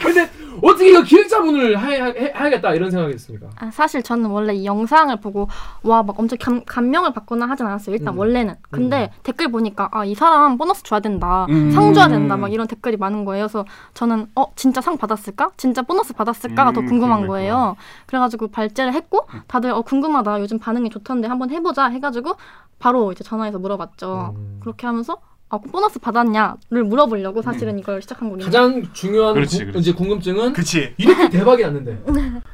근데 0.01 0.29
어떻게 0.61 0.91
이거 0.91 1.03
기획자분을 1.03 1.77
하, 1.77 1.87
하, 1.87 2.07
해야겠다 2.13 2.75
이런 2.75 2.91
생각이 2.91 3.15
있습니까? 3.15 3.49
아, 3.57 3.71
사실 3.71 4.03
저는 4.03 4.27
원래 4.31 4.53
이 4.55 4.65
영상을 4.67 5.15
보고 5.21 5.49
와 5.83 6.03
막 6.03 6.19
엄청 6.19 6.37
감, 6.41 6.65
감명을 6.65 7.13
받거나 7.13 7.49
하진 7.49 7.65
않았어요. 7.67 7.95
일단 7.95 8.15
음. 8.15 8.19
원래는. 8.19 8.57
근데 8.71 9.11
댓글 9.23 9.49
보니까 9.53 9.89
아 9.93 10.05
이 10.05 10.15
사람 10.17 10.59
보너스 10.59 10.83
줘야 10.83 10.99
된다, 11.01 11.47
음. 11.49 11.71
상 11.71 11.95
줘야 11.95 12.09
된다 12.09 12.37
막 12.37 12.53
이런 12.53 12.67
댓글이 12.67 12.97
많은 12.97 13.25
거예요. 13.25 13.45
그래서 13.47 13.65
저는 13.95 14.27
어 14.35 14.47
진짜 14.57 14.81
상 14.81 14.99
받았을까? 14.99 15.51
진짜 15.57 15.83
보너스 15.83 16.13
받았을까가 16.13 16.73
더 16.73 16.81
음, 16.81 16.87
궁금한. 16.87 17.27
거예요. 17.29 17.77
그래가지고 18.07 18.49
발제를 18.49 18.93
했고 18.95 19.27
다들 19.47 19.71
어 19.71 19.83
궁금하다. 19.83 20.41
요즘 20.41 20.59
반응이 20.59 20.91
좋던데 20.91 21.29
한번 21.29 21.51
해보자 21.51 21.87
해가지고 21.87 22.35
바로 22.81 23.13
이제 23.13 23.23
전화해서 23.23 23.59
물어봤죠. 23.61 24.35
음. 24.37 24.59
그렇게 24.61 24.87
하면서 24.89 25.19
아 25.53 25.59
보너스 25.59 25.99
받았냐를 25.99 26.83
물어보려고 26.85 27.43
사실은 27.43 27.79
이걸 27.79 28.01
시작한 28.01 28.31
거거든요. 28.31 28.47
가장 28.47 28.83
중요한 28.95 29.35
그렇지, 29.35 29.59
궁- 29.59 29.67
그렇지. 29.67 29.79
이제 29.81 29.93
궁금증은 29.93 30.55
그치. 30.55 30.95
이렇게 30.97 31.29
대박이 31.29 31.63
났는데 31.63 32.03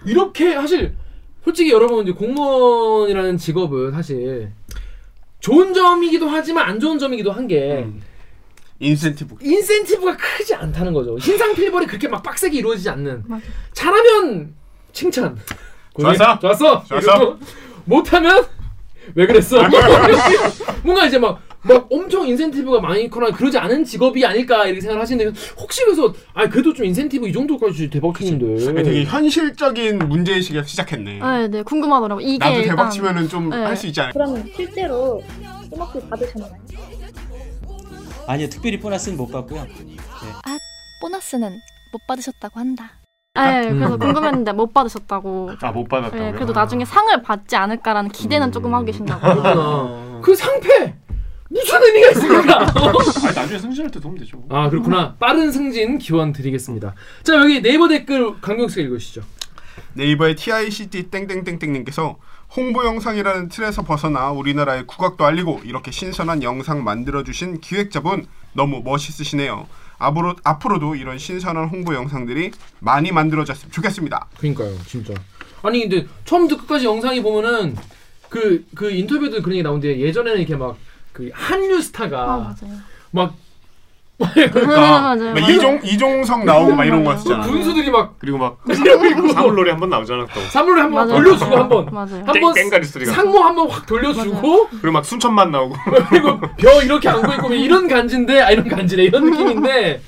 이렇게 0.05 0.55
사실 0.55 0.96
솔직히 1.44 1.70
여러분 1.70 2.03
이제 2.03 2.11
공무원이라는 2.12 3.36
직업은 3.36 3.92
사실 3.92 4.51
좋은 5.38 5.72
점이기도 5.72 6.28
하지만 6.28 6.68
안 6.68 6.80
좋은 6.80 6.99
점이기도 6.99 7.30
한 7.30 7.46
게 7.46 7.84
음. 7.86 8.03
인센티브. 8.80 9.36
인센티브가 9.42 10.16
크지 10.16 10.55
않다는 10.57 10.92
거죠. 10.92 11.16
신상 11.20 11.55
필벌이 11.55 11.86
그렇게 11.86 12.09
막 12.09 12.22
빡세게 12.22 12.59
이루어지지 12.59 12.90
않는. 12.90 13.22
맞아. 13.26 13.44
잘하면 13.74 14.55
칭찬. 14.92 15.36
좋았어? 16.01 16.38
좋았어. 16.40 16.84
좋았어? 16.84 17.16
이러고 17.16 17.38
못하면 17.84 18.44
왜 19.14 19.26
그랬어? 19.26 19.59
뭔가 20.84 21.07
이제 21.07 21.18
막, 21.18 21.40
막 21.69 21.87
엄청 21.91 22.27
인센티브가 22.27 22.81
많거나 22.81 23.31
그러지 23.31 23.59
않은 23.59 23.85
직업이 23.85 24.25
아닐까 24.25 24.64
이렇게 24.64 24.81
생각을 24.81 25.03
하시는데 25.03 25.39
혹시 25.59 25.85
그래서 25.85 26.12
아 26.33 26.49
그래도 26.49 26.73
좀 26.73 26.87
인센티브 26.87 27.29
이 27.29 27.33
정도까지 27.33 27.91
대박 27.91 28.19
치는데 28.19 28.69
아니, 28.69 28.83
되게 28.83 29.05
현실적인 29.05 29.99
문제의식에 29.99 30.62
시작했네. 30.64 31.19
네, 31.19 31.49
네 31.49 31.62
궁금하더라고. 31.62 32.21
이게 32.21 32.39
나도 32.39 32.61
일단 32.61 32.77
대박 32.77 32.91
치면은 32.91 33.29
좀 33.29 33.51
네. 33.51 33.57
할수 33.57 33.87
있지 33.87 34.01
않을까? 34.01 34.19
그러면 34.19 34.51
실제로 34.57 35.23
보너스 35.71 36.01
받으셨나요? 36.09 36.53
아니요, 38.27 38.49
특별히 38.49 38.79
보너스는 38.79 39.16
못 39.16 39.29
받고요. 39.31 39.66
보너스는 41.01 41.51
못 41.93 42.01
받으셨다고 42.07 42.59
한다. 42.59 42.93
네, 43.35 43.69
그래서 43.71 43.95
음. 43.95 43.99
궁금했는데 43.99 44.53
못 44.53 44.75
받으셨다고. 44.75 45.53
아, 45.61 45.71
못 45.71 45.89
받았다고요? 45.89 46.23
네, 46.23 46.33
그래도 46.33 46.53
나중에 46.53 46.85
상을 46.85 47.23
받지 47.23 47.57
않을까라는 47.57 48.11
기대는 48.11 48.53
조금 48.53 48.75
하고 48.75 48.85
계신다고. 48.85 49.21
그렇구나. 49.21 50.21
그 50.23 50.35
상패 50.35 50.95
무슨 51.49 51.82
의미가 51.82 52.11
있습니까? 52.11 52.61
아니, 53.26 53.34
나중에 53.34 53.59
승진할 53.59 53.90
때 53.90 54.01
도움 54.01 54.18
되죠. 54.18 54.42
아 54.51 54.68
그렇구나. 54.68 55.14
빠른 55.18 55.51
승진 55.51 55.99
기원 55.99 56.32
드리겠습니다. 56.32 56.94
자 57.22 57.34
여기 57.36 57.62
네이버 57.62 57.88
댓글 57.88 58.40
강경 58.40 58.68
씨가 58.68 58.82
읽으시죠. 58.82 59.22
네이버의 59.94 60.36
TICT 60.36 61.11
땡땡땡땡님께서 61.11 62.18
홍보 62.57 62.84
영상이라는 62.84 63.49
틀에서 63.49 63.82
벗어나 63.82 64.30
우리나라의 64.30 64.86
국악도 64.86 65.24
알리고 65.24 65.61
이렇게 65.64 65.90
신선한 65.90 66.42
영상 66.42 66.84
만들어주신 66.84 67.61
기획자분 67.61 68.26
너무 68.53 68.82
멋있으시네요. 68.84 69.66
앞으로 69.99 70.36
앞으로도 70.44 70.94
이런 70.94 71.18
신선한 71.18 71.68
홍보 71.68 71.94
영상들이 71.94 72.53
많이 72.80 73.11
만들어졌으면 73.11 73.72
좋겠습니다. 73.72 74.28
그러니까요, 74.38 74.76
진짜. 74.86 75.14
아니 75.62 75.88
근데 75.88 76.07
처음부터 76.24 76.61
끝까지 76.62 76.84
영상이 76.86 77.22
보면은 77.22 77.76
그 78.28 78.64
그 78.74 78.90
인터뷰들 78.90 79.42
그런 79.42 79.57
게 79.57 79.62
나오는데 79.62 79.99
예전에는 80.01 80.38
이렇게 80.38 80.55
막 80.57 80.76
그 81.19 81.31
한류 81.35 81.79
아 81.79 81.81
스타가 81.81 82.27
맞아요. 82.27 82.79
막 83.11 83.35
그러니까 84.19 85.14
맞아요. 85.14 85.33
막 85.35 85.49
이종 85.51 85.81
이종석 85.85 86.45
나오고 86.45 86.75
막 86.75 86.85
이런 86.85 87.03
거. 87.05 87.12
했잖아. 87.12 87.45
군수들이 87.47 87.91
막 87.91 88.14
그리고 88.19 88.39
막 88.39 88.59
사물놀이 89.35 89.71
한 89.71 89.81
번 89.81 89.91
나오잖아 89.91 90.27
또. 90.33 90.41
사물을 90.51 90.81
한번 90.83 91.09
맞아요. 91.09 91.23
돌려주고 91.23 91.57
한번. 91.57 91.89
한번 92.27 92.55
땡가리 92.55 92.85
소리가. 92.85 93.12
상모 93.12 93.39
한 93.41 93.55
번 93.57 93.69
확 93.71 93.87
돌려주고 93.87 94.69
그리고 94.71 94.93
막 94.93 95.05
순천만 95.05 95.51
나오고. 95.51 95.75
그리고 96.11 96.41
벼 96.57 96.83
이렇게 96.83 97.09
안고 97.09 97.33
있고 97.35 97.55
이런 97.55 97.89
간지인데 97.89 98.41
아 98.41 98.51
이런 98.53 98.69
간지네 98.69 99.03
이런 99.05 99.25
느낌인데 99.31 100.01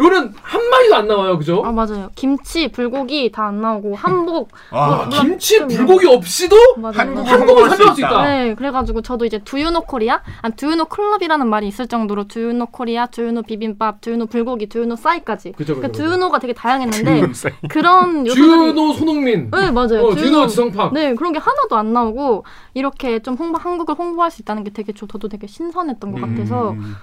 이거는 0.00 0.32
한 0.42 0.70
마디도 0.70 0.94
안 0.96 1.06
나와요, 1.06 1.38
그죠? 1.38 1.62
아 1.64 1.70
맞아요. 1.70 2.10
김치, 2.14 2.68
불고기 2.68 3.30
다 3.30 3.42
안 3.46 3.60
나오고 3.60 3.94
한복. 3.96 4.50
와, 4.70 5.04
뭐, 5.04 5.08
김치 5.20 5.58
좀 5.58 5.68
불고기 5.68 6.06
없이도 6.06 6.56
홍보할 6.76 7.70
수 7.70 7.76
설명할 7.76 7.76
수 7.94 8.00
있다. 8.00 8.22
네, 8.22 8.54
그래가지고 8.54 9.02
저도 9.02 9.24
이제 9.24 9.38
do 9.38 9.48
you 9.48 9.62
know 9.62 9.82
Korea, 9.82 10.22
아니 10.40 10.54
do 10.56 10.63
you 10.63 10.73
know 10.73 10.86
클럽이라는 10.86 11.46
말이 11.46 11.68
있을 11.68 11.86
정도로 11.88 12.24
do 12.28 12.36
you 12.36 12.49
know 12.49 12.66
Korea, 12.66 13.06
do 13.06 13.14
you 13.14 13.26
know 13.26 13.42
비빔밥, 13.42 14.00
do 14.00 14.06
you 14.06 14.14
know 14.14 14.26
불고기, 14.26 14.68
do 14.68 14.74
you 14.74 14.84
know 14.84 14.96
싸이까지. 14.96 15.52
그죠, 15.52 15.74
그죠, 15.74 15.74
그러니까 15.76 15.88
그죠. 15.88 16.02
do 16.04 16.10
you 16.10 16.20
know가 16.20 16.38
되게 16.38 16.52
다양했는데 16.52 17.22
그런 17.68 18.26
요소들이 18.26 18.46
주노 18.46 18.92
손흥민, 18.94 19.50
네 19.50 19.70
맞아요. 19.70 20.06
어, 20.06 20.14
주노 20.14 20.46
지성팍. 20.46 20.92
네 20.94 21.14
그런 21.14 21.32
게 21.32 21.38
하나도 21.38 21.76
안 21.76 21.92
나오고 21.92 22.44
이렇게 22.74 23.18
좀 23.20 23.34
홍보 23.34 23.58
한국을 23.58 23.94
홍보할 23.96 24.30
수 24.30 24.40
있다는 24.42 24.64
게 24.64 24.70
되게 24.70 24.92
저, 24.96 25.06
저도 25.06 25.28
되게 25.28 25.46
신선했던 25.46 26.12
것 26.12 26.20
같아서 26.20 26.70
음. 26.70 26.94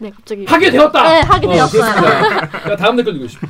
네 0.00 0.10
갑자기. 0.10 0.44
하게 0.46 0.70
되었다. 0.70 1.02
네 1.02 1.20
하게 1.20 1.46
어, 1.48 1.50
되었어요. 1.52 2.76
다음 2.78 2.96
댓글 2.96 3.16
읽으시죠. 3.16 3.40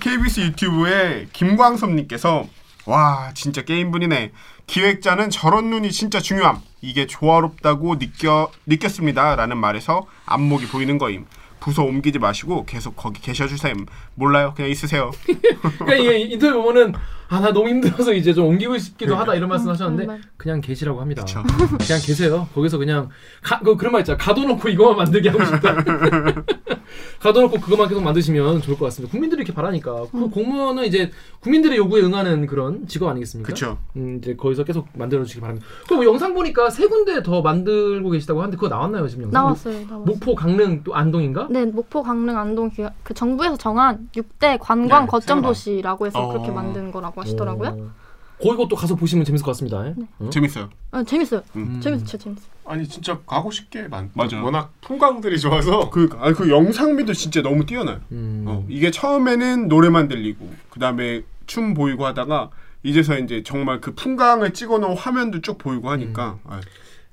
KBS 0.00 0.40
유튜브에 0.40 1.28
김광섭님께서 1.32 2.46
와 2.86 3.30
진짜 3.34 3.62
게임분이네. 3.62 4.32
기획자는 4.66 5.30
저런 5.30 5.70
눈이 5.70 5.90
진짜 5.92 6.20
중요함. 6.20 6.60
이게 6.82 7.06
조화롭다고 7.06 7.98
느껴 7.98 8.50
느꼈습니다라는 8.66 9.56
말에서 9.56 10.06
안목이 10.26 10.66
보이는 10.68 10.98
거임. 10.98 11.26
부서 11.60 11.84
옮기지 11.84 12.18
마시고 12.18 12.64
계속 12.66 12.96
거기 12.96 13.20
계셔주셈. 13.20 13.86
몰라요? 14.16 14.52
그냥 14.56 14.70
있으세요. 14.70 15.12
그러니까 15.78 15.94
이게 15.94 16.18
인터뷰 16.18 16.60
보면은 16.62 16.92
아 17.32 17.40
나 17.40 17.50
너무 17.50 17.66
힘들어서 17.70 18.12
이제 18.12 18.34
좀 18.34 18.44
옮기고 18.46 18.76
싶기도 18.76 19.16
하다 19.16 19.34
이런 19.36 19.48
말씀하셨는데 19.48 20.04
정말. 20.04 20.20
그냥 20.36 20.60
계시라고 20.60 21.00
합니다. 21.00 21.22
그쵸. 21.22 21.42
그냥 21.78 22.00
계세요. 22.04 22.46
거기서 22.54 22.76
그냥 22.76 23.08
가, 23.42 23.58
그 23.60 23.74
그런 23.74 23.92
말 23.92 24.02
있잖아. 24.02 24.18
가둬놓고 24.18 24.68
이거만 24.68 24.96
만들게 24.98 25.30
하고 25.30 25.42
싶다. 25.42 25.74
가둬놓고 27.20 27.58
그것만 27.60 27.88
계속 27.88 28.02
만드시면 28.02 28.60
좋을 28.60 28.76
것 28.76 28.84
같습니다. 28.86 29.10
국민들이 29.10 29.40
이렇게 29.40 29.54
바라니까 29.54 30.06
그 30.12 30.28
공무원은 30.28 30.84
이제 30.84 31.10
국민들의 31.40 31.78
요구에 31.78 32.02
응하는 32.02 32.46
그런 32.46 32.86
직업 32.86 33.08
아니겠습니까? 33.08 33.48
그쵸 33.48 33.78
음, 33.96 34.18
이제 34.20 34.36
거기서 34.36 34.64
계속 34.64 34.88
만들어 34.92 35.22
주시기 35.24 35.40
바랍니다. 35.40 35.66
그럼 35.86 36.00
뭐 36.00 36.12
영상 36.12 36.34
보니까 36.34 36.68
세 36.68 36.86
군데 36.86 37.22
더 37.22 37.40
만들고 37.40 38.10
계시다고 38.10 38.40
하는데 38.40 38.56
그거 38.56 38.68
나왔나요 38.68 39.08
지금 39.08 39.24
영상? 39.24 39.42
나왔어요. 39.42 39.74
나왔어요. 39.74 39.98
목포, 40.00 40.34
강릉, 40.34 40.82
또 40.84 40.94
안동인가? 40.94 41.46
네, 41.50 41.64
목포, 41.64 42.02
강릉, 42.02 42.36
안동 42.36 42.70
그, 42.70 42.86
그 43.02 43.14
정부에서 43.14 43.56
정한 43.56 44.08
6대 44.14 44.58
관광 44.60 45.04
네, 45.04 45.10
거점 45.10 45.38
생각. 45.38 45.48
도시라고 45.48 46.06
해서 46.06 46.28
그렇게 46.28 46.50
어. 46.50 46.54
만든 46.54 46.90
거라고 46.90 47.21
하시더라고요. 47.22 47.68
어. 47.70 48.02
거기 48.42 48.68
또 48.68 48.74
가서 48.74 48.96
보시면 48.96 49.24
재밌을 49.24 49.44
것 49.44 49.52
같습니다. 49.52 49.86
예? 49.86 49.94
어? 50.18 50.30
재밌어요 50.30 50.68
아, 50.90 51.02
재밌어요. 51.04 51.42
음. 51.54 51.80
재밌어요, 51.80 52.04
진짜 52.06 52.18
재밌어요. 52.24 52.46
아니 52.64 52.88
진짜 52.88 53.18
가고 53.24 53.50
싶게 53.52 53.82
만. 53.88 54.10
맞아. 54.14 54.42
워낙 54.42 54.72
풍광들이 54.80 55.38
좋아서. 55.38 55.90
그, 55.90 56.08
아니, 56.18 56.34
그 56.34 56.48
영상미도 56.50 57.12
진짜 57.12 57.40
너무 57.42 57.64
뛰어나요 57.66 58.00
음. 58.10 58.44
어, 58.48 58.64
이게 58.68 58.90
처음에는 58.90 59.68
노래만 59.68 60.08
들리고 60.08 60.50
그 60.70 60.80
다음에 60.80 61.22
춤 61.46 61.72
보이고 61.74 62.04
하다가 62.04 62.50
이제서 62.82 63.16
이제 63.18 63.44
정말 63.44 63.80
그 63.80 63.94
풍광을 63.94 64.52
찍어놓은 64.54 64.96
화면도 64.96 65.40
쭉 65.40 65.56
보이고 65.58 65.88
하니까 65.90 66.38
아, 66.44 66.60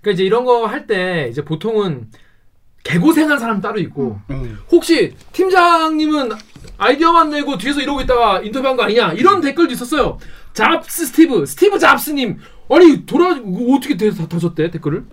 그러니까 0.01 0.11
이제 0.15 0.23
이런 0.23 0.45
거 0.45 0.65
할 0.65 0.87
때 0.87 1.27
이제 1.29 1.43
보통은 1.45 2.07
개고생한 2.83 3.37
사람 3.37 3.61
따로 3.61 3.79
있고 3.79 4.19
음. 4.31 4.57
혹시 4.71 5.13
팀장님은 5.33 6.29
아이디어만 6.79 7.29
내고 7.29 7.57
뒤에서 7.57 7.81
이러고 7.81 8.01
있다가 8.01 8.41
인터뷰한 8.41 8.75
거 8.75 8.83
아니냐 8.83 9.13
이런 9.13 9.41
댓글도 9.41 9.73
있었어요. 9.73 10.17
잡스 10.53 11.05
스티브 11.05 11.45
스티브 11.45 11.77
잡스님 11.77 12.39
아니 12.69 13.05
돌아 13.05 13.31
어떻게 13.31 13.95
다, 13.97 14.27
다셨대 14.27 14.71
댓글을 14.71 15.05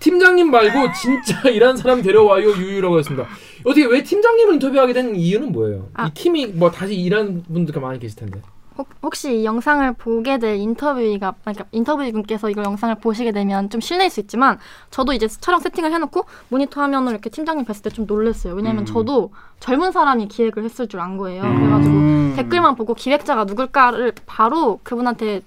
팀장님 0.00 0.50
말고 0.50 0.92
진짜 1.00 1.48
일한 1.50 1.76
사람 1.76 2.02
데려와요 2.02 2.50
유유라고 2.50 2.98
했습니다. 2.98 3.28
어떻게 3.64 3.84
왜 3.84 4.02
팀장님을 4.02 4.54
인터뷰하게 4.54 4.92
된 4.92 5.14
이유는 5.14 5.52
뭐예요? 5.52 5.88
아. 5.94 6.06
이 6.06 6.14
팀이 6.14 6.46
뭐 6.48 6.70
다시 6.70 6.94
일하는 6.94 7.44
분들 7.44 7.80
많이 7.80 8.00
계실 8.00 8.18
텐데. 8.18 8.40
혹, 8.78 8.88
혹시 9.02 9.40
이 9.40 9.44
영상을 9.44 9.92
보게 9.94 10.38
될 10.38 10.56
인터뷰가 10.56 11.34
그러니까 11.42 11.64
인터뷰 11.72 12.10
분께서 12.10 12.48
이걸 12.50 12.64
영상을 12.64 12.94
보시게 12.96 13.32
되면 13.32 13.68
좀 13.70 13.80
실례일 13.80 14.10
수 14.10 14.20
있지만 14.20 14.58
저도 14.90 15.12
이제 15.12 15.28
촬영 15.28 15.60
세팅을 15.60 15.92
해놓고 15.92 16.24
모니터 16.48 16.80
화면으로 16.80 17.12
이렇게 17.12 17.30
팀장님 17.30 17.64
뵀을 17.64 17.82
때 17.84 17.90
좀 17.90 18.06
놀랐어요. 18.06 18.54
왜냐면 18.54 18.82
음. 18.82 18.86
저도 18.86 19.32
젊은 19.60 19.92
사람이 19.92 20.28
기획을 20.28 20.64
했을 20.64 20.88
줄 20.88 21.00
안 21.00 21.16
거예요. 21.16 21.42
그래가지고 21.42 21.94
음. 21.94 22.32
댓글만 22.36 22.74
보고 22.76 22.94
기획자가 22.94 23.44
누굴까를 23.44 24.12
바로 24.26 24.80
그분한테 24.82 25.42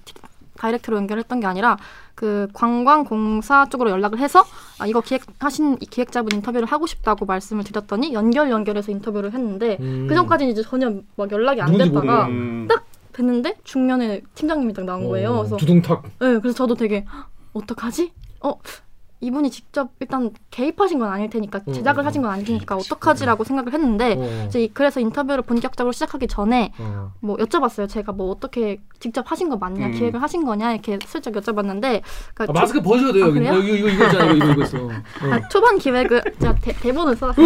다이렉트로 0.58 0.96
연결했던 0.98 1.40
게 1.40 1.48
아니라 1.48 1.78
그 2.14 2.48
관광공사 2.54 3.66
쪽으로 3.70 3.90
연락을 3.90 4.20
해서 4.20 4.44
아, 4.80 4.88
이거 4.88 5.02
기획하신 5.02 5.78
이 5.82 5.86
기획자분 5.86 6.34
인터뷰를 6.34 6.66
하고 6.68 6.88
싶다고 6.88 7.26
말씀을 7.26 7.64
드렸더니 7.66 8.14
연결 8.14 8.50
연결해서 8.50 8.92
인터뷰를 8.92 9.34
했는데 9.34 9.78
음. 9.82 10.06
그 10.08 10.16
전까지는 10.16 10.52
이제 10.54 10.62
전혀 10.62 10.94
막 11.18 11.32
연락이 11.32 11.62
안 11.62 11.78
됐다가. 11.78 12.28
딱 12.70 12.86
됐는데 13.16 13.56
중년에 13.64 14.22
팀장님이 14.36 14.74
딱 14.74 14.86
나온 14.86 15.08
거예요. 15.08 15.30
어, 15.32 15.38
그래서 15.40 15.58
두둥탁. 15.58 16.04
네, 16.20 16.40
그래서 16.40 16.54
저도 16.54 16.76
되게 16.76 17.06
"헉, 17.12 17.30
어떡하지? 17.54 18.12
어 18.42 18.54
이분이 19.22 19.50
직접 19.50 19.92
일단 20.02 20.30
개입하신 20.52 21.00
건 21.00 21.10
아닐 21.10 21.30
테니까 21.30 21.62
어, 21.66 21.72
제작을 21.72 22.04
어, 22.04 22.06
하신 22.06 22.22
건 22.22 22.32
아닐 22.32 22.46
테니까 22.46 22.76
어떡하지라고 22.76 23.44
생각을 23.46 23.74
했는데 23.74 24.16
어. 24.18 24.46
이제 24.48 24.66
이- 24.66 24.68
그래서 24.74 25.00
인터뷰를 25.00 25.42
본격적으로 25.44 25.94
시작하기 25.94 26.28
전에 26.28 26.74
어. 26.78 27.12
뭐 27.22 27.38
여쭤봤어요. 27.38 27.88
제가 27.90 28.12
뭐 28.12 28.30
어떻게 28.30 28.82
직접 29.00 29.32
하신 29.32 29.48
거 29.50 29.56
맞냐, 29.56 29.88
음. 29.88 29.92
기획을 29.94 30.22
하신 30.22 30.44
거냐 30.46 30.74
이렇게 30.74 31.00
슬쩍 31.08 31.34
여쭤봤는데 31.34 32.02
그러니까 32.36 32.44
아, 32.44 32.46
초- 32.48 32.54
마스크 32.54 32.82
벗어야 32.82 33.14
돼요. 33.14 33.26
아? 33.26 33.30
이거 33.30 33.60
이거 33.62 33.88
이거 33.88 34.06
있잖아. 34.06 34.26
이거 34.26 34.36
이거 34.36 34.52
이거 34.52 34.64
있어. 34.64 34.78
어. 34.86 34.90
아, 35.32 35.48
초반 35.48 35.78
기획은 35.80 36.22
제가 36.40 36.56
대, 36.56 36.74
대본을 36.74 37.16
써놨어요. 37.16 37.46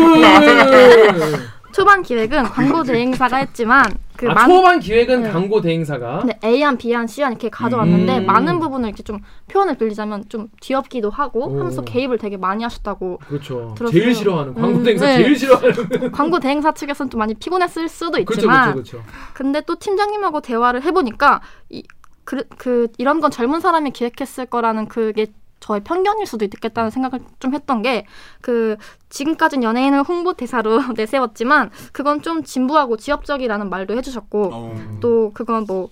아, 1.70 1.72
초반 1.72 2.02
기획은 2.02 2.44
광고 2.44 2.84
대행사가 2.84 3.38
했지만 3.38 3.86
그 4.18 4.28
아, 4.30 4.34
많- 4.34 4.50
초반 4.50 4.80
기획은 4.80 5.24
네. 5.24 5.32
광고 5.32 5.62
대행사가 5.62 6.20
근데 6.20 6.38
A안, 6.44 6.78
B안, 6.78 7.08
C안 7.08 7.32
이렇게 7.32 7.50
가져왔는데 7.50 8.18
음. 8.20 8.26
많은 8.26 8.60
부분을 8.60 8.90
이렇게 8.90 9.04
좀 9.04 9.20
표현을 9.48 9.78
빌리자면 9.78 10.26
좀 10.30 10.50
뒤엎기도 10.62 11.10
하고 11.10 11.48
오. 11.48 11.60
하면서 11.60 11.82
개입을 11.84 12.18
되게 12.18 12.36
많이 12.38 12.64
하셨다고 12.64 13.20
그렇죠. 13.28 13.74
들었어요. 13.78 13.98
제일 14.02 14.14
싫어하는 14.16 14.54
광고 14.56 14.80
음, 14.80 14.84
대행사 14.84 15.06
네. 15.06 15.18
제일 15.24 15.36
싫어하는. 15.38 16.12
광고 16.12 16.40
대행사 16.40 16.72
측에서는 16.74 17.10
좀 17.10 17.20
많이 17.20 17.34
피곤했을 17.36 17.88
수도 17.88 18.12
그렇죠, 18.12 18.34
있지만 18.34 18.74
그렇죠, 18.74 18.98
그렇죠. 18.98 19.10
근데 19.34 19.62
또 19.62 19.76
팀장님하고 19.76 20.42
대화를 20.42 20.82
해보니까 20.84 21.42
이, 21.70 21.84
그, 22.26 22.44
그 22.58 22.88
이런 22.98 23.22
건 23.22 23.32
젊은 23.32 23.60
사람이 23.62 23.92
기획했을 23.92 24.48
거라는 24.48 24.88
그게 24.88 25.28
저의 25.70 25.82
편견일 25.84 26.26
수도 26.26 26.46
있겠다는 26.46 26.90
생각을 26.90 27.20
좀 27.40 27.54
했던 27.54 27.82
게 27.84 28.06
그 28.42 28.76
지금까지는 29.10 29.64
연예인을 29.64 30.02
홍보 30.04 30.34
대사로 30.34 30.80
내세웠지만 30.98 31.70
그건 31.94 32.22
좀 32.24 32.44
진부하고 32.44 32.98
지역적이라는 32.98 33.70
말도 33.70 33.96
해주셨고 33.98 34.50
어. 34.54 34.76
또 35.02 35.32
그건 35.34 35.66
뭐 35.68 35.90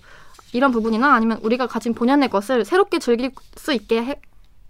이런 0.52 0.72
부분이나 0.72 1.12
아니면 1.14 1.38
우리가 1.42 1.66
가진 1.68 1.94
본연의 1.94 2.30
것을 2.30 2.64
새롭게 2.64 2.98
즐길 2.98 3.30
수 3.56 3.72
있게 3.72 4.02
해, 4.02 4.20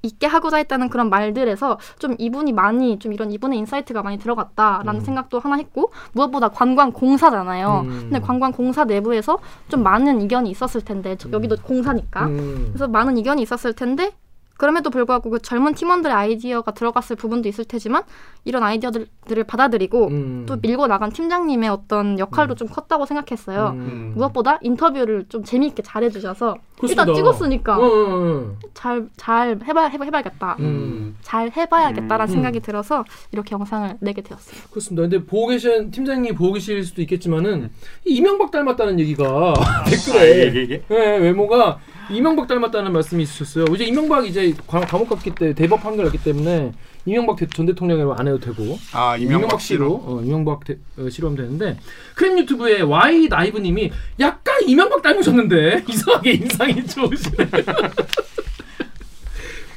있게 0.02 0.26
하고자 0.26 0.56
했다는 0.58 0.90
그런 0.90 1.08
말들에서 1.08 1.78
좀 1.98 2.14
이분이 2.18 2.52
많이 2.52 2.98
좀 2.98 3.12
이런 3.12 3.30
이분의 3.32 3.58
insight가 3.60 4.02
많이 4.02 4.18
들어갔다라는 4.18 4.96
음. 4.96 5.04
생각도 5.04 5.38
하나 5.40 5.56
했고 5.56 5.92
무엇보다 6.12 6.48
관광 6.48 6.92
공사잖아요. 6.92 7.82
음. 7.84 7.88
근데 8.10 8.20
관광 8.20 8.52
공사 8.52 8.84
내부에서 8.84 9.38
좀 9.68 9.82
많은 9.82 10.20
이견이 10.22 10.50
있었을 10.50 10.80
텐데 10.82 11.16
저- 11.16 11.30
여기도 11.32 11.56
공사니까 11.56 12.26
음. 12.26 12.66
그래서 12.72 12.88
많은 12.88 13.16
이견이 13.18 13.40
있었을 13.42 13.72
텐데 13.74 14.12
그럼에도 14.58 14.90
불구하고 14.90 15.30
그 15.30 15.38
젊은 15.38 15.74
팀원들의 15.74 16.14
아이디어가 16.14 16.72
들어갔을 16.72 17.14
부분도 17.16 17.48
있을 17.48 17.64
테지만 17.64 18.02
이런 18.44 18.64
아이디어들을 18.64 19.44
받아들이고 19.46 20.08
음. 20.08 20.46
또 20.46 20.56
밀고 20.60 20.88
나간 20.88 21.10
팀장님의 21.10 21.70
어떤 21.70 22.18
역할도 22.18 22.56
좀 22.56 22.68
컸다고 22.68 23.06
생각했어요. 23.06 23.68
음. 23.76 24.12
무엇보다 24.16 24.58
인터뷰를 24.62 25.26
좀 25.28 25.44
재미있게 25.44 25.82
잘해주셔서 25.84 26.56
그렇습니다. 26.76 27.02
일단 27.02 27.14
찍었으니까 27.14 27.78
어, 27.78 27.82
어, 27.82 27.86
어. 27.86 28.56
잘잘 28.74 29.60
해봐 29.64 29.86
해봐 29.86 30.04
해봐야겠다. 30.04 30.56
음. 30.58 31.16
잘 31.22 31.52
해봐야겠다라는 31.56 32.24
음. 32.24 32.32
생각이 32.32 32.60
들어서 32.60 33.04
이렇게 33.30 33.52
영상을 33.52 33.96
내게 34.00 34.22
되었어요. 34.22 34.60
그렇습니다. 34.70 35.02
근데 35.02 35.24
보고 35.24 35.46
계신 35.46 35.92
팀장님 35.92 36.34
보고 36.34 36.54
계실 36.54 36.82
수도 36.84 37.00
있겠지만은 37.02 37.70
이 38.04 38.16
이명박 38.16 38.50
닮았다는 38.50 38.98
얘기가 38.98 39.54
댓글에 39.86 40.20
아, 40.20 40.48
이게 40.48 40.62
이게 40.62 40.82
네, 40.88 41.18
외모가 41.18 41.78
이명박 42.10 42.46
닮았다는 42.48 42.92
말씀이 42.92 43.22
있으셨어요. 43.22 43.66
이제 43.74 43.84
이명박 43.84 44.26
이제 44.26 44.54
과- 44.66 44.80
감옥 44.80 45.10
갔기 45.10 45.34
때문에 45.34 45.54
대법 45.54 45.82
판결 45.82 46.06
났기 46.06 46.18
때문에 46.22 46.72
이명박 47.04 47.36
대- 47.36 47.46
전 47.46 47.66
대통령이라고 47.66 48.14
안 48.14 48.26
해도 48.26 48.40
되고 48.40 48.78
아 48.92 49.16
이명박 49.16 49.60
씨로 49.60 49.92
어, 50.04 50.22
이명박 50.24 50.64
대, 50.64 50.78
어, 50.98 51.08
씨로 51.10 51.28
하면 51.28 51.36
되는데 51.36 51.78
크림 52.14 52.38
유튜브에 52.38 52.80
Y 52.80 53.28
나이브님이 53.28 53.90
약간 54.20 54.56
이명박 54.66 55.02
닮으셨는데 55.02 55.84
이상하게 55.88 56.32
인상이 56.32 56.86
좋으시네. 56.86 57.36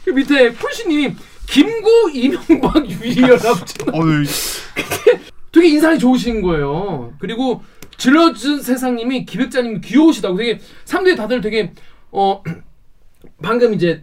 그 0.05 0.09
밑에 0.11 0.51
쿨씨님이 0.53 1.13
김구 1.47 2.11
이명박 2.13 2.89
유리열라고 2.89 3.49
어, 3.49 4.01
되게 5.51 5.67
인상이 5.67 5.99
좋으신 5.99 6.41
거예요. 6.41 7.13
그리고 7.19 7.61
질러준 7.97 8.61
세상님이 8.61 9.25
기획자님 9.25 9.81
귀여우시다고 9.81 10.37
되게 10.37 10.59
사람들이 10.85 11.15
다들 11.15 11.41
되게 11.41 11.73
어 12.11 12.43
방금 13.41 13.73
이제 13.73 14.01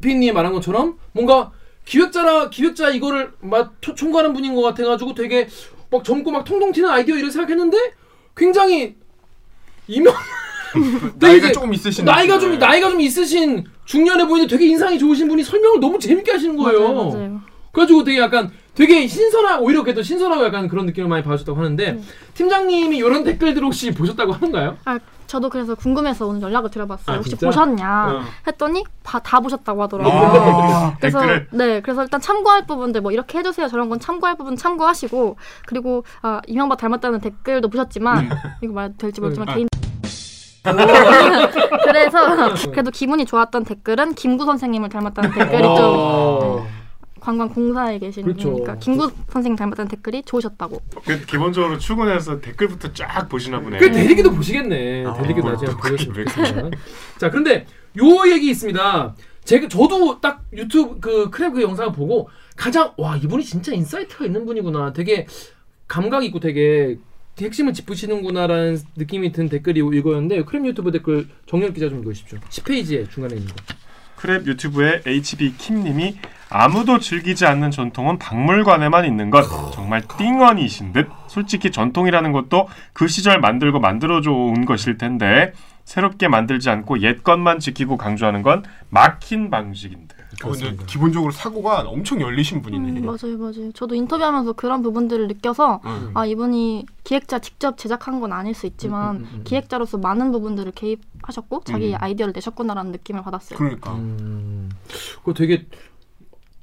피디님이 0.00 0.32
말한 0.32 0.52
것처럼 0.52 0.98
뭔가 1.12 1.52
기획자라 1.84 2.50
기획자 2.50 2.90
이거를 2.90 3.32
막 3.40 3.74
초- 3.80 3.94
총괄하는 3.94 4.34
분인 4.34 4.54
것 4.54 4.62
같아가지고 4.62 5.14
되게 5.14 5.48
막 5.90 6.04
젊고 6.04 6.30
막 6.30 6.44
통통 6.44 6.72
튀는 6.72 6.88
아이디어 6.88 7.16
이런 7.16 7.30
생각했는데 7.30 7.76
굉장히 8.36 8.96
이명 9.86 10.12
나이가 11.18 11.50
조금 11.50 11.72
있으신 11.72 12.04
나이가. 12.04 12.38
좀 12.38 12.58
나이가 12.58 12.90
좀 12.90 13.00
있으신 13.00 13.64
중년에 13.86 14.26
보이는데 14.26 14.54
되게 14.54 14.66
인상이 14.70 14.98
좋으신 14.98 15.26
분이 15.28 15.42
설명을 15.42 15.80
너무 15.80 15.98
재밌게 15.98 16.30
하시는 16.30 16.56
거예요. 16.56 16.80
맞아요, 16.92 17.10
맞아요. 17.10 17.40
그래가지고 17.78 18.02
되게 18.04 18.18
약간 18.18 18.50
되게 18.74 19.06
신선한 19.06 19.60
오히려 19.60 19.82
그래도 19.82 20.02
신선하고 20.02 20.44
약간 20.44 20.68
그런 20.68 20.86
느낌을 20.86 21.08
많이 21.08 21.22
받으셨다고 21.22 21.58
하는데 21.58 21.90
음. 21.92 22.04
팀장님이 22.34 22.96
이런 22.98 23.22
댓글들 23.22 23.62
혹시 23.62 23.92
보셨다고 23.92 24.32
하는가요? 24.32 24.76
아 24.84 24.98
저도 25.26 25.48
그래서 25.48 25.74
궁금해서 25.74 26.26
오늘 26.26 26.42
연락을 26.42 26.70
드려봤어요. 26.70 27.14
아, 27.14 27.18
혹시 27.18 27.30
진짜? 27.30 27.46
보셨냐 27.46 28.06
어. 28.08 28.22
했더니 28.46 28.82
다, 29.02 29.18
다 29.20 29.40
보셨다고 29.40 29.82
하더라고요. 29.82 30.12
아, 30.12 30.96
그래서 30.98 31.20
댓글을? 31.20 31.48
네 31.52 31.80
그래서 31.80 32.02
일단 32.02 32.20
참고할 32.20 32.66
부분들 32.66 33.00
뭐 33.00 33.12
이렇게 33.12 33.38
해주세요 33.38 33.68
저런 33.68 33.88
건 33.88 34.00
참고할 34.00 34.36
부분 34.36 34.56
참고하시고 34.56 35.36
그리고 35.66 36.04
아, 36.22 36.40
이명박 36.46 36.78
닮았다는 36.78 37.20
댓글도 37.20 37.68
보셨지만 37.68 38.28
이거 38.62 38.72
말 38.72 38.92
될지 38.96 39.20
모르지만 39.20 39.48
음. 39.50 39.54
개인 39.54 39.68
그래서 41.84 42.54
그래도 42.70 42.90
기분이 42.90 43.24
좋았던 43.24 43.64
댓글은 43.64 44.14
김구 44.14 44.44
선생님을 44.44 44.88
닮았다는 44.88 45.32
댓글이 45.32 45.62
좀 45.62 45.76
어. 45.78 46.77
관광공사에 47.28 47.98
계신 47.98 48.22
그렇죠. 48.22 48.48
분이니까 48.50 48.78
김구 48.78 49.10
선생님 49.28 49.56
닮았다는 49.56 49.90
댓글이 49.90 50.22
좋으셨다고. 50.22 50.80
그 51.04 51.26
기본적으로 51.26 51.76
출근해서 51.76 52.40
댓글부터 52.40 52.92
쫙 52.94 53.28
보시나 53.28 53.60
보네. 53.60 53.78
그 53.78 53.92
댓읽기도 53.92 54.30
보시겠네. 54.32 55.04
아, 55.04 55.12
댓읽기도 55.12 55.50
나중에 55.50 55.72
그렇게. 55.72 56.04
좋겠습니다. 56.04 56.70
자, 57.18 57.30
그런데 57.30 57.66
요 57.98 58.32
얘기 58.32 58.48
있습니다. 58.50 59.14
제가 59.44 59.68
저도 59.68 60.20
딱 60.22 60.42
유튜브 60.54 61.00
그 61.00 61.30
크랩 61.30 61.52
그 61.52 61.62
영상을 61.62 61.92
보고 61.92 62.30
가장 62.56 62.92
와 62.96 63.16
이분이 63.18 63.44
진짜 63.44 63.74
insight가 63.74 64.24
있는 64.24 64.46
분이구나. 64.46 64.94
되게 64.94 65.26
감각 65.86 66.24
있고 66.24 66.40
되게 66.40 66.98
핵심을 67.38 67.74
짚으시는구나라는 67.74 68.78
느낌이 68.96 69.32
든 69.32 69.50
댓글이 69.50 69.80
이거였는데 69.80 70.44
크랩 70.44 70.66
유튜브 70.66 70.92
댓글 70.92 71.28
정렬 71.46 71.74
기자 71.74 71.90
좀 71.90 71.98
읽으십시오. 72.00 72.38
10페이지에 72.48 73.10
중간에 73.10 73.36
있는 73.36 73.48
거. 73.48 73.56
크랩 74.18 74.46
유튜브의 74.46 75.02
HB 75.06 75.56
킴님이 75.56 76.18
아무도 76.50 76.98
즐기지 76.98 77.46
않는 77.46 77.70
전통은 77.70 78.18
박물관에만 78.18 79.04
있는 79.04 79.30
것. 79.30 79.42
정말 79.72 80.02
띵언이신 80.18 80.92
듯. 80.92 81.08
솔직히 81.28 81.70
전통이라는 81.70 82.32
것도 82.32 82.68
그 82.92 83.06
시절 83.06 83.40
만들고 83.40 83.80
만들어줘 83.80 84.32
온 84.32 84.64
것일 84.64 84.98
텐데 84.98 85.52
새롭게 85.84 86.28
만들지 86.28 86.68
않고 86.70 87.00
옛 87.02 87.22
것만 87.22 87.60
지키고 87.60 87.96
강조하는 87.96 88.42
건 88.42 88.64
막힌 88.90 89.50
방식인 89.50 90.08
듯. 90.08 90.17
어, 90.17 90.17
근데 90.40 90.76
기본적으로 90.86 91.32
사고가 91.32 91.80
엄청 91.80 92.20
열리신 92.20 92.62
분이네. 92.62 93.00
음, 93.00 93.06
맞아요, 93.06 93.36
맞아요. 93.38 93.72
저도 93.72 93.94
인터뷰하면서 93.94 94.52
그런 94.52 94.82
부분들을 94.82 95.26
느껴서 95.28 95.80
음. 95.84 96.10
아 96.14 96.26
이분이 96.26 96.86
기획자 97.04 97.38
직접 97.40 97.76
제작한 97.76 98.20
건 98.20 98.32
아닐 98.32 98.54
수 98.54 98.66
있지만 98.66 99.16
음, 99.16 99.20
음, 99.22 99.28
음. 99.38 99.40
기획자로서 99.44 99.98
많은 99.98 100.30
부분들을 100.30 100.72
개입하셨고 100.72 101.62
자기 101.64 101.92
음. 101.92 101.96
아이디어를 101.98 102.32
내셨구나라는 102.34 102.92
느낌을 102.92 103.22
받았어요. 103.22 103.58
그러니까. 103.58 103.94
음, 103.94 104.70
그거 105.18 105.34
되게 105.34 105.66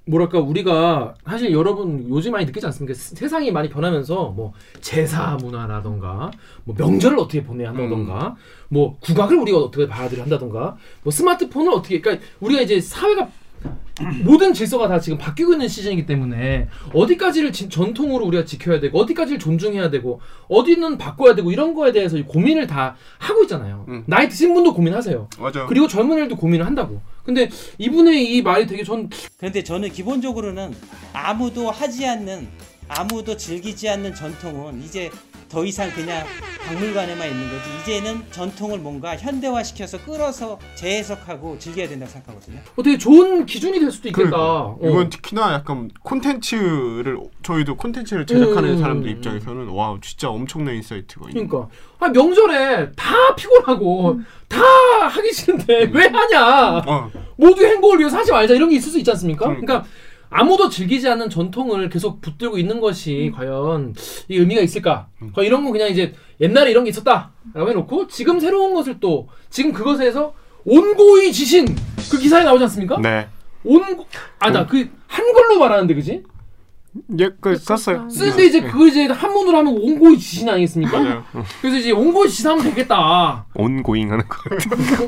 뭐랄까 0.08 0.40
우리가 0.40 1.16
사실 1.26 1.52
여러분 1.52 2.06
요즘 2.10 2.32
많이 2.34 2.46
느끼지 2.46 2.64
않습니까? 2.68 2.94
세- 2.94 3.16
세상이 3.16 3.52
많이 3.52 3.70
변하면서 3.70 4.34
뭐 4.36 4.54
제사 4.80 5.36
문화라던가 5.42 6.30
뭐 6.64 6.76
명절을 6.78 7.18
어떻게 7.18 7.44
보내야 7.44 7.70
한다던가 7.70 8.36
뭐 8.70 8.98
국악을 9.00 9.36
우리가 9.38 9.58
어떻게 9.58 9.88
받아들여 9.88 10.22
한다던가 10.22 10.78
뭐 11.02 11.12
스마트폰을 11.12 11.72
어떻게 11.74 12.02
그러니까 12.02 12.24
우리가 12.40 12.62
이제 12.62 12.80
사회가 12.80 13.28
모든 14.26 14.54
질서가 14.54 14.88
다 14.90 15.00
지금 15.00 15.18
바뀌고 15.18 15.54
있는 15.54 15.68
시즌이기 15.70 16.06
때문에 16.06 16.68
어디까지를 16.94 17.54
진- 17.54 17.70
전통으로 17.70 18.26
우리가 18.26 18.44
지켜야 18.44 18.80
되고 18.82 19.00
어디까지를 19.00 19.40
존중해야 19.40 19.90
되고 19.90 20.20
어디는 20.50 20.98
바꿔야 20.98 21.34
되고 21.34 21.50
이런 21.52 21.74
거에 21.74 21.92
대해서 21.94 22.22
고민을 22.26 22.68
다 22.68 22.96
하고 23.20 23.44
있잖아요. 23.44 23.86
음. 23.88 24.04
나이 24.06 24.28
드신 24.28 24.54
분도 24.54 24.74
고민하세요. 24.74 25.30
맞아요. 25.40 25.66
그리고 25.68 25.88
젊은 25.88 26.18
애들도 26.18 26.36
고민을 26.36 26.66
한다고. 26.66 27.02
근데 27.24 27.50
이분의 27.78 28.36
이 28.36 28.42
말이 28.42 28.68
되게 28.68 28.84
전 28.84 29.10
그런데 29.38 29.64
저는 29.64 29.90
기본적으로는 29.92 30.74
아무도 31.14 31.72
하지 31.72 32.06
않는 32.06 32.48
아무도 32.88 33.36
즐기지 33.38 33.90
않는 33.90 34.14
전통은 34.14 34.84
이제 34.84 35.10
더 35.50 35.64
이상 35.64 35.92
그냥 35.92 36.26
박물관에만 36.66 37.30
있는 37.30 37.50
거지 37.50 37.70
이제는 37.82 38.24
전통을 38.32 38.80
뭔가 38.80 39.16
현대화시켜서 39.16 40.00
끌어서 40.04 40.60
재해석하고 40.76 41.60
즐겨야 41.60 41.88
된다고 41.88 42.12
생각하거든요. 42.12 42.60
어떻게 42.72 42.98
좋은 42.98 43.46
기준이 43.46 43.80
될 43.80 43.92
수도 43.92 44.10
있겠다. 44.10 44.36
어. 44.36 44.78
그러니까. 44.80 44.90
이건 44.90 45.10
특히나 45.10 45.54
약간 45.54 45.92
콘텐츠를 46.02 47.20
저희도 47.44 47.78
콘텐츠를 47.78 48.26
제작하는 48.26 48.72
음. 48.72 48.78
사람들 48.80 49.10
입장에서는 49.12 49.68
와 49.70 49.98
진짜 50.02 50.30
엄청난 50.30 50.76
insight가 50.76 51.30
있는 51.30 51.48
그러니까 51.48 51.70
아 52.00 52.10
명절에 52.10 52.92
다 52.94 53.36
피곤하고 53.36 54.20
다 54.48 54.60
하기 55.10 55.32
싫은데 55.32 55.92
왜 55.94 56.08
하냐? 56.08 56.78
어. 56.86 57.12
모두 57.38 57.66
행복을 57.66 58.00
위해서 58.00 58.18
하지 58.18 58.32
말자 58.32 58.56
이런 58.56 58.70
게 58.70 58.78
있을 58.78 58.92
수 58.92 58.98
있지 58.98 59.12
않습니까? 59.12 59.46
그러니까. 59.46 59.66
그러니까 59.66 59.90
아무도 60.30 60.70
즐기지 60.70 61.08
않는 61.10 61.30
전통을 61.30 61.90
계속 61.90 62.22
붙들고 62.22 62.58
있는 62.58 62.80
것이 62.80 63.32
과연 63.36 63.94
이 64.28 64.38
의미가 64.38 64.62
있을까? 64.62 65.08
과연 65.34 65.46
이런 65.48 65.64
건 65.64 65.72
그냥 65.72 65.90
이제 65.90 66.14
옛날에 66.42 66.72
이런 66.72 66.84
게 66.84 66.90
있었다라고 66.90 67.70
해놓고 67.70 68.08
지금 68.08 68.40
새로운 68.40 68.74
것을 68.74 69.00
또 69.00 69.28
지금 69.50 69.72
그것에서 69.72 70.34
온고의 70.66 71.32
지신 71.32 71.66
그 72.12 72.18
기사에 72.18 72.44
나오지 72.44 72.64
않습니까? 72.64 73.00
네. 73.00 73.28
온고 73.64 74.06
아나 74.40 74.66
그 74.66 74.90
한글로 75.08 75.60
말하는데 75.60 75.94
그지? 75.96 76.24
예, 77.20 77.30
그 77.42 77.58
썼어요. 77.58 78.10
쓰는데 78.10 78.46
이제 78.46 78.62
그거 78.62 78.88
이제 78.88 79.06
한문으로 79.06 79.58
하면 79.58 79.78
온고의 79.78 80.18
지신 80.18 80.48
아니겠습니까? 80.48 80.98
맞아요. 80.98 81.24
그래서 81.62 81.78
이제 81.78 81.92
온고의 81.92 82.30
지신 82.30 82.48
하면 82.50 82.64
되겠다. 82.64 83.46
온고잉 83.54 84.12
하는 84.12 84.26
거. 84.28 84.38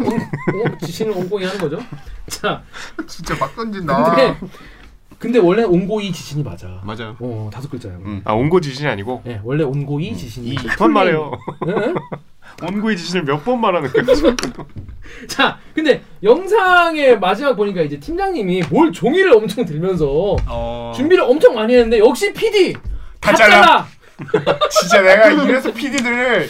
온, 0.06 0.12
온, 0.12 0.80
지신을 0.80 1.14
온고이 1.14 1.46
하는 1.46 1.58
거죠. 1.60 1.80
자, 2.28 2.62
진짜 3.08 3.36
막 3.40 3.56
던진다. 3.56 4.04
근데 4.04 4.38
근데 5.20 5.40
원래 5.40 5.64
온고이 5.64 6.12
지신이 6.12 6.44
맞아. 6.44 6.80
맞아요. 6.84 7.16
어 7.20 7.50
다섯 7.52 7.70
글자야. 7.70 7.94
아 8.24 8.34
온고 8.34 8.62
지신이 8.62 8.88
아니고. 8.88 9.22
네, 9.26 9.42
원래 9.44 9.64
온고이 9.64 10.16
지신이. 10.16 10.56
그만 10.56 10.94
말해요. 10.94 11.32
네? 11.66 11.94
온고의 12.64 12.98
지신을 12.98 13.24
몇 13.24 13.44
번 13.44 13.60
말하는 13.62 13.92
거야. 13.92 14.04
자, 15.28 15.58
근데 15.74 16.02
영상의 16.24 17.20
마지막 17.20 17.56
보니까 17.56 17.82
이제 17.82 18.00
팀장님이 18.00 18.64
뭘 18.70 18.92
종이를 18.92 19.32
엄청 19.34 19.66
들면서 19.66 20.36
어. 20.48 20.94
준비를 20.96 21.24
엄청 21.24 21.56
많이 21.56 21.74
했는데 21.74 22.00
역시 22.00 22.32
PD 22.34 22.74
다 23.20 23.32
다 23.32 23.34
잘라. 23.36 23.62
잘라. 23.62 23.88
진짜 24.70 25.02
내가 25.02 25.30
이래서 25.32 25.72
PD들을 25.74 26.50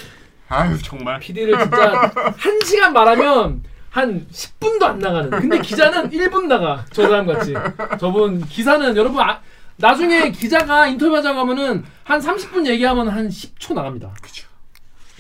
아유 0.49 0.82
정말 0.82 1.20
PD를 1.20 1.57
진짜 1.59 2.11
한 2.38 2.59
시간 2.65 2.93
말하면 2.93 3.63
한 3.90 4.28
10분도 4.32 4.84
안 4.84 5.00
나가는. 5.00 5.30
근데 5.30 5.60
기자는 5.60 6.10
1분 6.12 6.48
나가. 6.48 6.86
저 6.92 7.04
사람 7.04 7.26
같이. 7.26 7.54
저분 8.00 8.46
기사는 8.46 8.96
여러분 8.96 9.20
아, 9.22 9.42
나중에 9.78 10.32
기자가 10.32 10.88
인터뷰하자고 10.88 11.40
하면은 11.40 11.84
한 12.04 12.20
30분 12.20 12.66
얘기하면 12.68 13.08
한 13.10 13.30
10초 13.30 13.74
나갑니다. 13.74 14.14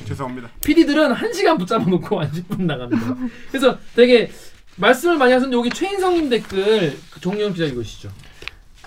죄송합니다. 0.05 0.49
PD들은 0.63 1.13
1시간 1.15 1.57
붙잡아 1.57 1.83
놓고 1.85 2.19
한 2.21 2.31
10분 2.31 2.61
나갑니다. 2.63 3.15
그래서 3.49 3.77
되게 3.95 4.31
말씀을 4.75 5.17
많이 5.17 5.33
하셨는데 5.33 5.57
여기 5.57 5.69
최인성님 5.71 6.29
댓글 6.29 6.97
그 7.09 7.19
종영 7.19 7.53
기자 7.53 7.65
읽으시죠. 7.65 8.09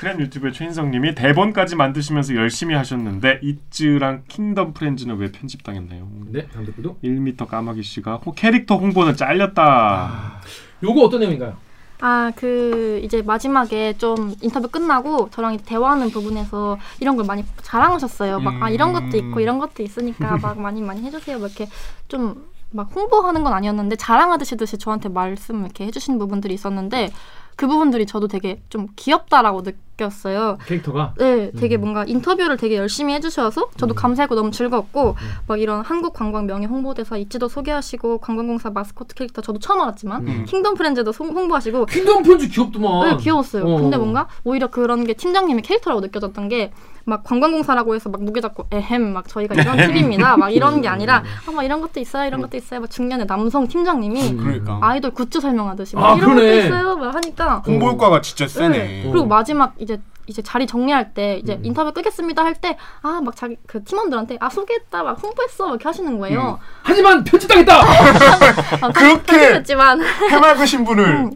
크렘 0.01 0.19
유튜브의 0.19 0.55
최인성님이 0.55 1.15
대본까지 1.15 1.77
만드시면서 1.77 2.35
열심히 2.35 2.75
하셨는데 2.75 3.41
이츠랑 3.43 4.23
킹덤 4.29 4.73
프렌즈는 4.73 5.19
왜 5.19 5.31
편집당했나요? 5.31 6.09
네, 6.29 6.47
다음 6.47 6.65
댓글도. 6.65 6.97
1m 7.05 7.47
까마귀 7.47 7.83
씨가 7.83 8.17
호, 8.17 8.33
캐릭터 8.33 8.77
홍보는 8.77 9.15
잘렸다. 9.15 10.41
요거 10.83 11.03
어떤 11.03 11.21
내용인가요? 11.21 11.55
아, 12.01 12.33
그 12.35 12.99
이제 13.05 13.21
마지막에 13.21 13.93
좀 13.99 14.35
인터뷰 14.41 14.69
끝나고 14.69 15.29
저랑 15.29 15.59
대화하는 15.59 16.09
부분에서 16.09 16.79
이런 17.01 17.17
걸 17.17 17.27
많이 17.27 17.45
자랑하셨어요. 17.61 18.41
막아 18.41 18.71
이런 18.71 18.95
것도 18.95 19.19
있고 19.19 19.41
이런 19.41 19.59
것도 19.59 19.83
있으니까 19.83 20.39
막 20.39 20.59
많이 20.59 20.81
많이 20.81 21.03
해주세요. 21.03 21.39
막 21.39 21.51
이렇게 21.51 21.69
좀 22.09 22.51
막 22.73 22.95
홍보하는 22.95 23.43
건 23.43 23.53
아니었는데 23.53 23.97
자랑하듯이 23.97 24.57
듯이 24.57 24.79
저한테 24.79 25.09
말씀 25.09 25.65
이렇게 25.65 25.87
해주신 25.87 26.19
부분들이 26.19 26.55
있었는데 26.55 27.11
그 27.57 27.67
부분들이 27.67 28.07
저도 28.07 28.29
되게 28.29 28.63
좀 28.69 28.87
귀엽다라고 28.97 29.63
느 29.63 29.73
꼈어요. 30.05 30.57
캐릭터가 30.67 31.15
네, 31.19 31.51
되게 31.53 31.77
뭔가 31.77 32.05
인터뷰를 32.07 32.57
되게 32.57 32.77
열심히 32.77 33.13
해주셔서 33.15 33.69
저도 33.77 33.95
감사하고 33.95 34.35
너무 34.35 34.51
즐겁고 34.51 35.15
막 35.47 35.61
이런 35.61 35.83
한국 35.85 36.15
관광 36.15 36.47
명예 36.47 36.67
홍보대사 36.67 37.19
ITZY도 37.19 37.49
소개하시고 37.49 38.19
관광공사 38.19 38.71
마스코트 38.71 39.15
캐릭터 39.15 39.43
저도 39.43 39.59
처음 39.59 39.81
알았지만 39.83 40.27
음. 40.27 40.45
킹덤 40.49 40.75
프렌즈도 40.75 41.13
송- 41.13 41.29
홍보하시고 41.37 41.87
킹덤 41.87 42.23
프렌즈 42.23 42.49
귀엽더만. 42.49 43.11
네, 43.11 43.17
귀여웠어요. 43.23 43.65
어. 43.65 43.77
근데 43.81 43.97
뭔가 43.99 44.27
오히려 44.45 44.69
그런 44.69 45.05
게 45.05 45.13
팀장님의 45.13 45.63
캐릭터라고 45.63 46.01
느껴졌던 46.01 46.49
게 46.49 46.73
막 47.07 47.25
관광공사라고 47.25 47.95
해서 47.95 48.11
막 48.11 48.23
무게 48.23 48.43
잡고 48.43 48.67
에헴 48.71 49.15
막 49.15 49.27
저희가 49.27 49.55
이런 49.55 49.79
팀입니다. 49.79 50.37
막 50.37 50.51
이런 50.51 50.83
게 50.83 50.87
아니라 50.87 51.25
아, 51.49 51.51
막 51.51 51.63
이런 51.65 51.81
것도 51.81 51.99
있어요. 51.99 52.27
이런 52.29 52.43
것도 52.43 52.59
있어요. 52.59 52.81
막 52.81 52.91
중년의 52.91 53.27
남성 53.27 53.67
팀장님이 53.67 54.37
그러니까 54.37 54.79
아이돌 54.83 55.13
굿즈 55.13 55.41
설명하듯이 55.41 55.97
아, 55.97 56.01
막 56.01 56.19
이런 56.19 56.35
그러네. 56.35 56.47
것도 56.51 56.67
있어요. 56.67 56.97
막 56.97 57.15
하니까 57.15 57.63
홍보 57.67 57.89
효과가 57.89 58.21
진짜 58.21 58.47
세네. 58.47 58.79
네. 58.79 59.09
그리고 59.11 59.27
마지막 59.27 59.75
이제 59.79 59.90
이제 60.27 60.43
자리 60.43 60.67
정리할 60.67 61.13
때 61.15 61.39
이제 61.43 61.55
음. 61.55 61.65
인터뷰 61.65 61.93
끄겠습니다 61.93 62.45
할 62.45 62.55
때 62.61 62.77
아 63.03 63.21
막 63.21 63.35
자기 63.35 63.57
그 63.67 63.83
팀원들한테 63.83 64.37
아 64.41 64.49
소개했다 64.49 65.03
막 65.03 65.21
홍보했어 65.23 65.65
막 65.65 65.71
이렇게 65.73 65.85
하시는 65.89 66.19
거예요. 66.19 66.59
하지만 66.83 67.25
편집당했다. 67.25 67.73
아, 68.83 68.93
그렇게 68.93 69.23
편집했지만 69.27 70.01
해맑으신 70.31 70.85
분을 70.85 71.05
음, 71.05 71.31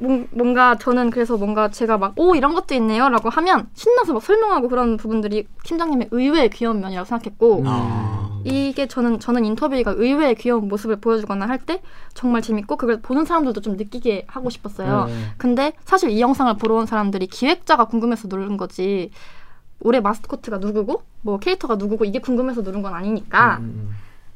뭔- 0.00 0.26
뭔가 0.32 0.76
저는 0.76 1.10
그래서 1.10 1.36
뭔가 1.36 1.70
제가 1.70 1.98
막 1.98 2.14
오 2.16 2.34
이런 2.34 2.54
것도 2.54 2.74
있네요라고 2.74 3.28
하면 3.30 3.68
신나서 3.74 4.12
막 4.14 4.22
설명하고 4.22 4.68
그런 4.68 4.96
부분들이 4.96 5.46
팀장님의 5.64 6.08
의외의 6.10 6.50
귀여운 6.50 6.80
면이라고 6.80 7.04
생각했고 7.06 7.60
음. 7.60 8.40
이게 8.44 8.88
저는 8.88 9.20
저는 9.20 9.44
인터뷰가 9.44 9.92
의외의 9.96 10.34
귀여운 10.36 10.68
모습을 10.68 10.96
보여주거나 10.96 11.46
할 11.46 11.58
때 11.66 11.82
정말 12.14 12.40
재밌고 12.40 12.76
그걸 12.76 13.00
보는 13.02 13.26
사람들도 13.26 13.60
좀 13.60 13.76
느끼게 13.76 14.24
하고 14.28 14.48
싶었어요. 14.48 15.04
네. 15.06 15.12
근데 15.36 15.72
사실 15.84 16.08
이 16.10 16.20
영상을 16.20 16.54
보러 16.56 16.76
온 16.76 16.86
사람들이 16.86 17.26
기획자가 17.26 17.84
궁금해서 17.84 18.28
누른 18.28 18.56
거지 18.56 19.10
올해 19.80 20.00
마스코트가 20.00 20.58
누구고 20.58 21.02
뭐 21.22 21.38
캐릭터가 21.38 21.76
누구고 21.76 22.06
이게 22.06 22.18
궁금해서 22.18 22.62
누른 22.62 22.80
건 22.82 22.94
아니니까 22.94 23.58
음. 23.60 23.90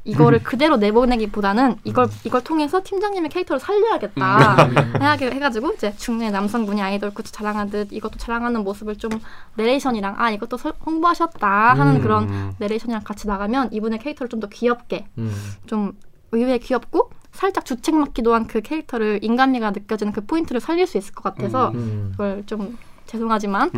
이거를 0.04 0.42
그대로 0.42 0.76
내보내기보다는 0.76 1.76
이걸 1.84 2.08
이걸 2.24 2.42
통해서 2.44 2.82
팀장님의 2.84 3.30
캐릭터를 3.30 3.58
살려야겠다 3.58 4.56
해하게 5.00 5.30
해가지고 5.30 5.72
이제 5.72 5.94
중년 5.96 6.32
남성분이 6.32 6.82
아이돌 6.82 7.12
굿즈 7.14 7.32
자랑하듯 7.32 7.88
이것도 7.92 8.18
자랑하는 8.18 8.64
모습을 8.64 8.96
좀 8.96 9.10
내레이션이랑 9.56 10.16
아 10.18 10.30
이것도 10.30 10.58
설- 10.58 10.74
홍보하셨다 10.84 11.48
하는 11.74 11.96
음. 11.96 12.02
그런 12.02 12.54
내레이션이랑 12.58 13.02
같이 13.04 13.26
나가면 13.26 13.70
이분의 13.72 13.98
캐릭터를 14.00 14.28
좀 14.28 14.40
더 14.40 14.48
귀엽게 14.48 15.06
음. 15.16 15.34
좀 15.66 15.92
의외 16.32 16.58
귀엽고 16.58 17.10
살짝 17.32 17.64
주책 17.64 17.94
맞기도 17.94 18.34
한 18.34 18.46
그 18.46 18.60
캐릭터를 18.60 19.20
인간미가 19.22 19.70
느껴지는 19.70 20.12
그 20.12 20.24
포인트를 20.26 20.60
살릴 20.60 20.86
수 20.86 20.98
있을 20.98 21.14
것 21.14 21.22
같아서 21.24 21.70
음. 21.70 22.08
그걸 22.12 22.42
좀 22.46 22.76
죄송하지만 23.06 23.70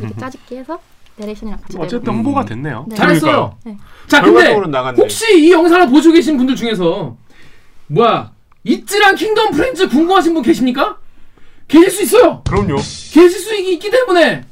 이렇게 0.00 0.14
짜집게 0.16 0.58
해서 0.58 0.80
내레이션이랑 1.18 1.60
같이 1.60 1.76
어쨌든 1.76 1.98
내보내고. 1.98 2.16
홍보가 2.16 2.44
됐네요. 2.44 2.86
네. 2.88 2.96
잘했어요. 2.96 3.56
네. 3.64 3.76
자, 4.06 4.22
근데. 4.22 4.52
혹시 4.96 5.38
이 5.46 5.52
영상을 5.52 5.88
보시고 5.88 6.14
계신 6.14 6.36
분들 6.36 6.56
중에서 6.56 7.16
뭐야 7.88 8.32
이츠랑 8.64 9.14
킹덤 9.14 9.50
프렌즈 9.52 9.88
궁금하신 9.88 10.34
분 10.34 10.42
계십니까? 10.42 10.96
계실 11.66 11.90
수 11.90 12.02
있어요. 12.02 12.42
그럼요. 12.48 12.76
계실 12.76 13.30
수 13.30 13.54
있- 13.54 13.72
있기 13.74 13.90
때문에 13.90 14.44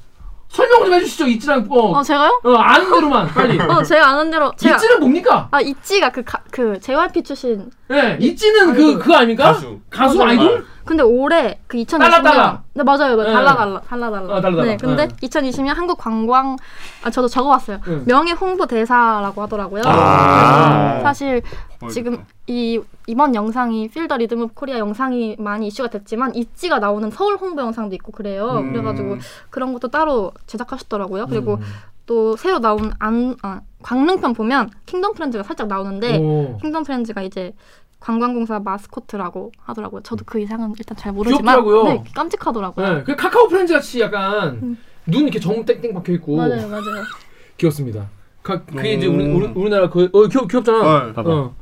설명 0.49 0.85
좀 0.85 0.95
해주시죠. 0.95 1.27
이츠랑 1.27 1.67
어, 1.71 1.99
어 1.99 2.03
제가요? 2.03 2.41
어, 2.45 2.55
아는 2.55 2.91
대로만 2.93 3.27
빨리. 3.29 3.59
어 3.61 3.83
제가 3.83 4.09
아는 4.09 4.31
대로 4.31 4.53
제가 4.57 4.77
이츠는 4.77 5.01
뭡니까? 5.01 5.49
아 5.51 5.61
있지가 5.61 6.11
그그 6.13 6.79
JYP 6.81 7.23
출신 7.23 7.71
네, 7.89 8.17
이츠는 8.21 8.75
그. 8.75 8.99
그거 8.99 9.17
아닙니까? 9.17 9.53
가수. 9.53 9.81
가수. 9.91 10.23
아이돌? 10.23 10.65
근데 10.87 11.03
올해 11.03 11.59
그 11.67 11.79
2020년 11.79 11.99
달라, 11.99 12.23
달라. 12.23 12.63
네 12.73 12.85
맞아요, 12.85 13.17
맞아요. 13.17 13.29
네. 13.29 13.33
달라 13.33 13.57
달라 13.57 13.81
달라 13.81 14.11
달라. 14.11 14.35
어, 14.35 14.41
달라, 14.41 14.57
달라. 14.57 14.65
네, 14.65 14.77
근데 14.77 15.09
네. 15.09 15.15
2020년 15.17 15.75
한국 15.75 15.99
관광 15.99 16.57
아 17.03 17.11
저도 17.11 17.27
적어 17.27 17.49
봤어요. 17.49 17.81
네. 17.85 18.03
명예 18.07 18.31
홍보 18.31 18.67
대사라고 18.67 19.43
하더라고요. 19.43 19.83
아. 19.85 21.01
사실 21.03 21.43
어, 21.83 21.89
지금 21.89 22.25
이 22.47 22.81
이번 23.09 23.35
영상이 23.35 23.89
Feel 23.89 24.05
the 24.05 24.17
Rhythm 24.19 24.43
of 24.43 24.55
Korea 24.55 24.79
영상이 24.79 25.35
많이 25.41 25.67
이슈가 25.67 25.91
됐지만 25.91 26.37
ITZY가 26.37 26.79
나오는 26.79 27.11
서울 27.11 27.37
홍보 27.37 27.63
영상도 27.63 27.97
있고 27.97 28.13
그래요. 28.13 28.59
음. 28.59 28.73
그래 28.73 28.83
가지고 28.85 29.17
그런 29.51 29.73
것도 29.73 29.89
따로 29.89 30.31
제작하셨더라고요. 30.47 31.27
그리고 31.27 31.55
음. 31.55 31.63
또 32.07 32.37
새로 32.37 32.61
나온 32.61 32.93
안 32.99 33.37
아, 33.43 33.61
강릉편 33.83 34.33
보면 34.33 34.71
킹덤 34.87 35.15
프렌즈가 35.15 35.43
살짝 35.43 35.67
나오는데 35.67 36.19
오. 36.19 36.57
킹덤 36.63 36.85
프렌즈가 36.85 37.23
이제 37.23 37.53
관광공사 38.01 38.61
마스코트라고 38.61 39.53
하더라고요. 39.59 40.03
저도 40.03 40.25
그 40.25 40.41
이상은 40.41 40.73
일단 40.79 40.97
잘 40.97 41.13
모르지만 41.13 41.43
귀엽더라고요. 41.43 41.85
네, 41.85 42.05
깜찍하더라고요. 42.15 42.95
네, 42.95 43.03
그 43.05 43.17
카카오 43.17 43.49
프렌즈 43.49 43.75
같이 43.75 44.01
약간 44.01 44.61
음. 44.63 44.79
눈 45.07 45.23
이렇게 45.23 45.41
정 45.41 45.65
땡땡 45.65 45.93
박혀 45.93 46.13
있고 46.15 46.37
맞아요, 46.37 46.69
맞아요. 46.69 47.05
귀엽습니다. 47.59 48.09
가, 48.43 48.65
그게 48.65 48.95
이제 48.95 49.09
음. 49.09 49.17
우리, 49.17 49.25
우리 49.27 49.47
우리나라 49.47 49.91
그 49.91 50.09
어, 50.13 50.29
귀엽 50.29 50.49
귀엽잖아. 50.49 51.07
네. 51.07 51.13
봐봐. 51.15 51.31
어. 51.31 51.55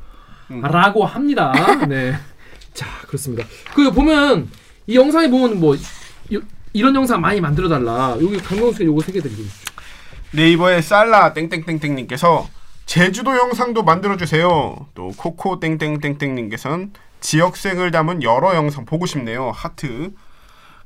음. 0.51 0.61
라고 0.61 1.05
합니다. 1.05 1.51
네. 1.89 2.13
자, 2.73 2.85
그렇습니다. 3.07 3.43
그 3.73 3.91
보면 3.91 4.49
이 4.85 4.95
영상에 4.95 5.29
보면 5.29 5.59
뭐 5.59 5.75
이, 5.75 6.39
이런 6.73 6.93
영상 6.93 7.21
많이 7.21 7.41
만들어 7.41 7.67
달라. 7.67 8.15
여기 8.21 8.37
강명수 8.37 8.83
요거 8.83 9.01
세개 9.01 9.21
드리고 9.21 9.41
있죠. 9.41 9.74
네이버의 10.35 10.81
살라 10.81 11.33
땡땡땡땡님께서 11.33 12.47
제주도 12.85 13.37
영상도 13.37 13.83
만들어주세요. 13.83 14.87
또 14.93 15.11
코코 15.17 15.59
땡땡땡땡님께서는 15.59 16.93
지역색을 17.21 17.91
담은 17.91 18.21
여러 18.21 18.55
영상 18.55 18.85
보고 18.85 19.05
싶네요. 19.05 19.51
하트. 19.55 20.11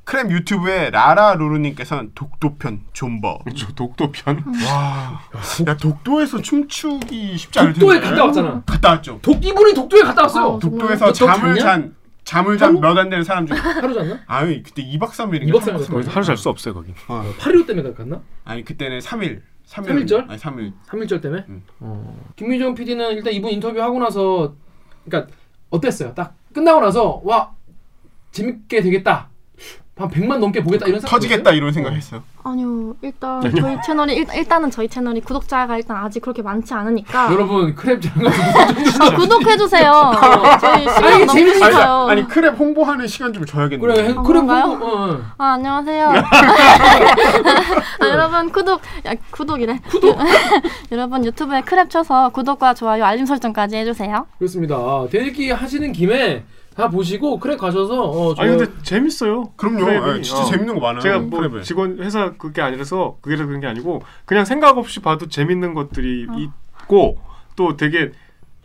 크랩 0.06 0.32
유튜브에 0.32 0.90
라라 0.90 1.36
루루님께서는 1.36 2.12
독도편 2.16 2.82
존버. 2.94 3.40
저 3.56 3.74
독도편. 3.74 4.44
와, 4.66 5.22
야 5.68 5.78
독도에서 5.78 6.42
춤추기 6.42 7.38
쉽지 7.38 7.60
않을 7.60 7.74
텐데. 7.74 7.80
독도에 7.80 8.00
갔다 8.00 8.26
왔잖아. 8.26 8.64
갔다 8.66 8.90
왔죠. 8.90 9.20
독 9.22 9.44
이분이 9.44 9.74
독도에 9.74 10.02
갔다 10.02 10.24
왔어요. 10.24 10.58
독도에서 10.60 11.08
너 11.08 11.12
잠을? 11.14 11.60
잔 11.60 11.96
잠을 12.30 12.58
잔 12.60 12.76
몇 12.76 12.98
안 12.98 13.10
되는 13.10 13.24
사람 13.24 13.46
중에 13.48 13.58
하루 13.58 13.94
잤나? 13.94 14.20
아니 14.28 14.62
그때 14.62 14.84
2박 14.84 15.10
3일인가 15.10 15.50
2박 15.52 15.60
3일 15.62 15.90
거기서 15.92 16.12
하루 16.12 16.24
잘 16.26 16.38
수 16.38 16.50
없어요 16.50 16.74
거기. 16.76 16.94
어. 17.08 17.24
8.15 17.40 17.68
때문에 17.68 17.94
갔나? 17.94 18.22
아니 18.46 18.64
그때는 18.64 19.00
3일 19.00 19.42
3일 19.68 19.86
삼일절? 19.88 20.26
아니 20.30 20.40
3일 20.40 20.74
3일절 20.88 21.22
때문에? 21.22 21.46
음. 21.50 21.64
어. 21.80 22.32
김민정 22.36 22.76
PD는 22.76 23.14
일단 23.14 23.34
이분 23.34 23.50
인터뷰 23.52 23.82
하고 23.82 23.98
나서 24.00 24.54
그러니까 25.06 25.34
어땠어요? 25.72 26.14
딱 26.14 26.36
끝나고 26.54 26.82
나서 26.82 27.22
와 27.24 27.52
재밌게 28.32 28.82
되겠다. 28.82 29.29
한 30.00 30.10
100만 30.10 30.38
넘게 30.40 30.64
보겠다 30.64 30.88
이런 30.88 31.00
생각 31.02 31.12
터지겠다 31.12 31.52
이런 31.52 31.74
생각했어요. 31.74 32.24
아니요 32.44 32.96
일단. 33.02 33.42
저희 33.54 33.78
채널이 33.86 34.14
일단, 34.16 34.36
일단은 34.38 34.72
저희 34.72 34.88
채널이 34.88 35.20
구독자가 35.22 35.76
일단 35.76 35.98
아직 35.98 36.22
그렇게 36.22 36.42
많지 36.42 36.74
않으니까 36.74 37.32
여러분 37.34 37.76
크랩 37.76 38.02
장가 38.02 38.30
아, 39.06 39.16
구독해 39.16 39.58
주세요 39.58 40.12
저희 40.62 40.88
아니, 40.88 40.90
시간 40.90 41.12
너무 41.26 41.34
재밌- 41.34 41.54
길어요 41.54 42.08
아니 42.10 42.24
크랩 42.28 42.58
홍보하는 42.58 43.08
시간 43.08 43.34
좀 43.34 43.46
줘야겠네. 43.46 43.82
그래 43.82 44.10
아, 44.16 44.24
크랩? 44.24 44.36
홍보 44.50 44.86
어. 44.88 45.22
아 45.38 45.46
안녕하세요 45.54 46.10
아, 48.00 48.08
여러분 48.08 48.52
구독 48.52 48.82
야, 49.06 49.14
구독이래 49.32 49.80
구독 49.90 50.18
여러분 50.92 51.26
유튜브에 51.26 51.62
크랩 51.62 51.90
쳐서 51.90 52.30
구독과 52.30 52.74
좋아요 52.74 53.04
알림 53.04 53.26
설정까지 53.26 53.76
해 53.76 53.86
주세요 53.86 54.26
그렇습니다. 54.38 54.78
대리기 55.12 55.52
하시는 55.52 55.92
김에 55.92 56.44
다 56.80 56.90
보시고 56.90 57.40
크랩 57.40 57.58
가셔서 57.58 58.04
어, 58.10 58.34
저 58.36 58.42
아니 58.44 58.56
근데 58.58 58.72
재밌어요. 58.84 59.52
그럼요. 59.58 59.80
크랩이. 59.86 60.18
예, 60.18 60.22
진짜 60.22 60.42
어. 60.42 60.46
재밌는 60.46 60.76
거 60.76 60.80
많아요. 60.82 61.02
제가 61.02 61.20
뭐 61.20 61.42
크랩에. 61.42 61.64
직원 61.64 62.00
회사 62.00 62.32
그게 62.38 62.62
아니라서 62.62 63.18
그게서 63.22 63.46
그런 63.46 63.60
게 63.60 63.68
아니고 63.68 64.02
그냥 64.26 64.46
생각 64.46 64.78
없이 64.78 65.00
봐도 65.02 65.28
재밌는 65.28 65.74
것들이 65.74 66.26
있고 66.38 67.18
또 67.56 67.76
되게 67.76 68.12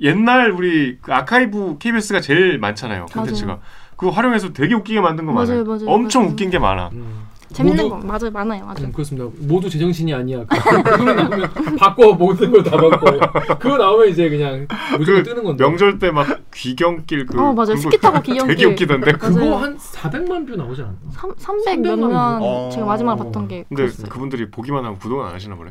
옛날 0.01 0.51
우리 0.51 0.99
그 1.01 1.13
아카이브 1.13 1.77
KBS가 1.79 2.21
제일 2.21 2.59
많잖아요 2.59 3.07
콘텐츠가 3.13 3.61
그거 3.97 4.11
활용해서 4.11 4.53
되게 4.53 4.75
웃기게 4.75 5.01
만든 5.01 5.25
거 5.27 5.33
맞아요, 5.33 5.49
많아요. 5.49 5.65
맞아요, 5.65 5.85
엄청 5.89 6.23
맞아요. 6.23 6.33
웃긴 6.33 6.51
게 6.51 6.59
많아. 6.59 6.91
음. 6.93 7.27
재밌는 7.55 7.89
모두- 7.89 8.01
거 8.01 8.07
맞아요 8.07 8.31
많아요 8.33 8.65
맞아요 8.65 8.77
음, 8.87 8.93
그렇습니다. 8.93 9.29
모두 9.47 9.71
제정신이 9.71 10.13
아니야. 10.13 10.45
그거 10.45 11.05
나오면 11.15 11.51
바꿔 11.79 12.13
모든 12.15 12.51
걸 12.51 12.65
다 12.65 12.77
바꿔. 12.77 13.57
그거 13.59 13.77
나오면 13.79 14.09
이제 14.09 14.29
그냥 14.29 14.67
무조건 14.99 15.23
그 15.23 15.29
뜨는 15.31 15.45
건데. 15.45 15.65
명절 15.65 15.99
때 15.99 16.11
막 16.11 16.27
귀경길 16.53 17.27
그 17.27 17.39
어, 17.41 17.53
맞아요. 17.53 17.69
그거 17.75 17.77
스키 17.77 17.99
타고 17.99 18.21
귀경길. 18.21 18.57
되게 18.57 18.67
웃기던데. 18.67 19.13
그거. 19.13 19.57
한 19.57 19.79
400만 19.79 20.47
뷰 20.49 20.57
나오지 20.57 20.83
않았나? 20.83 20.99
300 21.39 21.39
300만 21.39 21.81
몇만 21.99 22.41
원. 22.43 22.71
제가 22.71 22.85
마지막에 22.87 23.23
봤던 23.23 23.49
게 23.49 23.65
근데 23.69 23.83
그랬어요. 23.85 24.09
그분들이 24.09 24.51
보기만 24.51 24.85
하고 24.85 24.99
구독은 24.99 25.25
안 25.27 25.33
하시나 25.35 25.55
보네. 25.55 25.71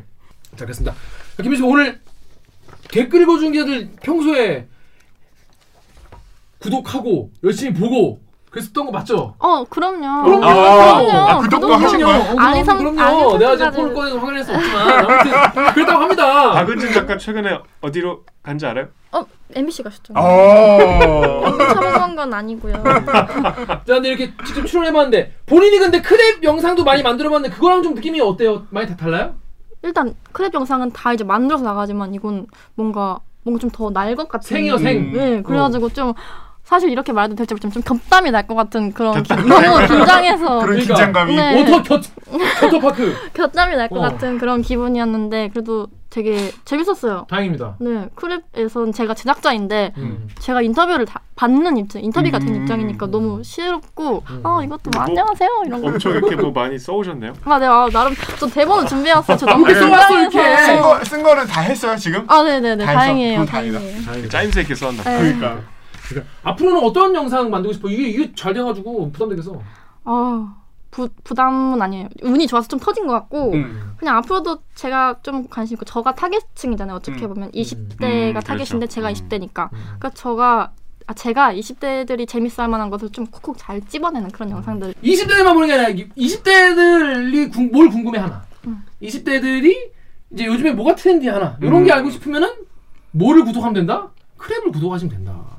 자, 0.56 0.64
그렇습니다. 0.64 0.94
자, 1.36 1.42
김민 1.42 1.58
씨 1.60 1.62
오늘 1.66 2.00
댓글 2.90 3.22
읽어준 3.22 3.52
게들 3.52 3.90
평소에 4.02 4.68
구독하고 6.60 7.30
열심히 7.42 7.74
보고 7.78 8.20
그랬었던 8.54 8.86
거 8.86 8.92
맞죠? 8.92 9.34
어 9.40 9.64
그럼요 9.68 10.22
그럼요. 10.22 10.44
아, 10.46 11.32
아, 11.32 11.38
구독도 11.38 11.66
구독 11.66 11.82
하신 11.82 11.98
그럼요. 11.98 12.18
거예요? 12.22 12.38
알림 12.38 12.64
설- 12.64 12.78
그럼요. 12.78 13.00
알림 13.00 13.38
내가 13.38 13.56
지금. 13.56 13.72
폰을 13.72 13.94
꺼내서 13.94 14.18
확인할 14.18 14.44
수 14.44 14.54
없지만 14.54 14.88
아무튼 14.90 15.72
그렇다고 15.74 16.02
합니다. 16.02 16.52
박은진 16.52 16.92
작가 16.92 17.18
최근에 17.18 17.58
어디로 17.80 18.22
간지 18.44 18.64
알아요? 18.66 18.86
어 19.10 19.24
MBC 19.54 19.82
가셨죠 19.82 20.12
어. 20.16 21.56
참여한 21.74 22.14
건 22.16 22.32
아니고요 22.34 22.74
자, 22.82 23.80
근데 23.86 24.08
이렇게 24.08 24.32
직접 24.44 24.64
출연해봤는데 24.66 25.34
본인이 25.46 25.78
근데 25.78 26.00
크랩 26.00 26.42
영상도 26.44 26.84
많이 26.84 27.02
만들어봤는데 27.02 27.54
그거랑 27.54 27.82
좀 27.82 27.94
느낌이 27.94 28.20
어때요? 28.20 28.66
많이 28.70 28.86
다 28.88 28.96
달라요? 28.96 29.34
일단 29.82 30.14
크랩 30.32 30.54
영상은 30.54 30.90
다 30.92 31.12
이제 31.12 31.24
만들어서 31.24 31.62
나가지만 31.64 32.14
이건 32.14 32.46
뭔가 32.76 33.18
뭔가 33.42 33.60
좀 33.60 33.70
더 33.70 33.90
날 33.90 34.14
것 34.16 34.28
같은 34.28 34.48
생이요 34.48 34.78
생. 34.78 34.96
음. 34.98 35.12
네 35.12 35.42
그래가지고 35.42 35.90
좀 35.90 36.14
사실 36.64 36.90
이렇게 36.90 37.12
말해도 37.12 37.34
될지 37.36 37.52
모르지만 37.54 37.72
좀 37.72 37.82
곁땀이 37.82 38.30
날 38.30 38.44
것 38.46 38.54
같은 38.54 38.92
그런 38.92 39.22
너무 39.22 39.86
긴장해서 39.86 40.44
그런 40.44 40.60
그러니까. 40.66 40.94
긴장감이. 40.94 41.36
네. 41.36 41.62
오토 41.62 41.82
겨 41.82 42.00
겨터파크. 42.60 43.14
곁땀이 43.34 43.76
날것 43.76 43.98
어. 43.98 44.00
같은 44.02 44.38
그런 44.38 44.60
기분이었는데 44.62 45.48
그래도 45.50 45.86
되게 46.10 46.52
재밌었어요 46.64 47.26
다행입니다. 47.28 47.76
네 47.80 48.08
크랩에선 48.16 48.94
제가 48.94 49.14
제작자인데 49.14 49.92
음. 49.98 50.28
제가 50.38 50.62
인터뷰를 50.62 51.04
다 51.06 51.20
받는 51.36 51.76
입장, 51.76 52.02
인터뷰가 52.02 52.38
된 52.38 52.48
음. 52.54 52.62
입장이니까 52.62 53.06
너무 53.08 53.42
싫었고, 53.42 54.22
음. 54.30 54.40
아 54.44 54.62
이것도 54.64 54.90
뭐뭐 54.94 55.06
안녕하세요 55.08 55.50
이런 55.66 55.82
거. 55.82 55.88
엄청 55.88 56.12
이렇게 56.12 56.36
뭐 56.36 56.52
많이 56.52 56.78
써오셨네요. 56.78 57.32
아, 57.44 57.58
네, 57.58 57.66
아, 57.66 57.88
나름 57.92 58.14
저 58.38 58.46
대본을 58.46 58.86
준비해왔어요. 58.86 59.36
저 59.36 59.46
너무 59.46 59.68
이렇게. 59.68 59.80
긴장해서. 60.30 60.62
쓴, 60.66 60.80
거, 60.80 61.04
쓴 61.04 61.22
거는 61.24 61.46
다 61.48 61.60
했어요 61.62 61.96
지금? 61.96 62.24
아, 62.28 62.42
네, 62.44 62.60
네, 62.60 62.76
네, 62.76 62.84
다? 62.84 62.92
다행이에요, 62.94 63.44
다행이다. 63.46 63.78
다행이에요. 64.06 64.28
짜임새 64.28 64.60
있게 64.60 64.74
써왔나. 64.76 65.02
네. 65.02 65.18
그러니까. 65.18 65.73
앞으로는 66.42 66.82
어떤 66.82 67.14
영상 67.14 67.50
만들고 67.50 67.72
싶어? 67.72 67.88
이게 67.88 68.08
이게 68.08 68.32
잘 68.34 68.54
돼가지고 68.54 69.10
부담되겠어. 69.12 69.60
아, 70.04 70.56
부 70.90 71.08
부담은 71.24 71.80
아니에요. 71.80 72.08
운이 72.22 72.46
좋아서 72.46 72.68
좀 72.68 72.78
터진 72.78 73.06
것 73.06 73.14
같고, 73.14 73.52
음. 73.52 73.94
그냥 73.96 74.16
앞으로도 74.18 74.58
제가 74.74 75.20
좀 75.22 75.48
관심 75.48 75.74
있고, 75.74 75.84
저가 75.84 76.14
타겟층이잖아요. 76.14 76.96
어떻게 76.96 77.24
음. 77.24 77.34
보면 77.34 77.48
음, 77.48 77.50
20대가 77.52 78.44
타겟인데 78.44 78.86
그렇죠. 78.86 78.94
제가 78.94 79.08
음. 79.08 79.12
20대니까. 79.14 79.70
그러니까 79.70 80.10
저가 80.10 80.72
아, 81.06 81.12
제가 81.12 81.52
20대들이 81.52 82.26
재밌어할 82.26 82.70
만한 82.70 82.88
것을 82.88 83.10
좀 83.10 83.26
콕콕 83.26 83.58
잘 83.58 83.80
찝어내는 83.82 84.30
그런 84.30 84.50
영상들. 84.50 84.94
20대들만 85.02 85.52
보는 85.52 85.68
게 85.68 85.74
아니라 85.74 86.06
20대들이 86.16 87.52
궁, 87.52 87.70
뭘 87.70 87.90
궁금해 87.90 88.18
하나. 88.18 88.42
음. 88.66 88.82
20대들이 89.02 89.90
이제 90.32 90.46
요즘에 90.46 90.72
뭐가 90.72 90.94
트렌디 90.94 91.28
하나. 91.28 91.56
이런 91.60 91.82
음. 91.82 91.84
게 91.84 91.92
알고 91.92 92.10
싶으면은 92.10 92.48
뭐를 93.10 93.44
구독하면 93.44 93.74
된다? 93.74 94.08
크랩을 94.38 94.72
구독하시면 94.72 95.14
된다. 95.14 95.53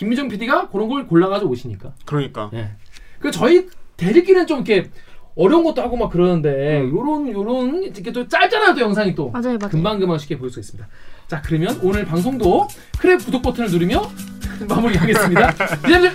김미정 0.00 0.28
PD가 0.28 0.70
그런 0.70 0.88
걸 0.88 1.06
골라가지고 1.06 1.50
오시니까. 1.50 1.92
그러니까. 2.06 2.48
예. 2.54 2.70
그 3.18 3.30
저희 3.30 3.68
대리끼는 3.98 4.46
좀 4.46 4.64
이렇게 4.64 4.88
어려운 5.36 5.62
것도 5.62 5.82
하고 5.82 5.98
막 5.98 6.08
그러는데 6.08 6.80
음. 6.80 6.90
요런 6.90 7.30
요런 7.30 7.82
이렇게 7.82 8.10
또 8.10 8.26
짧잖아요 8.26 8.74
또 8.74 8.80
영상이 8.80 9.14
또 9.14 9.28
맞아요, 9.28 9.58
맞아요. 9.58 9.70
금방 9.70 10.00
금방 10.00 10.16
쉽게 10.16 10.38
볼 10.38 10.50
수 10.50 10.58
있습니다. 10.58 10.88
자 11.28 11.42
그러면 11.42 11.78
오늘 11.82 12.06
방송도 12.06 12.66
크랩 12.96 13.22
구독 13.26 13.42
버튼을 13.42 13.70
누르며 13.70 14.00
마무리하겠습니다. 14.66 15.52
기자들 15.84 16.12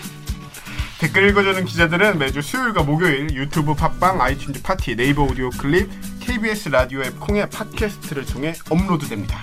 댓글 0.99 1.29
읽어주는 1.29 1.63
기자들은 1.65 2.17
매주 2.17 2.41
수요일과 2.41 2.81
목요일 2.81 3.35
유튜브 3.35 3.75
팟빵, 3.75 4.17
아이튠즈 4.17 4.63
팟티, 4.63 4.95
네이버 4.95 5.25
오디오 5.25 5.51
클립, 5.51 5.87
KBS 6.21 6.69
라디오 6.69 7.03
앱 7.03 7.19
콩의 7.19 7.51
팟캐스트를 7.51 8.25
통해 8.25 8.53
업로드됩니다. 8.71 9.41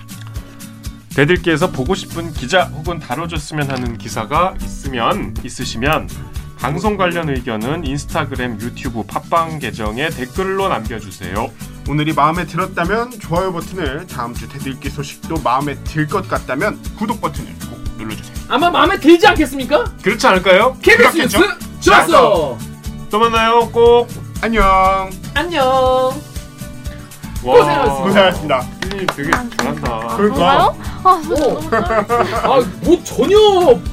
댓읽기에서 1.15 1.71
보고 1.71 1.95
싶은 1.95 2.33
기자 2.33 2.65
혹은 2.65 2.99
다뤄줬으면 2.99 3.71
하는 3.71 3.99
기사가 3.99 4.55
있으면 4.63 5.35
있으시면 5.45 6.09
방송 6.59 6.97
관련 6.97 7.29
의견은 7.29 7.85
인스타그램, 7.87 8.61
유튜브, 8.61 9.03
팟빵 9.05 9.59
계정에 9.59 10.09
댓글로 10.11 10.69
남겨주세요. 10.69 11.51
오늘이 11.89 12.13
마음에 12.13 12.47
들었다면 12.47 13.19
좋아요 13.19 13.53
버튼을, 13.53 14.07
다음 14.07 14.33
주 14.33 14.49
댓읽기 14.49 14.89
소식도 14.89 15.39
마음에 15.43 15.75
들 15.83 16.07
것 16.07 16.29
같다면 16.29 16.81
구독 16.97 17.21
버튼을 17.21 17.53
꼭 17.69 17.83
눌러주세요. 17.99 18.37
아마 18.49 18.71
마음에 18.71 18.99
들지 19.01 19.27
않겠습니까? 19.27 19.85
그렇지 20.03 20.25
않을까요? 20.27 20.77
KBS? 20.83 21.17
뉴스 21.19 21.39
좋았어. 21.81 22.57
또 23.11 23.19
만나요. 23.19 23.69
꼭. 23.73 24.09
안녕. 24.41 25.11
안녕. 25.35 26.32
와, 27.45 27.57
고생하셨습니다. 27.57 28.03
고생하셨습니다. 28.05 28.67
피디님 28.83 29.07
되게 29.17 29.31
잘한다. 29.31 30.17
그런가요? 30.17 30.77
아. 31.05 31.21
아뭐 32.45 33.03
전혀 33.05 33.37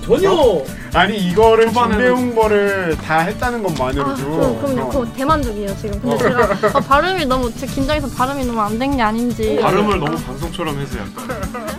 전혀 0.06 0.64
아니 0.94 1.18
이거를 1.18 1.68
초반에는- 1.70 1.90
준비해온 1.90 2.36
거를 2.36 2.98
다 2.98 3.20
했다는 3.20 3.60
아, 3.60 3.64
것만으로도 3.70 4.16
저, 4.16 4.24
그럼 4.26 4.80
어. 4.80 4.90
그 4.90 5.10
대만족이에요 5.16 5.76
지금. 5.78 6.00
근데 6.02 6.18
제가 6.18 6.50
아, 6.76 6.80
발음이 6.80 7.26
너무 7.26 7.52
제 7.56 7.66
긴장해서 7.66 8.08
발음이 8.16 8.46
너무 8.46 8.60
안 8.62 8.78
된 8.78 8.96
게 8.96 9.02
아닌지. 9.02 9.60
발음을 9.62 10.00
너무 10.00 10.16
방송처럼 10.18 10.80
해서 10.80 10.98
약간. 11.00 11.79